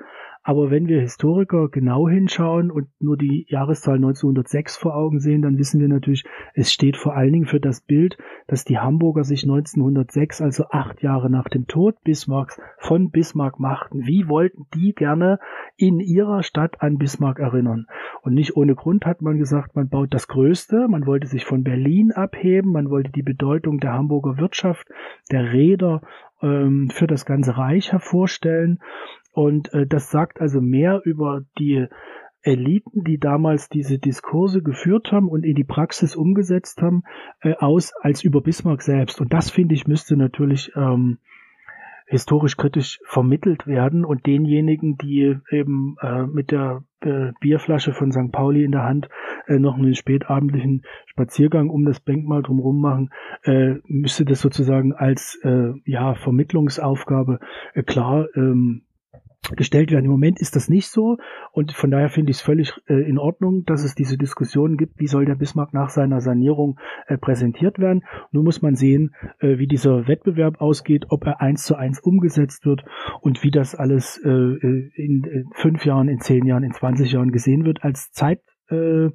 [0.48, 5.58] Aber wenn wir Historiker genau hinschauen und nur die Jahreszahl 1906 vor Augen sehen, dann
[5.58, 6.24] wissen wir natürlich,
[6.54, 8.16] es steht vor allen Dingen für das Bild,
[8.46, 14.06] dass die Hamburger sich 1906, also acht Jahre nach dem Tod Bismarcks, von Bismarck machten.
[14.06, 15.40] Wie wollten die gerne
[15.78, 17.88] in ihrer Stadt an Bismarck erinnern?
[18.22, 21.64] Und nicht ohne Grund hat man gesagt, man baut das Größte, man wollte sich von
[21.64, 24.88] Berlin abheben, man wollte die Bedeutung der Hamburger Wirtschaft,
[25.32, 26.02] der Räder
[26.44, 28.80] ähm, für das ganze Reich hervorstellen.
[29.36, 31.88] Und äh, das sagt also mehr über die
[32.42, 37.04] Eliten, die damals diese Diskurse geführt haben und in die Praxis umgesetzt haben,
[37.42, 39.20] äh, aus als über Bismarck selbst.
[39.20, 41.18] Und das finde ich müsste natürlich ähm,
[42.08, 48.32] historisch kritisch vermittelt werden und denjenigen, die eben äh, mit der äh, Bierflasche von St.
[48.32, 49.10] Pauli in der Hand
[49.48, 53.10] äh, noch einen spätabendlichen Spaziergang um das Denkmal drumherum machen,
[53.44, 57.40] äh, müsste das sozusagen als äh, ja Vermittlungsaufgabe
[57.74, 58.85] äh, klar ähm,
[59.56, 60.06] gestellt werden.
[60.06, 61.18] Im Moment ist das nicht so
[61.52, 65.00] und von daher finde ich es völlig äh, in Ordnung, dass es diese Diskussion gibt,
[65.00, 68.04] wie soll der Bismarck nach seiner Sanierung äh, präsentiert werden.
[68.32, 72.66] Nun muss man sehen, äh, wie dieser Wettbewerb ausgeht, ob er eins zu eins umgesetzt
[72.66, 72.84] wird
[73.22, 77.12] und wie das alles äh, äh, in, in fünf Jahren, in zehn Jahren, in 20
[77.12, 79.10] Jahren gesehen wird als Zeit äh,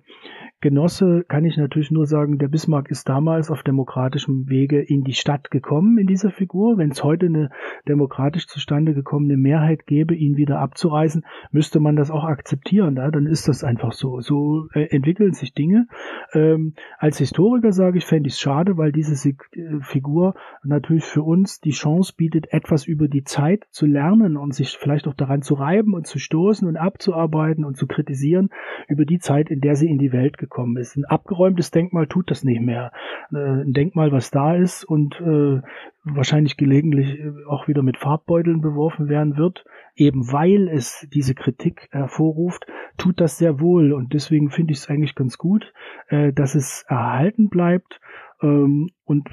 [0.63, 5.15] Genosse kann ich natürlich nur sagen, der Bismarck ist damals auf demokratischem Wege in die
[5.15, 6.77] Stadt gekommen in dieser Figur.
[6.77, 7.51] Wenn es heute eine
[7.89, 12.97] demokratisch zustande gekommene Mehrheit gäbe, ihn wieder abzureisen, müsste man das auch akzeptieren.
[12.97, 13.11] Ja?
[13.11, 14.21] Dann ist das einfach so.
[14.21, 15.87] So äh, entwickeln sich Dinge.
[16.35, 19.35] Ähm, als Historiker sage ich, fände ich es schade, weil diese äh,
[19.81, 24.77] Figur natürlich für uns die Chance bietet, etwas über die Zeit zu lernen und sich
[24.77, 28.51] vielleicht auch daran zu reiben und zu stoßen und abzuarbeiten und zu kritisieren
[28.89, 30.97] über die Zeit, in der sie in die Welt gekommen gekommen ist.
[30.97, 32.93] Ein abgeräumtes Denkmal tut das nicht mehr.
[33.33, 35.63] Äh, ein Denkmal, was da ist und äh,
[36.05, 39.65] wahrscheinlich gelegentlich äh, auch wieder mit Farbbeuteln beworfen werden wird,
[39.95, 42.67] eben weil es diese Kritik hervorruft,
[42.99, 43.93] tut das sehr wohl.
[43.93, 45.73] Und deswegen finde ich es eigentlich ganz gut,
[46.11, 48.01] dass es erhalten bleibt
[48.43, 49.29] ähm, und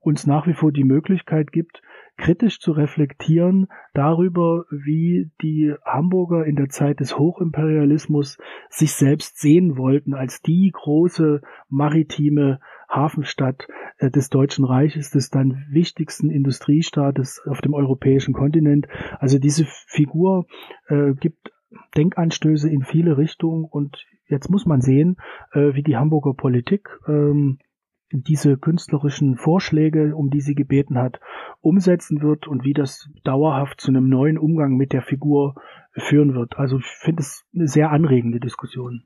[0.00, 1.82] uns nach wie vor die Möglichkeit gibt,
[2.16, 8.38] kritisch zu reflektieren darüber, wie die Hamburger in der Zeit des Hochimperialismus
[8.70, 13.68] sich selbst sehen wollten als die große maritime Hafenstadt
[13.98, 18.86] äh, des Deutschen Reiches, des dann wichtigsten Industriestaates auf dem europäischen Kontinent.
[19.18, 20.46] Also diese Figur
[20.88, 21.52] äh, gibt
[21.96, 25.16] Denkanstöße in viele Richtungen und jetzt muss man sehen,
[25.52, 27.58] äh, wie die Hamburger Politik ähm,
[28.12, 31.20] diese künstlerischen Vorschläge, um die sie gebeten hat,
[31.60, 35.56] umsetzen wird und wie das dauerhaft zu einem neuen Umgang mit der Figur
[35.92, 36.56] führen wird.
[36.56, 39.04] Also ich finde es eine sehr anregende Diskussion.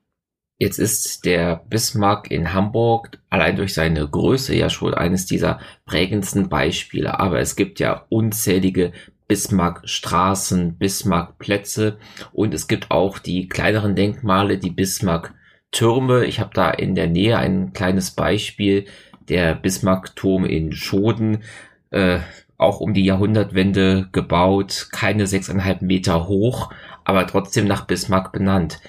[0.59, 6.49] Jetzt ist der Bismarck in Hamburg allein durch seine Größe ja schon eines dieser prägendsten
[6.49, 7.19] Beispiele.
[7.19, 8.91] Aber es gibt ja unzählige
[9.27, 11.97] Bismarck-Straßen, Bismarck-Plätze
[12.31, 15.33] und es gibt auch die kleineren Denkmale, die Bismarck
[15.71, 16.25] Türme.
[16.25, 18.85] Ich habe da in der Nähe ein kleines Beispiel,
[19.29, 21.43] der Bismarck-Turm in Schoden,
[21.91, 22.19] äh,
[22.57, 26.71] auch um die Jahrhundertwende gebaut, keine sechseinhalb Meter hoch,
[27.05, 28.81] aber trotzdem nach Bismarck benannt.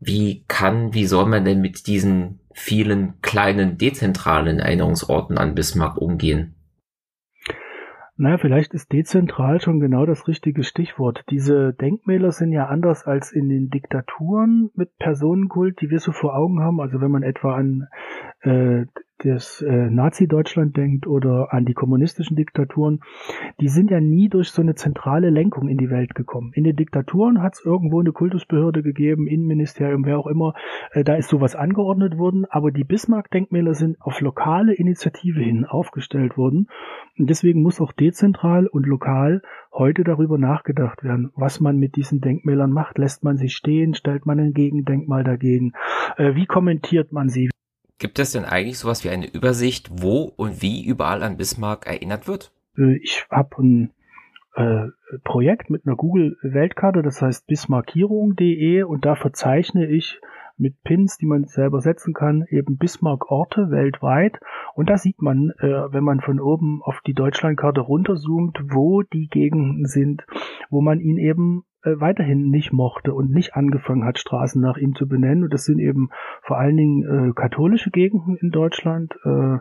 [0.00, 6.55] Wie kann, wie soll man denn mit diesen vielen kleinen dezentralen Erinnerungsorten an Bismarck umgehen?
[8.18, 11.22] Naja, vielleicht ist dezentral schon genau das richtige Stichwort.
[11.28, 16.34] Diese Denkmäler sind ja anders als in den Diktaturen mit Personenkult, die wir so vor
[16.34, 16.80] Augen haben.
[16.80, 17.88] Also wenn man etwa an
[18.40, 18.86] äh,
[19.18, 23.00] das äh, Nazi-Deutschland denkt oder an die kommunistischen Diktaturen,
[23.60, 26.52] die sind ja nie durch so eine zentrale Lenkung in die Welt gekommen.
[26.54, 30.54] In den Diktaturen hat es irgendwo eine Kultusbehörde gegeben, Innenministerium, wer auch immer,
[30.92, 36.36] äh, da ist sowas angeordnet worden, aber die Bismarck-Denkmäler sind auf lokale Initiative hin aufgestellt
[36.36, 36.68] worden
[37.18, 42.20] und deswegen muss auch dezentral und lokal heute darüber nachgedacht werden, was man mit diesen
[42.20, 42.98] Denkmälern macht.
[42.98, 45.72] Lässt man sie stehen, stellt man ein Gegendenkmal dagegen,
[46.16, 47.50] äh, wie kommentiert man sie?
[47.98, 52.28] Gibt es denn eigentlich sowas wie eine Übersicht, wo und wie überall an Bismarck erinnert
[52.28, 52.52] wird?
[52.76, 53.90] Äh, ich habe ein
[54.54, 54.88] äh,
[55.24, 60.20] Projekt mit einer Google-Weltkarte, das heißt bismarckierung.de und da verzeichne ich
[60.58, 64.40] mit Pins, die man selber setzen kann, eben Bismarck-Orte weltweit.
[64.74, 69.28] Und da sieht man, äh, wenn man von oben auf die Deutschlandkarte runterzoomt, wo die
[69.28, 70.24] Gegenden sind,
[70.70, 74.94] wo man ihn eben äh, weiterhin nicht mochte und nicht angefangen hat, Straßen nach ihm
[74.94, 75.44] zu benennen.
[75.44, 76.10] Und das sind eben
[76.42, 79.58] vor allen Dingen äh, katholische Gegenden in Deutschland, äh,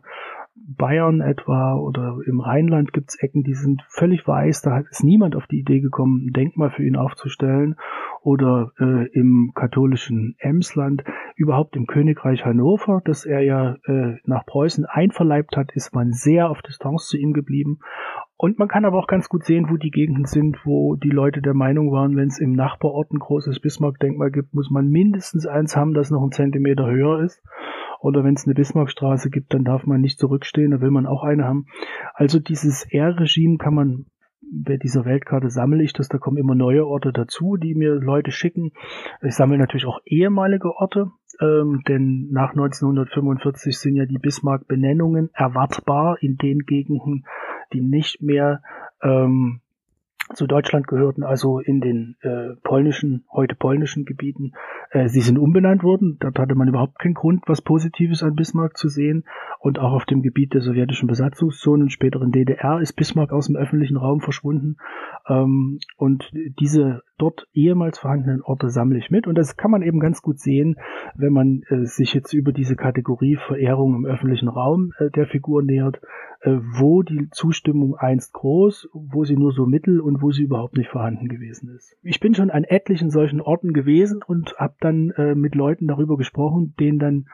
[0.67, 5.45] Bayern etwa oder im Rheinland gibt's Ecken, die sind völlig weiß, da ist niemand auf
[5.47, 7.75] die Idee gekommen, ein Denkmal für ihn aufzustellen.
[8.21, 11.03] Oder äh, im katholischen Emsland,
[11.35, 16.49] überhaupt im Königreich Hannover, das er ja äh, nach Preußen einverleibt hat, ist man sehr
[16.49, 17.79] auf Distanz zu ihm geblieben.
[18.37, 21.41] Und man kann aber auch ganz gut sehen, wo die Gegenden sind, wo die Leute
[21.41, 25.77] der Meinung waren, wenn es im Nachbarort ein großes Bismarck-Denkmal gibt, muss man mindestens eins
[25.77, 27.41] haben, das noch einen Zentimeter höher ist.
[28.01, 31.23] Oder wenn es eine Bismarckstraße gibt, dann darf man nicht zurückstehen, da will man auch
[31.23, 31.67] eine haben.
[32.13, 34.05] Also dieses R-Regime kann man
[34.51, 38.31] bei dieser Weltkarte sammle ich das, da kommen immer neue Orte dazu, die mir Leute
[38.31, 38.71] schicken.
[39.21, 46.17] Ich sammle natürlich auch ehemalige Orte, ähm, denn nach 1945 sind ja die Bismarck-Benennungen erwartbar
[46.21, 47.25] in den Gegenden,
[47.73, 48.61] die nicht mehr
[49.01, 49.61] ähm,
[50.33, 54.53] zu Deutschland gehörten, also in den äh, polnischen, heute polnischen Gebieten.
[54.89, 56.17] Äh, sie sind umbenannt worden.
[56.19, 59.25] Dort hatte man überhaupt keinen Grund, was Positives an Bismarck zu sehen.
[59.59, 63.97] Und auch auf dem Gebiet der sowjetischen Besatzungszonen, späteren DDR, ist Bismarck aus dem öffentlichen
[63.97, 64.77] Raum verschwunden.
[65.27, 69.27] Ähm, und diese dort ehemals vorhandenen Orte sammle ich mit.
[69.27, 70.75] Und das kann man eben ganz gut sehen,
[71.15, 75.61] wenn man äh, sich jetzt über diese Kategorie Verehrung im öffentlichen Raum äh, der Figur
[75.61, 80.43] nähert, äh, wo die Zustimmung einst groß, wo sie nur so mittel und wo sie
[80.43, 81.97] überhaupt nicht vorhanden gewesen ist.
[82.03, 86.17] Ich bin schon an etlichen solchen Orten gewesen und habe dann äh, mit Leuten darüber
[86.17, 87.25] gesprochen, denen dann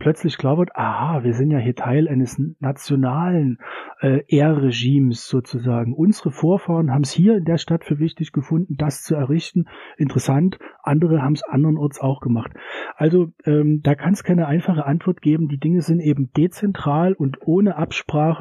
[0.00, 3.58] plötzlich klar wird, aha, wir sind ja hier Teil eines nationalen
[4.00, 5.92] äh, Ehrregimes sozusagen.
[5.92, 9.66] Unsere Vorfahren haben es hier in der Stadt für wichtig gefunden, das zu errichten.
[9.98, 12.52] Interessant, andere haben es andernorts auch gemacht.
[12.96, 15.48] Also ähm, da kann es keine einfache Antwort geben.
[15.48, 18.39] Die Dinge sind eben dezentral und ohne Absprache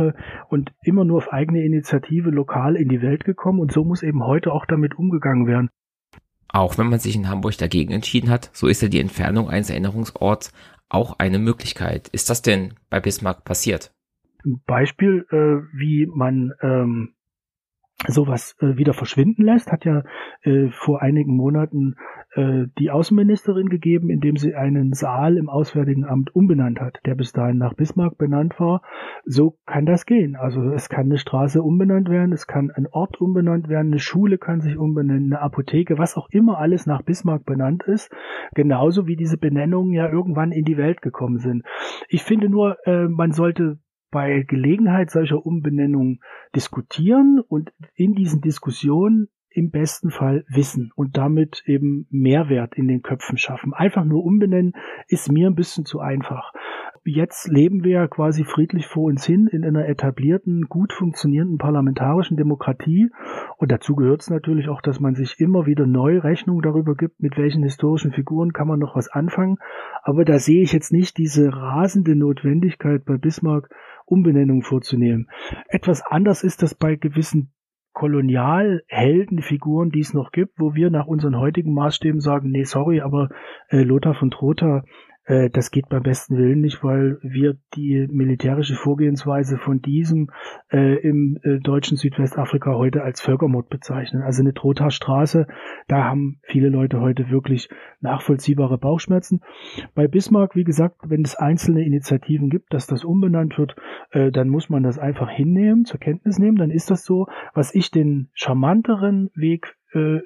[0.50, 4.24] und immer nur auf eigene Initiative lokal in die Welt gekommen und so muss eben
[4.24, 5.70] heute auch damit umgegangen werden.
[6.48, 9.70] Auch wenn man sich in Hamburg dagegen entschieden hat, so ist ja die Entfernung eines
[9.70, 10.52] Erinnerungsorts
[10.90, 12.08] auch eine Möglichkeit.
[12.10, 13.92] Ist das denn bei Bismarck passiert?
[14.66, 17.14] Beispiel, äh, wie man ähm,
[18.08, 20.04] sowas äh, wieder verschwinden lässt, hat ja
[20.42, 21.96] äh, vor einigen Monaten
[22.36, 27.32] äh, die Außenministerin gegeben, indem sie einen Saal im Auswärtigen Amt umbenannt hat, der bis
[27.32, 28.82] dahin nach Bismarck benannt war.
[29.26, 30.36] So kann das gehen.
[30.36, 34.38] Also es kann eine Straße umbenannt werden, es kann ein Ort umbenannt werden, eine Schule
[34.38, 38.12] kann sich umbenennen, eine Apotheke, was auch immer alles nach Bismarck benannt ist,
[38.54, 41.64] genauso wie diese Benennungen ja irgendwann in die Welt gekommen sind.
[42.10, 43.80] Ich finde nur, äh, man sollte
[44.12, 46.20] bei Gelegenheit solcher Umbenennungen
[46.56, 53.02] diskutieren und in diesen Diskussionen im besten Fall Wissen und damit eben Mehrwert in den
[53.02, 53.74] Köpfen schaffen.
[53.74, 54.74] Einfach nur umbenennen
[55.08, 56.54] ist mir ein bisschen zu einfach.
[57.06, 62.38] Jetzt leben wir ja quasi friedlich vor uns hin in einer etablierten, gut funktionierenden parlamentarischen
[62.38, 63.10] Demokratie.
[63.58, 67.22] Und dazu gehört es natürlich auch, dass man sich immer wieder neu Rechnung darüber gibt,
[67.22, 69.58] mit welchen historischen Figuren kann man noch was anfangen.
[70.04, 73.70] Aber da sehe ich jetzt nicht diese rasende Notwendigkeit bei Bismarck,
[74.06, 75.30] Umbenennung vorzunehmen.
[75.68, 77.52] Etwas anders ist das bei gewissen
[78.00, 83.28] Kolonialheldenfiguren, die es noch gibt, wo wir nach unseren heutigen Maßstäben sagen, nee, sorry, aber
[83.68, 84.86] äh, Lothar von Trotha
[85.30, 90.32] äh, das geht beim besten Willen nicht, weil wir die militärische Vorgehensweise von diesem
[90.72, 94.24] äh, im äh, deutschen Südwestafrika heute als Völkermord bezeichnen.
[94.24, 95.48] Also eine Trotha-Straße,
[95.88, 97.70] da haben viele Leute heute wirklich
[98.02, 99.42] nachvollziehbare Bauchschmerzen.
[99.94, 103.76] Bei Bismarck, wie gesagt, wenn es einzelne Initiativen gibt, dass das umbenannt wird,
[104.12, 107.28] äh, dann muss man das einfach hinnehmen, zur Kenntnis nehmen, dann ist das so.
[107.54, 110.20] Was ich den charmanteren Weg äh,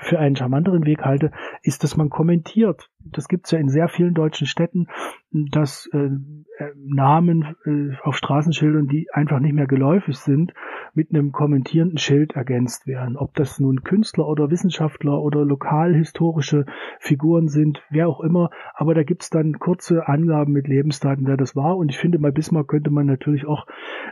[0.00, 1.32] für einen charmanteren Weg halte,
[1.62, 2.90] ist, dass man kommentiert.
[3.00, 4.88] Das gibt es ja in sehr vielen deutschen Städten,
[5.30, 6.10] dass äh,
[6.58, 10.52] äh, Namen äh, auf Straßenschildern, die einfach nicht mehr geläufig sind,
[10.92, 13.16] mit einem kommentierenden Schild ergänzt werden.
[13.16, 16.66] Ob das nun Künstler oder Wissenschaftler oder lokalhistorische
[16.98, 18.50] Figuren sind, wer auch immer.
[18.74, 21.76] Aber da gibt's dann kurze Angaben mit Lebensdaten, wer das war.
[21.76, 23.66] Und ich finde, bei Bismarck könnte man natürlich auch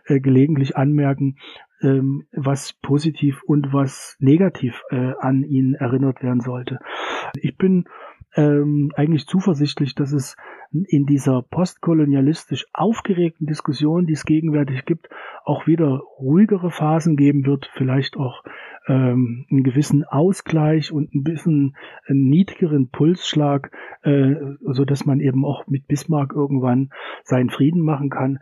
[0.07, 1.37] äh, gelegentlich anmerken,
[1.83, 6.79] ähm, was positiv und was negativ äh, an ihn erinnert werden sollte.
[7.35, 7.85] Ich bin
[8.35, 10.37] ähm, eigentlich zuversichtlich, dass es
[10.71, 15.09] in dieser postkolonialistisch aufgeregten Diskussion, die es gegenwärtig gibt,
[15.47, 18.43] auch wieder ruhigere Phasen geben wird, vielleicht auch
[18.89, 23.71] ähm, einen gewissen Ausgleich und ein bisschen einen niedrigeren Pulsschlag,
[24.03, 26.91] äh, so dass man eben auch mit Bismarck irgendwann
[27.23, 28.41] seinen Frieden machen kann.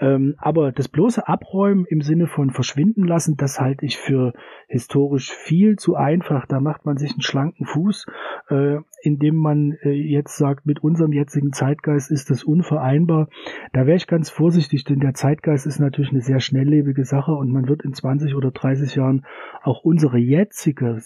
[0.00, 4.32] Ähm, aber das bloße Abräumen im Sinne von verschwinden lassen, das halte ich für
[4.68, 6.46] historisch viel zu einfach.
[6.46, 8.06] Da macht man sich einen schlanken Fuß,
[8.48, 13.28] äh, indem man äh, jetzt sagt, mit unserem jetzigen Zeitgeist ist das unvereinbar.
[13.72, 17.50] Da wäre ich ganz vorsichtig, denn der Zeitgeist ist natürlich eine sehr schnelllebige Sache und
[17.50, 19.24] man wird in 20 oder 30 Jahren
[19.62, 21.02] auch unsere jetzige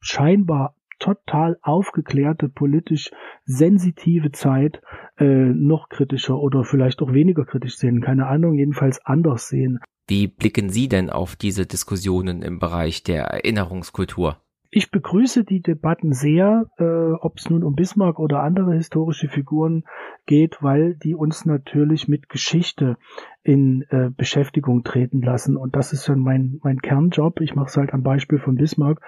[0.00, 3.10] scheinbar total aufgeklärte, politisch
[3.44, 4.80] sensitive Zeit
[5.18, 8.00] äh, noch kritischer oder vielleicht auch weniger kritisch sehen.
[8.00, 9.80] Keine Ahnung, jedenfalls anders sehen.
[10.06, 14.36] Wie blicken Sie denn auf diese Diskussionen im Bereich der Erinnerungskultur?
[14.72, 19.82] Ich begrüße die Debatten sehr, äh, ob es nun um Bismarck oder andere historische Figuren
[20.26, 22.96] geht, weil die uns natürlich mit Geschichte
[23.42, 25.56] in äh, Beschäftigung treten lassen.
[25.56, 27.40] Und das ist dann mein, mein Kernjob.
[27.40, 29.00] Ich mache es halt am Beispiel von Bismarck.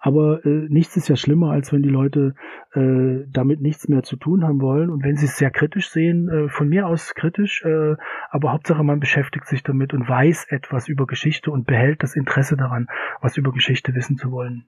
[0.00, 2.34] Aber äh, nichts ist ja schlimmer, als wenn die Leute
[2.72, 4.88] äh, damit nichts mehr zu tun haben wollen.
[4.88, 7.96] Und wenn sie es sehr kritisch sehen, äh, von mir aus kritisch, äh,
[8.30, 12.56] aber Hauptsache man beschäftigt sich damit und weiß etwas über Geschichte und behält das Interesse
[12.56, 12.86] daran,
[13.20, 14.64] was über Geschichte wissen zu wollen.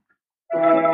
[0.53, 0.92] Thank you.